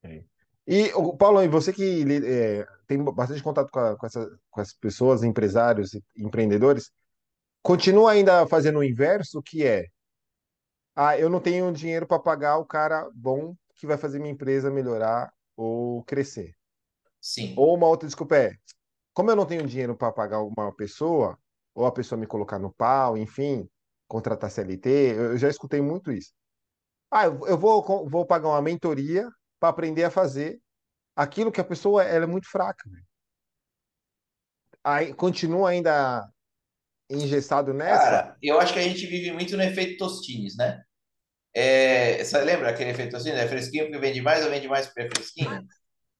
[0.03, 0.23] é.
[0.67, 4.73] E, Paulo, e você que é, tem bastante contato com, a- com essa- com as
[4.73, 6.91] pessoas, empresários empreendedores,
[7.61, 9.85] continua ainda fazendo o inverso, que é,
[10.95, 14.69] ah, eu não tenho dinheiro para pagar o cara bom que vai fazer minha empresa
[14.69, 16.55] melhorar ou crescer.
[17.19, 18.53] Sim, Ou uma outra desculpa é,
[19.13, 21.37] como eu não tenho dinheiro para pagar uma pessoa,
[21.73, 23.69] ou a pessoa me colocar no pau, enfim,
[24.07, 26.33] contratar CLT, eu eu já escutei muito isso.
[27.11, 29.29] Ah, eu vou, vou pagar uma mentoria
[29.59, 30.61] para aprender a fazer
[31.15, 32.89] aquilo que a pessoa ela é muito fraca.
[34.83, 36.27] Aí continua ainda
[37.11, 38.21] engessado nessa?
[38.21, 40.81] cara, eu acho que a gente vive muito no efeito Tostines, né?
[41.55, 43.39] É, você lembra aquele efeito Tostines?
[43.39, 45.67] É fresquinho porque vende mais ou vende mais porque é fresquinho?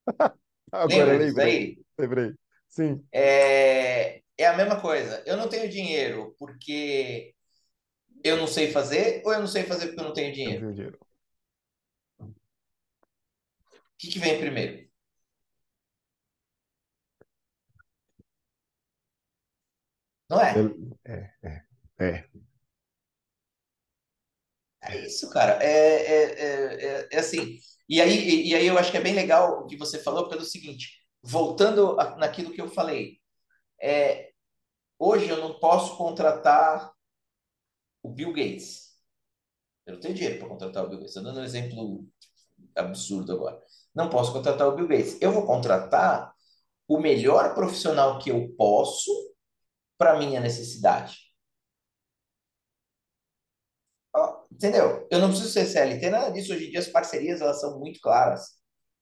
[0.71, 2.35] Agora Lembra lembrei, lembrei.
[2.67, 5.23] Sim, É, é a mesma coisa.
[5.25, 7.33] Eu não tenho dinheiro porque
[8.23, 10.55] eu não sei fazer, ou eu não sei fazer porque eu não tenho eu não
[10.55, 10.59] dinheiro?
[10.59, 10.99] tenho dinheiro.
[12.19, 12.25] O
[13.97, 14.90] que que vem primeiro?
[20.31, 20.71] Não é?
[21.05, 21.63] É, é,
[21.99, 22.29] é.
[24.83, 25.63] É isso, cara.
[25.63, 27.57] É, é, é, é, é assim.
[27.87, 30.27] E aí, e, e aí eu acho que é bem legal o que você falou,
[30.29, 30.89] pelo seguinte,
[31.21, 33.17] voltando a- naquilo que eu falei,
[33.81, 34.31] é,
[34.99, 36.91] hoje eu não posso contratar
[38.03, 38.91] o Bill Gates.
[39.85, 41.15] Eu não tenho dinheiro para contratar o Bill Gates.
[41.15, 42.05] Estou dando um exemplo
[42.75, 43.61] absurdo agora.
[43.95, 45.17] Não posso contratar o Bill Gates.
[45.21, 46.33] Eu vou contratar
[46.87, 49.11] o melhor profissional que eu posso
[50.01, 51.15] para minha necessidade.
[54.51, 55.07] Entendeu?
[55.11, 56.51] Eu não preciso ser CLT, nada disso.
[56.51, 58.59] Hoje em dia as parcerias elas são muito claras.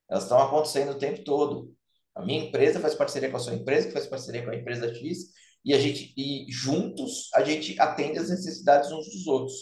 [0.09, 1.73] Elas estão acontecendo o tempo todo.
[2.13, 4.93] A minha empresa faz parceria com a sua empresa, que faz parceria com a empresa
[4.93, 5.31] X,
[5.63, 9.55] e a gente e juntos a gente atende as necessidades uns dos outros,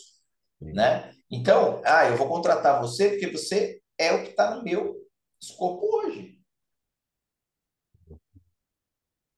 [0.59, 1.11] né?
[1.30, 4.95] Então, ah, eu vou contratar você porque você é o que está no meu
[5.39, 6.39] escopo hoje.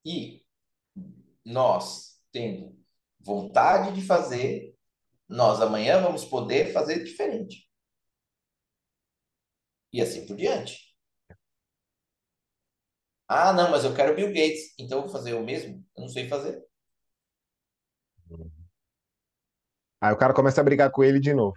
[0.05, 0.38] E
[1.49, 2.77] nós tendo
[3.19, 4.75] vontade de fazer,
[5.27, 7.67] nós amanhã vamos poder fazer diferente.
[9.93, 10.89] E assim por diante.
[13.27, 15.85] Ah, não, mas eu quero Bill Gates, então eu vou fazer o mesmo?
[15.95, 16.63] Eu não sei fazer.
[20.01, 21.55] Aí o cara começa a brigar com ele de novo.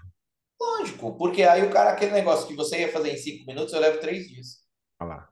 [0.60, 3.80] Lógico, porque aí o cara, aquele negócio que você ia fazer em cinco minutos, eu
[3.80, 4.64] levo três dias.
[5.00, 5.28] Olha lá.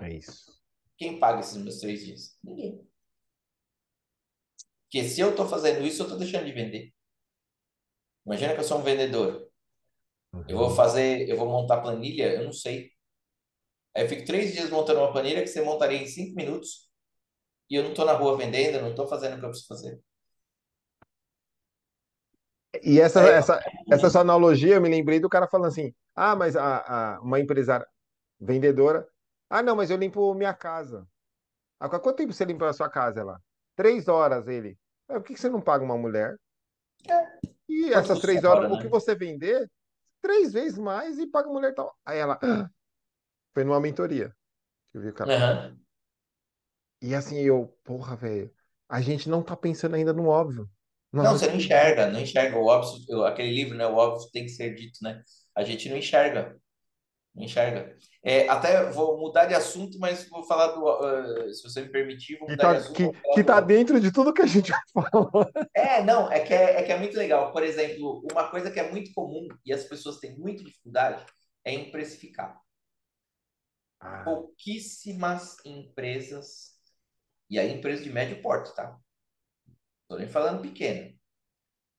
[0.00, 0.55] É isso.
[0.98, 2.38] Quem paga esses meus três dias?
[2.44, 2.86] Ninguém.
[4.84, 6.92] Porque se eu estou fazendo isso, eu estou deixando de vender.
[8.26, 9.50] Imagina que eu sou um vendedor.
[10.48, 10.76] Eu vou Uhum.
[10.76, 12.90] fazer, eu vou montar planilha, eu não sei.
[13.94, 16.88] Aí eu fico três dias montando uma planilha que você montaria em cinco minutos
[17.70, 19.68] e eu não estou na rua vendendo, eu não estou fazendo o que eu preciso
[19.68, 20.02] fazer.
[22.82, 23.60] E essa, Aí, essa,
[23.90, 27.40] essa sua analogia, eu me lembrei do cara falando assim: ah, mas a, a, uma
[27.40, 27.86] empresária
[28.40, 29.08] vendedora,
[29.50, 31.06] ah, não, mas eu limpo minha casa.
[31.80, 33.40] Ah, quanto tempo você limpa a sua casa lá?
[33.76, 34.78] Três horas ele.
[35.08, 36.38] "Ah, Por que você não paga uma mulher?
[37.68, 38.90] E quanto essas custa três horas, hora, o que né?
[38.90, 39.70] você vender,
[40.22, 41.96] três vezes mais e paga a mulher tal.
[42.06, 42.70] Aí ela, "Ah",
[43.54, 44.34] foi numa mentoria
[44.94, 45.34] eu vi o cara.
[45.34, 45.78] Aham.
[47.00, 48.52] E assim, eu, porra, velho,
[48.88, 50.68] a gente não tá pensando ainda no óbvio.
[51.12, 53.86] Não, não você não enxerga, não enxerga o óbvio, aquele livro, né?
[53.86, 55.22] O óbvio tem que ser dito, né?
[55.54, 56.56] A gente não enxerga,
[57.36, 57.96] enxerga.
[58.22, 62.38] É, até vou mudar de assunto, mas vou falar do, eh, se você me permitir,
[62.38, 64.72] vou mudar de tá, assunto, que, que do tá dentro de tudo que a gente
[64.92, 65.30] falou.
[65.74, 67.52] É, não, é que é, é que é muito legal.
[67.52, 71.24] Por exemplo, uma coisa que é muito comum e as pessoas têm muita dificuldade
[71.64, 72.60] é em precificar.
[74.00, 76.72] Ah, Pouquíssimas empresas,
[77.48, 78.96] e aí empresas de médio porte, tá?
[80.08, 81.16] Tô nem falando pequeno,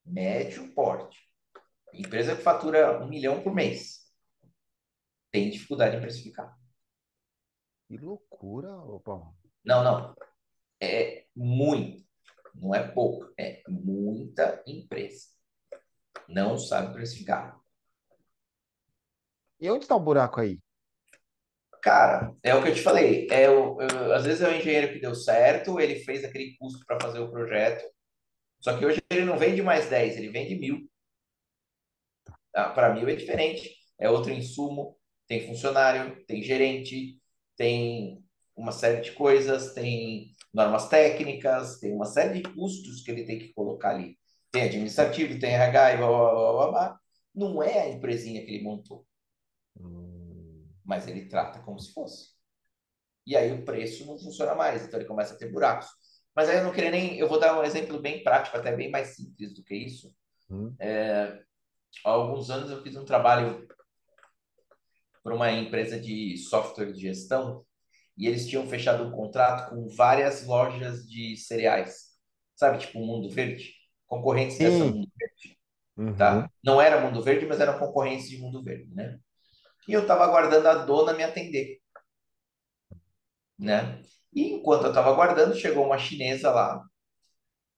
[0.06, 1.18] médio porte.
[1.94, 4.07] Empresa que fatura um milhão por mês
[5.32, 6.58] tem dificuldade em precificar.
[7.88, 8.70] que loucura,
[9.04, 9.34] Paulo.
[9.64, 10.16] Não, não,
[10.82, 12.04] é muito,
[12.56, 15.28] não é pouco, é muita empresa.
[16.28, 17.58] Não sabe precificar.
[19.60, 20.60] E onde está o buraco aí?
[21.82, 23.28] Cara, é o que eu te falei.
[23.32, 26.86] É o, eu- às vezes é o engenheiro que deu certo, ele fez aquele custo
[26.86, 27.84] para fazer o projeto,
[28.60, 30.90] só que hoje ele não vende mais 10, ele vende mil.
[32.52, 33.76] Para mil é diferente.
[34.00, 34.97] É outro insumo,
[35.28, 37.20] tem funcionário, tem gerente,
[37.56, 38.24] tem
[38.56, 43.40] uma série de coisas, tem normas técnicas, tem uma série de custos que ele tem
[43.40, 44.18] que colocar ali.
[44.52, 47.00] Tem administrativo, tem RH e blá, blá, blá, blá, blá.
[47.36, 49.06] Não é a empresinha que ele montou,
[49.80, 52.30] Hum, mas ele trata como se fosse.
[53.26, 55.88] E aí o preço não funciona mais, então ele começa a ter buracos.
[56.36, 57.18] Mas aí eu não queria nem.
[57.20, 60.14] Eu vou dar um exemplo bem prático, até bem mais simples do que isso.
[60.50, 60.78] hum.
[62.04, 63.68] Há alguns anos eu fiz um trabalho
[65.28, 67.66] para uma empresa de software de gestão
[68.18, 72.12] e eles tinham fechado um contrato com várias lojas de cereais,
[72.56, 73.74] sabe, tipo Mundo Verde,
[74.08, 74.94] concorrentes dessa Sim.
[74.94, 75.60] Mundo Verde,
[75.98, 76.16] Uhum.
[76.18, 76.50] tá?
[76.64, 79.20] Não era Mundo Verde, mas eram concorrentes de Mundo Verde, né?
[79.88, 81.80] E eu estava aguardando a dona me atender,
[83.58, 84.02] né?
[84.34, 86.84] E enquanto eu estava aguardando, chegou uma chinesa lá,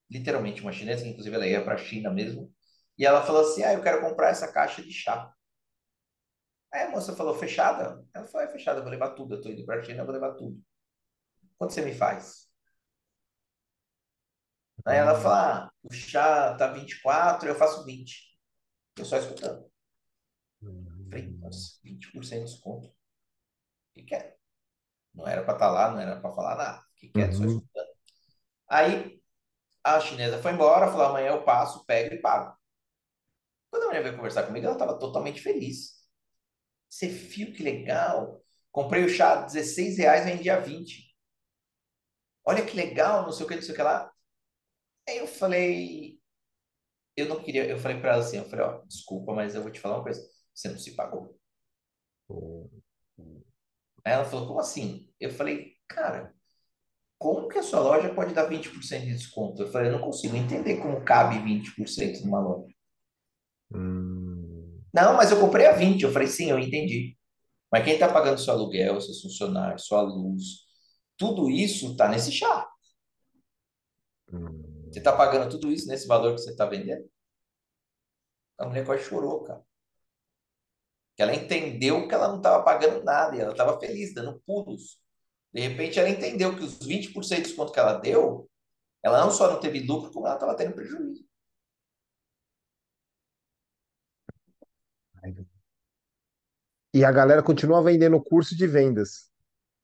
[0.09, 2.51] literalmente uma chinesa, que inclusive ela ia para a China mesmo,
[2.97, 5.31] e ela falou assim: Ah, eu quero comprar essa caixa de chá.
[6.73, 8.03] Aí a moça falou: Fechada?
[8.13, 9.35] Ela falou: É fechada, eu vou levar tudo.
[9.35, 10.61] Eu tô indo para a China, eu vou levar tudo.
[11.57, 12.47] Quanto você me faz?
[14.85, 18.37] Aí ela falou: Ah, o chá tá 24, eu faço 20.
[18.97, 19.69] Eu só escutando.
[20.61, 20.73] Eu
[21.09, 21.29] Falei.
[21.39, 22.93] Nossa, 20% de desconto.
[23.93, 24.37] que quer.
[25.13, 26.83] Não era para estar lá, não era para falar nada.
[26.97, 27.49] Que quer, só Uhum.
[27.49, 27.89] escutando.
[28.69, 29.21] Aí
[29.83, 32.57] a chinesa foi embora, falou: amanhã eu passo, pego e pago.
[33.71, 35.98] Quando a mulher veio conversar comigo, ela estava totalmente feliz.
[36.89, 38.43] Você viu que legal?
[38.71, 41.15] Comprei o chá 16 reais, vendi a 20.
[42.45, 44.11] Olha que legal, não sei o que, não sei o que lá.
[45.07, 46.19] Aí eu falei,
[47.15, 49.71] eu não queria, eu falei para ela assim, eu falei, ó, desculpa, mas eu vou
[49.71, 50.21] te falar uma coisa,
[50.53, 51.37] você não se pagou.
[54.05, 55.11] Aí ela falou, como assim?
[55.19, 56.33] Eu falei, cara,
[57.17, 59.61] como que a sua loja pode dar 20% de desconto?
[59.61, 62.73] Eu falei, eu não consigo entender como cabe 20% numa loja.
[63.71, 64.18] Hum.
[64.93, 66.03] Não, mas eu comprei a 20.
[66.03, 67.17] Eu falei, sim, eu entendi.
[67.71, 70.65] Mas quem está pagando seu aluguel, seus funcionários, sua luz,
[71.17, 72.67] tudo isso está nesse chá.
[74.31, 74.87] Hum.
[74.91, 77.07] Você está pagando tudo isso nesse valor que você está vendendo?
[78.57, 79.63] A mulher quase chorou, cara.
[81.15, 84.99] Que ela entendeu que ela não estava pagando nada e ela estava feliz, dando pulos.
[85.53, 88.49] De repente, ela entendeu que os 20% de desconto que ela deu,
[89.03, 91.28] ela não só não teve lucro, como ela estava tendo prejuízo.
[96.93, 99.31] E a galera continua vendendo curso de vendas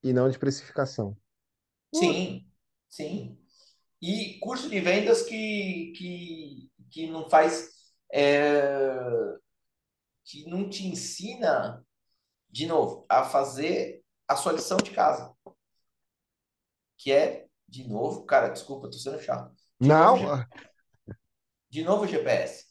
[0.04, 1.18] e não de precificação.
[1.94, 2.46] Sim,
[2.90, 3.38] sim.
[4.02, 7.70] E curso de vendas que, que, que não faz,
[8.14, 8.96] é,
[10.26, 11.86] que não te ensina,
[12.50, 15.34] de novo, a fazer a sua lição de casa.
[16.98, 19.54] Que é, de novo, cara, desculpa, tô sendo chato.
[19.80, 20.46] De novo, G- Não,
[21.70, 22.66] de novo GPS.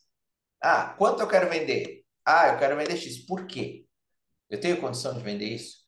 [0.62, 2.04] Ah, quanto eu quero vender?
[2.24, 3.18] Ah, eu quero vender X.
[3.26, 3.83] Por quê?
[4.50, 5.84] Eu tenho condição de vender isso?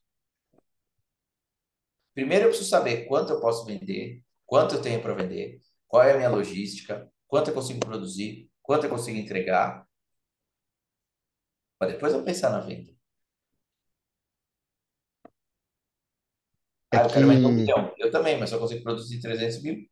[2.13, 6.13] Primeiro eu preciso saber quanto eu posso vender, quanto eu tenho para vender, qual é
[6.13, 9.87] a minha logística, quanto eu consigo produzir, quanto eu consigo entregar,
[11.77, 12.91] para depois eu pensar na venda.
[16.91, 17.95] é Ah, eu quero vender um que milhão.
[17.97, 19.87] Eu também, mas só consigo produzir 300 mil.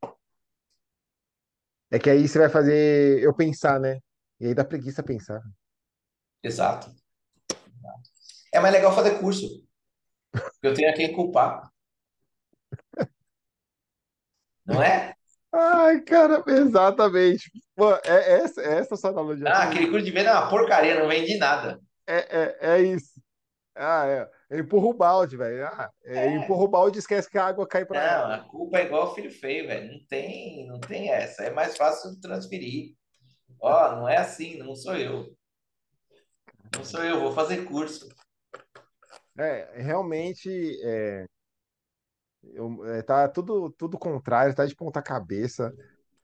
[1.91, 3.99] é que aí você vai fazer eu pensar, né?
[4.39, 5.41] E aí dá preguiça pensar.
[6.43, 7.05] Exato.
[8.56, 9.45] É mais legal fazer curso,
[10.61, 11.69] eu tenho a quem culpar,
[14.65, 15.14] não é?
[15.53, 17.49] Ai, cara, exatamente.
[17.76, 20.49] Pô, é, é essa, é essa sua analogia Ah, aquele curso de venda é uma
[20.49, 21.80] porcaria, não vendi nada.
[22.07, 23.22] É, é, é isso.
[23.76, 24.30] Ah, é.
[24.49, 25.65] Eu empurro o balde, velho.
[25.65, 28.07] Ah, é, eu É, empurro o balde e esquece que a água cai pra não,
[28.23, 28.36] ela.
[28.36, 29.91] a culpa é igual filho feio, velho.
[29.94, 31.44] Não tem, não tem essa.
[31.44, 32.95] É mais fácil transferir.
[33.60, 35.36] Ó, não é assim, não sou eu.
[36.76, 38.07] Não sou eu, vou fazer curso.
[39.37, 40.49] É, realmente,
[40.83, 41.25] é,
[42.53, 45.73] eu- é, tá tudo, tudo contrário, tá de ponta cabeça.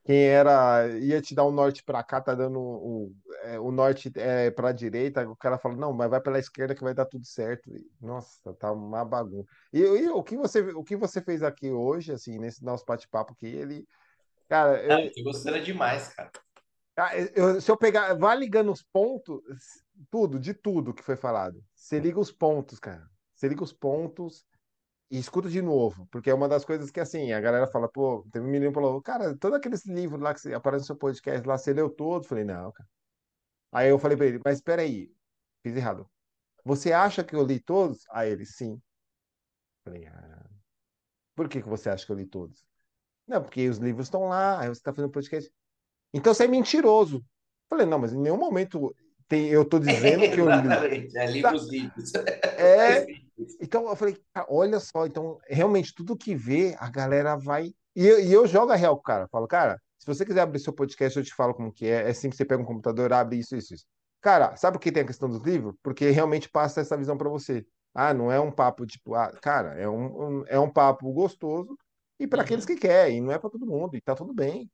[0.04, 3.14] Quem era ia te dar um norte para cá, tá dando o,
[3.44, 5.28] é, o norte é, para a direita.
[5.28, 7.70] O cara fala, não, mas vai pela esquerda que vai dar tudo certo.
[7.70, 9.48] E, Nossa, tá uma bagunça.
[9.72, 13.32] E, e o que você, o que você fez aqui hoje, assim, nesse nosso bate-papo
[13.32, 13.86] aqui, ele,
[14.48, 16.30] cara, Ah, eu, eu tô gostando demais, cara.
[16.96, 19.40] Ah, eu- se eu pegar, vai ligando os pontos,
[20.10, 21.62] tudo, de tudo que foi falado.
[21.74, 23.08] Você liga os pontos, cara.
[23.34, 24.44] Você liga os pontos
[25.10, 28.26] e escuta de novo, porque é uma das coisas que, assim, a galera fala, pô,
[28.32, 31.46] teve um menino que falou, cara, todos aqueles livros lá que aparecem no seu podcast
[31.48, 32.26] lá, você leu todos?
[32.26, 32.88] Eu Falei, não, cara.
[33.72, 35.12] Aí eu falei pra ele, mas espera aí,
[35.62, 36.10] fiz errado.
[36.64, 38.04] Você acha que eu li todos?
[38.10, 38.74] Aí ele, sim.
[38.74, 38.82] Eu
[39.84, 40.50] Falei, ah,
[41.34, 42.64] por que que você acha que eu li todos?
[43.26, 45.52] Não, porque os livros estão lá, aí você tá fazendo podcast.
[46.12, 47.16] Então você é mentiroso.
[47.16, 47.22] Eu
[47.70, 48.94] Falei, não, mas em nenhum momento
[49.28, 50.58] tem, eu tô dizendo que eu li.
[50.58, 51.16] Exatamente.
[51.16, 51.68] É Tá, livros.
[51.68, 53.56] Mais É, livros.
[53.60, 57.72] então eu falei, cara, olha só, então realmente tudo que vê, a galera vai.
[57.96, 59.28] E eu, e eu jogo a real pro cara.
[59.28, 62.08] Falo, cara, se você quiser abrir seu podcast, eu te falo como que é.
[62.10, 63.84] É que você pega um computador, abre isso, isso, isso.
[64.20, 65.74] Cara, sabe por que tem a questão dos livros?
[65.82, 67.64] Porque realmente passa essa visão para você.
[67.94, 71.76] Ah, não é um papo tipo, ah, cara, é um, um- é um papo gostoso
[72.18, 72.74] e para aqueles Uhum.
[72.74, 74.70] que querem, não é para todo mundo, e tá tudo bem.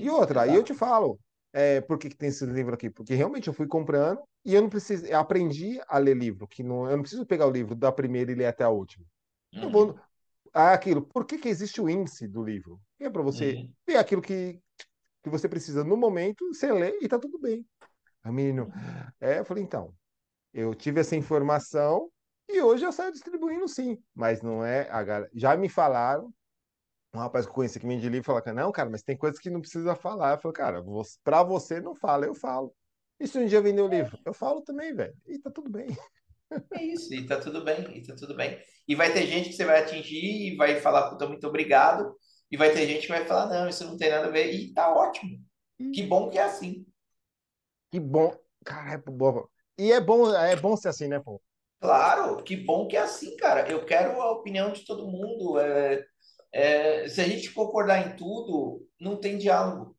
[0.00, 1.18] E Sim, outra, aí eu te falo,
[1.52, 2.90] é, por que que tem esse livro aqui?
[2.90, 6.62] Porque realmente eu fui comprando e eu não preciso, eu aprendi a ler livro, que
[6.62, 9.04] não, eu não preciso pegar o livro da primeira e ler até a última.
[9.60, 10.00] Eu vou, Uhum.
[10.54, 12.80] ah, aquilo, por que que existe o índice do livro?
[13.00, 13.74] É para você Uhum.
[13.86, 14.60] ver aquilo que,
[15.22, 17.66] que você precisa no momento, você lê e tá tudo bem.
[18.22, 18.70] Aí menino,
[19.20, 19.94] é, eu falei, então,
[20.52, 22.10] eu tive essa informação
[22.48, 26.32] e hoje eu saio distribuindo sim, mas não é, a galera, já me falaram
[27.14, 29.50] um rapaz que eu conheci que vende livro fala, não, cara, mas tem coisas que
[29.50, 30.34] não precisa falar.
[30.34, 32.74] Eu falo, cara, você, pra você não fala, eu falo.
[33.18, 34.18] E se um dia vender o livro?
[34.24, 35.14] Eu falo também, velho.
[35.26, 35.88] E tá tudo bem.
[36.72, 38.58] É isso, e tá tudo bem, e tá tudo bem.
[38.86, 42.16] E vai ter gente que você vai atingir e vai falar, puta, muito obrigado.
[42.50, 44.52] E vai ter gente que vai falar, não, isso não tem nada a ver.
[44.52, 45.38] E tá ótimo.
[45.92, 46.86] Que bom que é assim.
[47.90, 48.36] que bom.
[48.64, 49.46] Cara, é bom.
[49.78, 51.40] E é bom, é bom ser assim, né, pô?
[51.80, 53.68] Claro, que bom que é assim, cara.
[53.70, 55.58] Eu quero a opinião de todo mundo.
[55.58, 56.04] É,
[56.52, 59.96] é, se a gente concordar em tudo, não tem diálogo.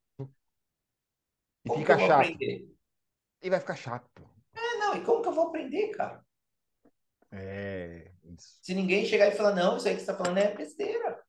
[1.64, 2.12] E Como fica chato.
[2.12, 2.68] aprender?
[3.42, 4.24] E vai ficar chato, pô.
[4.54, 6.24] É, não, e como que eu vou aprender, cara?
[7.32, 8.60] É, isso.
[8.62, 11.22] Se ninguém chegar e falar, não, isso aí que você está falando é besteira.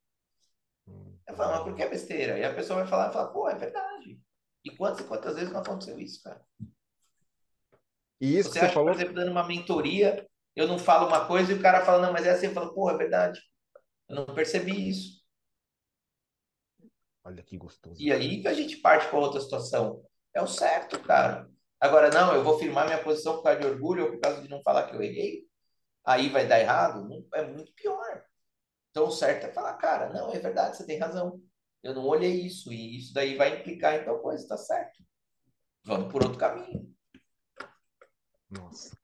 [0.86, 2.39] Hum, Eu falo, mas por que é besteira?
[2.39, 4.20] E a pessoa vai falar, fala, pô, é verdade.
[4.65, 6.44] E quantas e quantas vezes não aconteceu isso, cara?
[8.20, 11.27] E isso que Você acha, por falou, exemplo, dando uma mentoria, eu não falo uma
[11.27, 13.40] coisa e o cara fala, não, mas é assim, eu falo, pô, é verdade.
[14.12, 15.22] Eu não percebi isso.
[17.24, 17.98] olha que gostoso.
[17.98, 20.05] E aí a gente parte para outra situação.
[20.34, 21.48] É o certo, cara.
[21.80, 24.48] Agora, não, eu vou firmar minha posição por causa de orgulho ou por causa de
[24.48, 25.47] não falar que eu errei.
[26.05, 27.26] Aí vai dar errado?
[27.32, 28.22] É muito pior.
[28.90, 31.40] Então, o certo é falar, cara, não, é verdade, você tem razão.
[31.82, 35.02] Eu não olhei isso, e isso daí vai implicar em tal coisa, tá certo.
[35.84, 36.94] Vamos por outro caminho.
[38.51, 38.94] Nossa.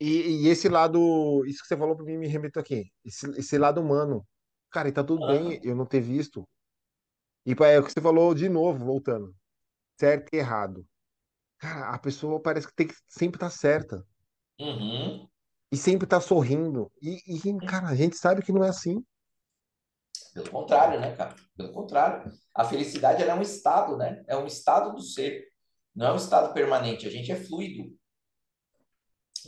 [0.00, 2.90] E, e esse lado, isso que você falou pra mim me remeteu aqui.
[3.04, 4.26] Esse, esse lado humano.
[4.70, 6.46] Cara, e tá tudo bem Ah, eu não ter visto.
[7.46, 9.34] E é o que você falou de novo, voltando.
[9.98, 10.84] Certo e errado.
[11.58, 14.04] Cara, a pessoa parece que tem que sempre estar certa.
[14.60, 15.28] uhum.
[15.72, 16.90] E sempre tá sorrindo.
[17.02, 19.04] E, e, cara, a gente sabe que não é assim.
[20.34, 21.34] Pelo contrário, né, cara?
[21.56, 22.30] Pelo contrário.
[22.54, 24.22] A felicidade é um estado, né?
[24.28, 25.44] É um estado do ser.
[25.94, 27.06] Não é um estado permanente.
[27.06, 27.96] A gente é fluido.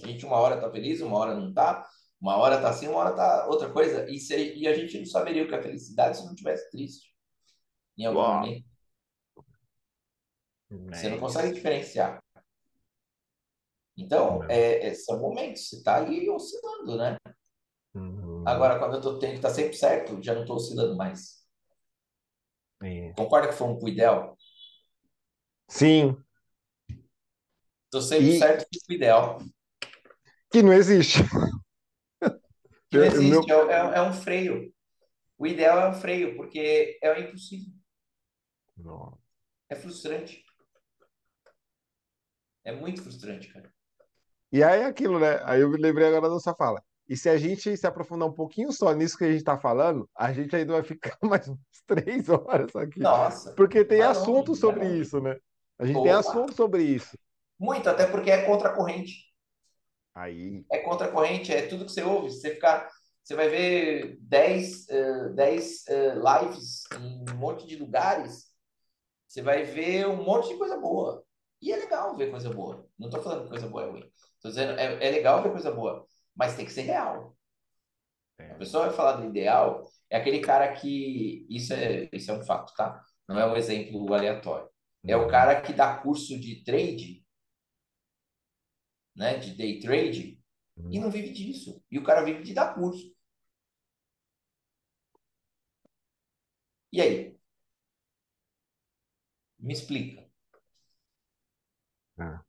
[0.02, 1.88] A gente uma hora tá feliz, uma hora não tá.
[2.20, 4.08] Uma hora tá assim, uma hora tá outra coisa.
[4.10, 7.14] E, se, e a gente não saberia o que é felicidade se não tivesse triste
[7.96, 8.40] em algum Uau.
[8.40, 8.66] momento.
[10.90, 12.22] Você não consegue diferenciar.
[13.96, 15.68] Então, é, é- são momentos.
[15.68, 17.16] Você tá ali oscilando, né?
[17.94, 18.44] Uhum.
[18.46, 21.38] Agora, quando eu tô, tenho que estar sempre certo, já não tô oscilando mais.
[22.82, 23.12] É.
[23.16, 24.36] Concorda que foi um pro ideal?
[25.68, 26.16] Sim,
[27.90, 29.38] Tô sempre e certo que pro ideal.
[30.50, 31.18] Que não existe.
[32.90, 33.70] Não existe, meu...
[33.70, 34.72] é, é- é um freio.
[35.36, 37.70] O ideal é um freio, porque é impossível.
[38.78, 39.18] Não.
[39.68, 40.42] É frustrante.
[42.64, 43.70] É muito frustrante, cara.
[44.50, 45.40] E aí é aquilo, né?
[45.44, 46.82] Aí eu me lembrei agora da sua fala.
[47.08, 50.08] E se a gente se aprofundar um pouquinho só nisso que a gente está falando,
[50.14, 53.00] a gente ainda vai ficar mais umas três horas aqui.
[53.00, 55.36] Nossa, Porque tem assunto longe, sobre isso, né?
[55.78, 57.16] A gente tem assunto sobre isso.
[57.58, 59.27] Muito, até porque é contra a corrente.
[60.18, 62.30] Aí, É contra a corrente, é tudo que você ouve.
[62.30, 62.88] Você ficar,
[63.22, 68.46] você vai ver 10, eh, 10 eh, lives em um monte de lugares,
[69.26, 71.24] você vai ver um monte de coisa boa.
[71.62, 72.86] E é legal ver coisa boa.
[72.98, 74.12] Não tô falando que coisa boa é ruim.
[74.42, 77.36] Tô dizendo, é, é legal ver coisa boa, mas tem que ser real.
[78.38, 78.54] A é.
[78.54, 81.46] pessoa vai falar do ideal, é aquele cara que.
[81.50, 83.02] Isso é, isso é um fato, tá?
[83.28, 84.68] Não é um exemplo aleatório.
[85.06, 85.28] É o Uhum.
[85.28, 87.24] cara que dá curso de trade,
[89.18, 89.36] né?
[89.36, 90.40] De day trade,
[90.76, 91.04] e Uhum.
[91.04, 91.82] não vive disso.
[91.90, 93.12] E o cara vive de dar curso.
[96.92, 97.36] E aí?
[99.58, 100.24] Me explica.
[102.16, 102.40] Ah.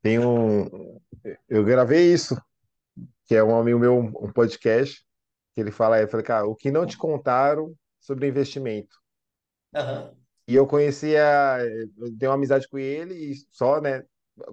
[0.00, 1.00] Tem um.
[1.48, 2.40] Eu gravei isso,
[3.26, 5.04] que é um amigo meu, um podcast,
[5.52, 8.96] que ele fala aí, eu falei, cara, o que não te contaram sobre investimento.
[9.74, 10.16] Aham.
[10.46, 11.58] E eu conhecia,
[11.98, 14.04] eu tenho uma amizade com ele e só, né,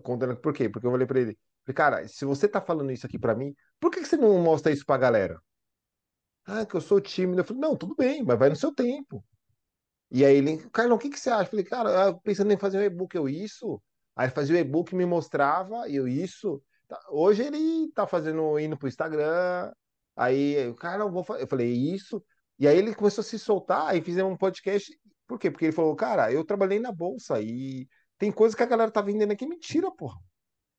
[0.03, 0.69] contando por quê?
[0.69, 1.37] Porque eu falei pra ele,
[1.73, 4.85] cara, se você tá falando isso aqui pra mim, por que você não mostra isso
[4.85, 5.39] pra galera?
[6.45, 7.41] Ah, que eu sou tímido.
[7.41, 9.23] Eu falei, não, tudo bem, mas vai no seu tempo.
[10.11, 11.43] E aí ele, Carlão, o que que você acha?
[11.43, 13.81] Eu falei, cara, pensando em fazer um e-book, eu isso.
[14.15, 16.61] Aí fazia o e-book, me mostrava, eu isso.
[16.87, 19.71] Tá, Hoje ele tá fazendo, indo pro Instagram,
[20.15, 21.43] aí, cara, eu vou fazer.
[21.43, 22.23] Eu falei, isso.
[22.59, 24.97] E aí ele começou a se soltar, aí fizemos um podcast.
[25.27, 25.51] Por quê?
[25.51, 27.87] Porque ele falou, cara, eu trabalhei na bolsa e
[28.17, 30.19] tem coisa que a galera tá vendendo aqui, mentira, porra.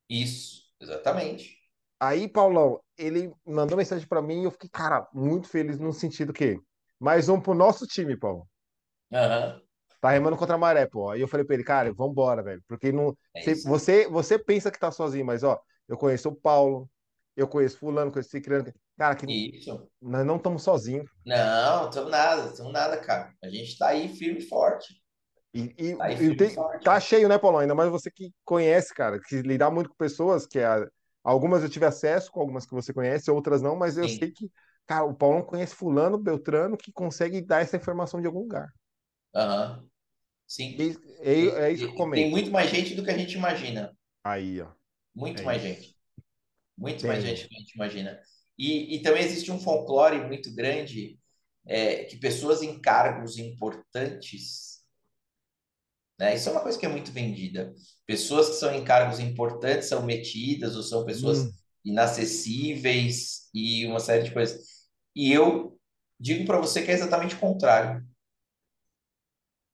[0.09, 1.57] Isso, exatamente.
[1.99, 6.33] Aí, Paulão, ele mandou mensagem pra mim e eu fiquei, cara, muito feliz no sentido
[6.33, 6.59] que
[6.99, 8.49] mais um pro nosso time, Paulo.
[9.13, 9.61] Aham.
[10.01, 11.11] Tá remando contra a maré, pô.
[11.11, 12.63] Aí eu falei pra ele, cara, vambora, velho.
[12.69, 16.89] Porque não, É você, você, pensa que tá sozinho, mas ó, eu conheço o Paulo,
[17.35, 18.73] eu conheço fulano, conheço Ciclano.
[18.97, 19.89] Cara, que Isso.
[20.01, 21.11] nós não estamos sozinhos.
[21.25, 23.33] Não, estamos nada, estamos nada, cara.
[23.43, 24.95] A gente tá aí firme e forte.
[25.57, 27.61] E, e, Tá e tem- tá cheio, né, Paulão?
[27.61, 30.87] Ainda mais você que conhece, cara, que lidar muito com pessoas, que a-
[31.25, 34.33] algumas eu tive acesso, com algumas que você conhece, outras não, mas eu sei Sim.
[34.33, 34.51] que,
[34.87, 38.69] cara, o Paulão conhece fulano, Beltrano, que consegue dar essa informação de algum lugar.
[39.35, 39.89] Aham.
[40.79, 40.97] E Sim.
[41.19, 42.33] é, é, E, é isso que eu e tem comento.
[42.33, 43.97] muito mais gente do que a gente imagina.
[44.25, 44.71] Aí, ó.
[45.15, 45.63] Muito É mais isso.
[45.63, 45.97] gente.
[46.79, 47.25] Muito mais Tem.
[47.25, 48.21] gente do que a gente imagina.
[48.59, 51.19] E, e também existe um folclore muito grande
[51.67, 54.76] é, que pessoas em cargos importantes,
[56.19, 56.35] né?
[56.35, 57.75] Isso é uma coisa que é muito vendida.
[58.07, 61.53] Pessoas que são em cargos importantes são metidas ou são pessoas Hum,
[61.85, 64.87] inacessíveis e uma série de coisas.
[65.15, 65.79] E eu
[66.19, 68.05] digo para você que é exatamente o contrário.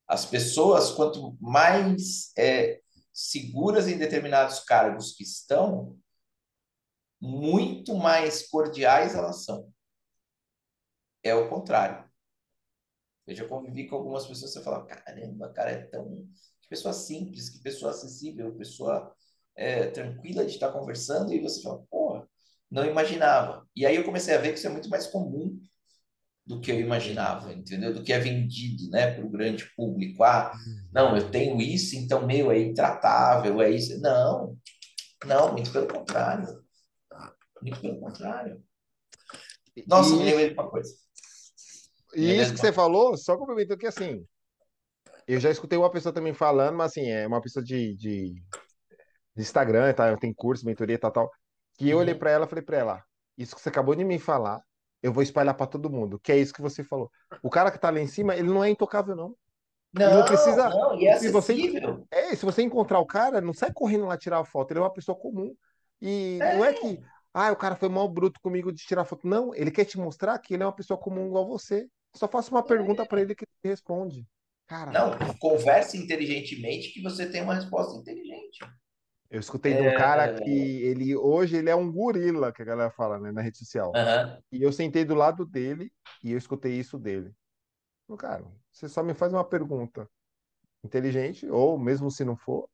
[0.06, 2.80] As pessoas, quanto mais é,
[3.12, 5.98] seguras em determinados cargos que estão,
[7.20, 9.72] muito mais cordiais elas são.
[11.22, 12.01] É o contrário.
[13.26, 16.26] Eu já convivi com algumas pessoas você fala, caramba, cara, é tão.
[16.60, 19.14] Que pessoa simples, que pessoa acessível, pessoa
[19.56, 22.26] é, tranquila de estar conversando, e você fala, pô,
[22.70, 23.66] não imaginava.
[23.76, 25.60] E aí eu comecei a ver que isso é muito mais comum
[26.44, 27.94] do que eu imaginava, entendeu?
[27.94, 30.24] Do que é vendido, né, para o grande público.
[30.24, 30.52] Ah,
[30.92, 34.00] não, eu tenho isso, então, meu, é intratável, é isso.
[34.00, 34.56] Não,
[35.24, 36.62] não, muito pelo contrário.
[37.60, 38.62] Muito pelo contrário.
[39.86, 40.18] Nossa, e...
[40.18, 41.01] me lembrei de uma coisa.
[42.14, 44.24] E isso que você falou, só complementando que assim,
[45.26, 49.42] eu já escutei uma pessoa também falando, mas assim, é uma pessoa de, de, de
[49.42, 50.16] Instagram, tá?
[50.16, 51.30] Tem curso, mentoria, tal, tal.
[51.78, 52.20] Que eu olhei uhum.
[52.20, 53.04] para ela e falei para ela:
[53.36, 54.60] Isso que você acabou de me falar,
[55.02, 56.18] eu vou espalhar para todo mundo.
[56.20, 57.10] Que é isso que você falou.
[57.42, 59.34] O cara que tá lá em cima, ele não é intocável, não.
[59.92, 60.70] Não, não precisa.
[60.70, 61.54] Não, e é se você,
[62.10, 64.70] é, se você encontrar o cara, não sai correndo lá tirar a foto.
[64.70, 65.54] Ele é uma pessoa comum.
[66.00, 66.56] E é.
[66.56, 66.98] não é que,
[67.34, 69.26] ah, o cara foi mal bruto comigo de tirar foto.
[69.26, 71.86] Não, ele quer te mostrar que ele é uma pessoa comum igual você.
[72.14, 74.26] Só faça uma pergunta para ele que ele responde.
[74.66, 74.90] Cara.
[74.92, 78.58] Não, converse inteligentemente que você tem uma resposta inteligente.
[79.30, 80.34] Eu escutei de um cara é.
[80.34, 83.90] que ele hoje ele é um gorila, que a galera fala, né, na rede social.
[83.94, 84.42] Uhum.
[84.52, 85.90] E eu sentei do lado dele
[86.22, 87.32] e eu escutei isso dele.
[88.18, 90.06] Cara, você só me faz uma pergunta
[90.84, 92.68] inteligente, ou mesmo se não for,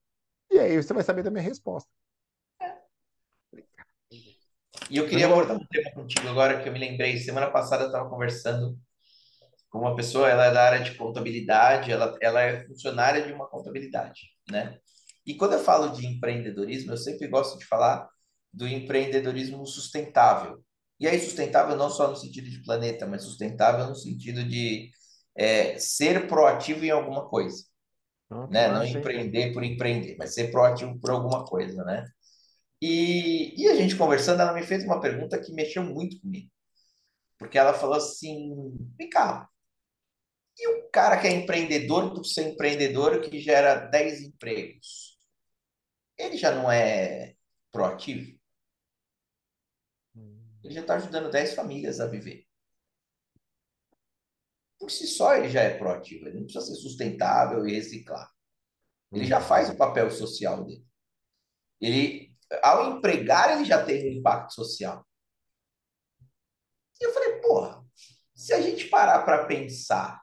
[0.50, 1.88] e aí você vai saber da minha resposta.
[4.90, 7.18] E eu queria abordar um tema contigo agora que eu me lembrei.
[7.18, 8.78] Semana passada eu estava conversando
[9.78, 14.20] uma pessoa, ela é da área de contabilidade, ela, ela é funcionária de uma contabilidade,
[14.50, 14.78] né?
[15.26, 18.08] E quando eu falo de empreendedorismo, eu sempre gosto de falar
[18.52, 20.62] do empreendedorismo sustentável.
[20.98, 24.90] E aí, sustentável não só no sentido de planeta, mas sustentável no sentido de
[25.36, 27.64] é, ser proativo em alguma coisa.
[28.30, 28.68] Ah, né?
[28.68, 32.04] Não empreender por empreender, mas ser proativo por alguma coisa, né?
[32.80, 36.50] E, e a gente conversando, ela me fez uma pergunta que mexeu muito comigo.
[37.38, 39.48] Porque ela falou assim: vem cá,
[40.58, 45.08] e o cara que é empreendedor por ser empreendedor que gera 10 empregos?
[46.18, 47.36] ele já não é
[47.70, 48.36] proativo?
[50.64, 52.44] Ele já está ajudando 10 famílias a viver.
[54.78, 56.26] Por si só, ele já é proativo.
[56.26, 58.30] Ele não precisa ser sustentável e reciclar.
[59.12, 60.86] Ele já faz o papel social dele.
[61.80, 65.06] Ele, ao empregar, ele já tem um impacto social.
[67.00, 67.84] E eu falei, porra,
[68.34, 70.20] se a gente parar para pensar,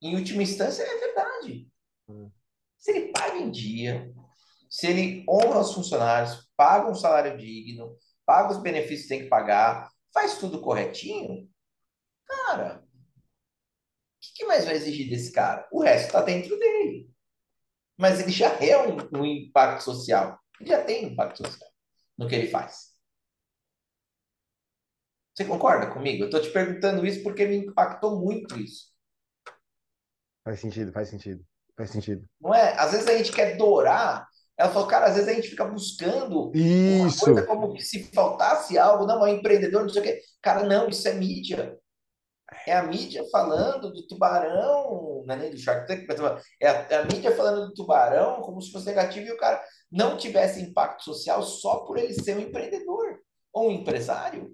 [0.00, 1.68] em última instância, é verdade.
[2.08, 2.30] Hum.
[2.76, 4.12] Se ele paga em dia,
[4.70, 9.28] se ele honra os funcionários, paga um salário digno, paga os benefícios que tem que
[9.28, 11.50] pagar, faz tudo corretinho,
[12.26, 15.68] cara, o que, que, mais vai exigir desse cara?
[15.72, 17.10] O resto está dentro dele.
[17.96, 20.38] Mas ele já é um, um impacto social.
[20.60, 21.68] Ele já tem impacto social
[22.16, 22.88] no que ele faz.
[25.34, 26.24] Você concorda comigo?
[26.24, 28.92] Eu estou te perguntando isso porque me impactou muito isso.
[30.48, 31.44] Faz sentido, faz sentido.
[31.76, 32.24] Faz sentido.
[32.40, 32.72] Não é?
[32.78, 34.26] Às vezes a gente quer dourar
[34.58, 37.26] ela falou, cara, às vezes a gente fica buscando isso.
[37.26, 40.20] uma coisa como se faltasse algo, não, é um empreendedor, não sei o quê.
[40.42, 41.78] Cara, não, isso é mídia.
[42.66, 46.86] É a mídia falando do tubarão, não é nem do Shark Tank, mas é a,
[46.90, 49.62] é a mídia falando do tubarão como se fosse negativo e o cara
[49.92, 53.20] não tivesse impacto social só por ele ser um empreendedor
[53.52, 54.50] ou um empresário.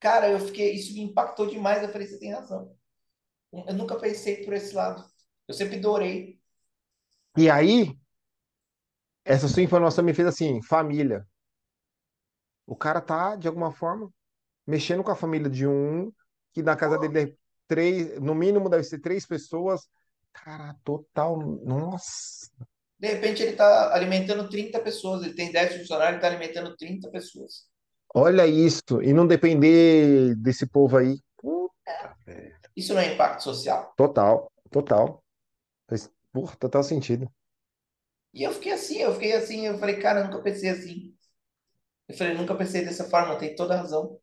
[0.00, 1.82] Cara, eu fiquei, isso me impactou demais.
[1.82, 2.74] Eu falei, você tem razão.
[3.52, 5.04] Eu nunca pensei por esse lado.
[5.48, 6.36] Eu sempre adorei
[7.36, 7.94] e aí,
[9.26, 11.26] essa sua informação me fez assim, família.
[12.66, 14.10] O cara tá, de alguma forma,
[14.66, 16.10] mexendo com a família de um,
[16.54, 17.34] que na casa dele é
[17.68, 19.86] três, no mínimo deve ser três pessoas.
[20.32, 22.50] Cara, total, nossa.
[22.98, 27.10] De repente ele tá alimentando 30 pessoas, ele tem 10 funcionários, ele tá alimentando 30
[27.10, 27.66] pessoas.
[28.14, 31.20] Olha isso, e não depender desse povo aí.
[32.26, 32.52] É.
[32.74, 33.92] Isso não é impacto social?
[33.96, 35.22] Total, total.
[36.32, 37.30] Por total sentido.
[38.34, 41.14] E eu fiquei assim, eu fiquei assim, eu falei, cara, eu nunca pensei assim.
[42.06, 44.20] Eu falei, nunca pensei dessa forma, tem toda a razão.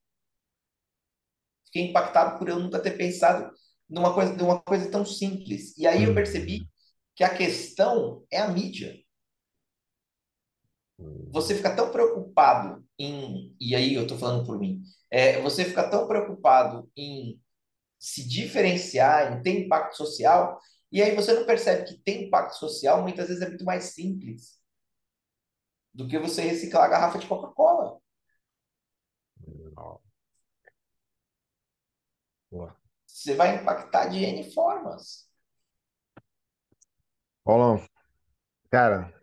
[1.66, 3.52] Fiquei impactado por eu nunca ter pensado
[3.90, 5.76] numa coisa, numa coisa tão simples.
[5.78, 6.68] E aí eu percebi uhum.
[7.16, 9.03] que a questão é a mídia.
[11.32, 15.90] Você fica tão preocupado em, e aí eu tô falando por mim, é, você fica
[15.90, 17.42] tão preocupado em
[18.00, 20.60] se diferenciar, em ter impacto social,
[20.92, 24.62] e aí você não percebe que ter impacto social muitas vezes é muito mais simples.
[25.94, 28.00] do que você reciclar a garrafa de Coca-Cola.
[33.06, 35.30] Você vai impactar de N formas.
[37.44, 37.86] Paulão,
[38.70, 39.14] cara,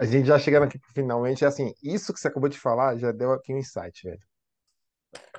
[0.00, 3.32] a gente já chegando aqui finalmente, assim, isso que você acabou de falar já deu
[3.32, 4.22] aqui um insight, velho.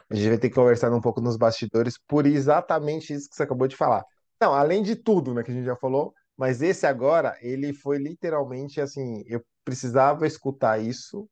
[0.08, 3.42] A gente vai ter que conversar um pouco nos bastidores por exatamente isso que você
[3.42, 4.06] acabou de falar.
[4.40, 7.98] Não, além de tudo, né, que a gente já falou, mas esse agora, ele foi
[7.98, 11.28] literalmente assim, eu precisava escutar isso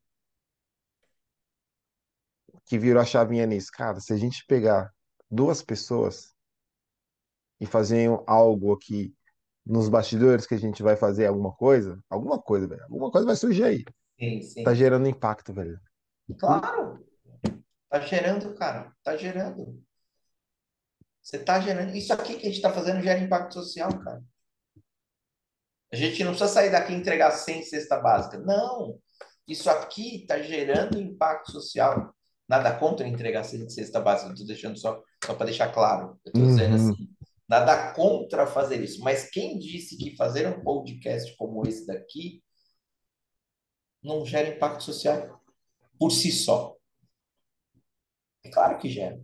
[2.66, 3.70] que virou a chavinha nisso.
[3.72, 4.92] Cara, se a gente pegar
[5.30, 6.34] duas pessoas
[7.60, 9.14] e fazer algo aqui
[9.66, 13.36] nos bastidores que a gente vai fazer alguma coisa, alguma coisa, velho, alguma coisa vai
[13.36, 13.86] surgir aí.
[14.20, 14.64] Sim, sim.
[14.64, 15.80] Tá gerando impacto, velho.
[16.38, 17.06] Claro.
[17.90, 18.92] Tá gerando, cara.
[19.04, 19.82] Tá gerando.
[21.22, 21.96] Você tá gerando.
[21.96, 24.22] Isso aqui que a gente tá fazendo gera impacto social, cara.
[25.92, 28.38] A gente não precisa sair daqui e entregar 100 cesta básica.
[28.38, 29.00] Não.
[29.48, 32.14] Isso aqui tá gerando impacto social.
[32.48, 34.32] Nada contra entregar 100 cesta básica.
[34.32, 36.20] Estou deixando só, só para deixar claro.
[36.26, 36.48] Eu tô uhum.
[36.48, 37.10] dizendo assim.
[37.50, 39.02] Nada contra fazer isso.
[39.02, 42.44] Mas quem disse que fazer um podcast como esse daqui
[44.04, 45.42] não gera impacto social
[45.98, 46.78] por si só?
[48.44, 49.20] É claro que gera.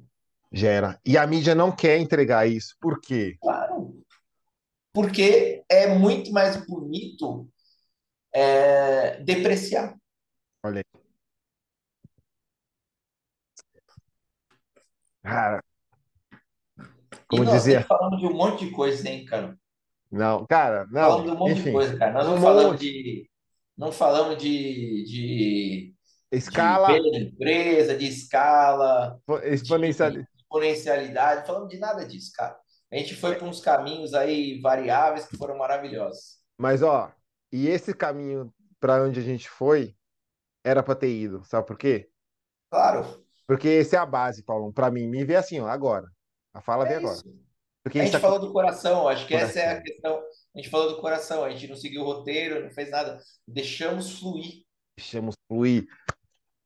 [0.52, 1.00] Gera.
[1.06, 2.76] E a mídia não quer entregar isso.
[2.82, 3.38] Por quê?
[3.40, 4.04] Claro.
[4.92, 7.48] Porque é muito mais bonito
[8.34, 9.96] é, depreciar.
[10.64, 11.02] Olha aí.
[15.22, 15.64] Cara,
[17.28, 17.84] como e nós dizia.
[17.84, 19.58] falando de um monte de coisa, hein, cara?
[20.12, 21.02] Não, cara, não.
[21.02, 22.14] Falando de um monte enfim, de coisa, cara.
[22.14, 23.30] Nós um não falamos de.
[23.78, 25.96] Não falamos de, de
[26.32, 27.00] Escala.
[27.00, 30.28] De empresa, de escala, exponencialidade.
[30.28, 32.58] De exponencialidade, falando de nada disso, cara.
[32.92, 36.38] A gente foi para uns caminhos aí variáveis que foram maravilhosos.
[36.58, 37.12] Mas, ó,
[37.52, 39.96] e esse caminho para onde a gente foi
[40.64, 42.10] era para ter ido, sabe por quê?
[42.70, 43.24] Claro.
[43.48, 44.74] Porque essa é a base, Paulo.
[44.74, 46.08] Para mim, me vê assim, ó, agora.
[46.56, 47.22] A fala é vem agora.
[47.84, 49.50] Porque a gente falou do coração, acho que coração.
[49.50, 50.24] essa é a questão.
[50.56, 53.22] A gente falou do coração, a gente não seguiu o roteiro, não fez nada.
[53.46, 54.64] Deixamos fluir.
[54.98, 55.86] Deixamos fluir.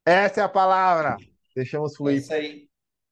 [0.05, 1.17] Essa é a palavra.
[1.55, 2.17] Deixamos fluir.
[2.17, 2.69] É isso aí.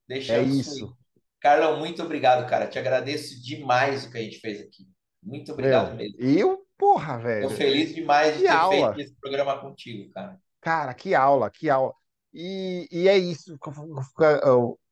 [0.07, 0.79] Deixamos é isso.
[0.79, 0.93] Fluir.
[1.41, 2.67] Carlão, muito obrigado, cara.
[2.67, 4.87] Te agradeço demais o que a gente fez aqui.
[5.21, 6.17] Muito obrigado Meu, mesmo.
[6.19, 7.49] Eu, porra, velho.
[7.49, 8.93] Tô feliz demais de que ter aula.
[8.93, 10.39] feito esse programa contigo, cara.
[10.61, 11.93] Cara, que aula, que aula.
[12.31, 13.57] E, e é isso.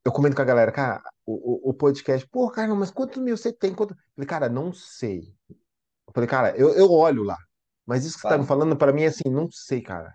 [0.05, 3.35] Eu, comento com a galera, cara, o, o, o podcast, porra, cara, mas quantos mil
[3.35, 3.73] você tem?
[3.73, 3.93] Quanto...
[3.93, 5.33] Eu falei, cara, não sei.
[5.49, 7.37] Eu falei, cara, eu, eu olho lá.
[7.85, 10.13] Mas isso que você tá me falando para mim é assim, não sei, cara.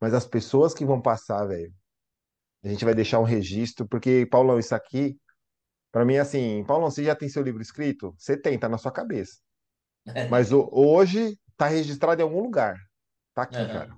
[0.00, 1.72] Mas as pessoas que vão passar, velho,
[2.64, 5.16] a gente vai deixar um registro, porque, Paulão, isso aqui,
[5.92, 8.14] para mim, é assim, Paulão, você já tem seu livro escrito?
[8.18, 9.38] Você tem, tá na sua cabeça.
[10.30, 12.76] Mas o, hoje tá registrado em algum lugar.
[13.34, 13.68] Tá aqui, uhum.
[13.68, 13.96] cara.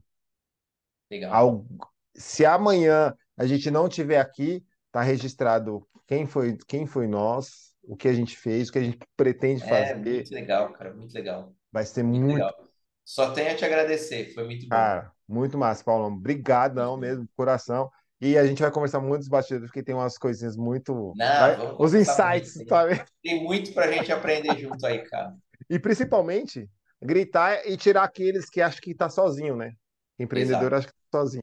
[1.10, 1.34] Legal.
[1.34, 1.66] Algo,
[2.14, 7.96] se amanhã a gente não tiver aqui, tá registrado quem foi, quem foi nós, o
[7.96, 9.92] que a gente fez, o que a gente pretende fazer.
[9.92, 11.54] É, muito legal, cara, muito legal.
[11.72, 12.38] Vai ser muito.
[12.38, 12.70] muito...
[13.04, 14.70] Só tenho a te agradecer, foi muito bom.
[14.70, 16.12] Cara, muito massa, Paulão.
[16.12, 17.90] Obrigadão mesmo, coração.
[18.20, 21.14] E a gente vai conversar muito dos bastidores, porque tem umas coisinhas muito.
[21.16, 21.76] Não.
[21.78, 23.02] Os insights, sabe?
[23.22, 25.34] Tem muito pra gente aprender junto aí, cara.
[25.68, 26.68] E principalmente,
[27.00, 29.72] gritar e tirar aqueles que acham que tá sozinho, né?
[30.18, 30.74] Empreendedor Exato.
[30.76, 31.42] acha que tá sozinho.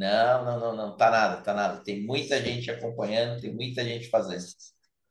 [0.00, 1.84] Não, não, não, não, tá nada, tá nada.
[1.84, 4.46] Tem muita gente acompanhando, tem muita gente fazendo.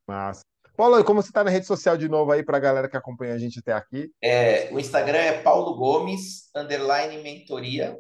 [0.08, 0.44] Massa.
[0.76, 3.38] Paulo, como você tá na rede social de novo aí pra galera que acompanha a
[3.38, 4.12] gente até aqui?
[4.20, 8.00] É, o Instagram é Paulo Gomes, underline mentoria.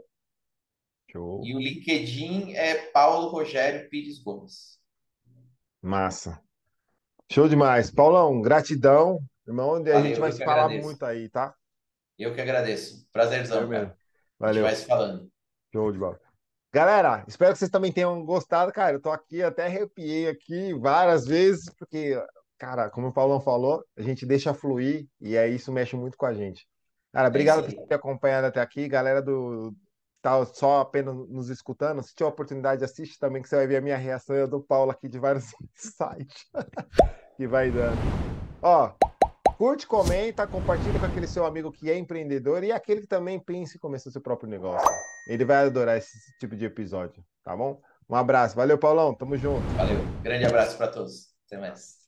[1.11, 1.43] Show.
[1.45, 4.79] E o LinkedIn é Paulo Rogério Pires Gomes.
[5.83, 6.41] Massa.
[7.31, 7.91] Show demais.
[7.91, 9.19] Paulão, gratidão.
[9.47, 10.87] Irmão, a Valeu, gente vai se falar agradeço.
[10.87, 11.53] muito aí, tá?
[12.17, 13.07] Eu que agradeço.
[13.11, 13.97] Prazerzão, Valeu cara.
[14.39, 14.65] Valeu.
[14.65, 15.31] A gente vai se falando.
[15.71, 16.28] Show de bola.
[16.71, 18.71] Galera, espero que vocês também tenham gostado.
[18.71, 22.15] Cara, eu tô aqui, até arrepiei aqui várias vezes, porque,
[22.59, 26.27] cara, como o Paulão falou, a gente deixa fluir e aí isso mexe muito com
[26.27, 26.67] a gente.
[27.11, 28.87] Cara, é obrigado por ter acompanhado até aqui.
[28.87, 29.73] Galera do,
[30.21, 33.81] tá só apenas nos escutando, se tiver oportunidade, assiste também, que você vai ver a
[33.81, 36.45] minha reação e a do Paulo aqui de vários sites
[37.35, 37.97] que vai dando.
[38.61, 38.91] Ó,
[39.57, 43.75] curte, comenta, compartilha com aquele seu amigo que é empreendedor e aquele que também pensa
[43.75, 44.87] em começar seu próprio negócio.
[45.29, 47.79] Ele vai adorar esse tipo de episódio, tá bom?
[48.09, 48.55] Um abraço.
[48.55, 49.13] Valeu, Paulão.
[49.13, 49.61] Tamo junto.
[49.77, 49.99] Valeu.
[50.23, 51.27] Grande abraço para todos.
[51.45, 51.99] Até mais.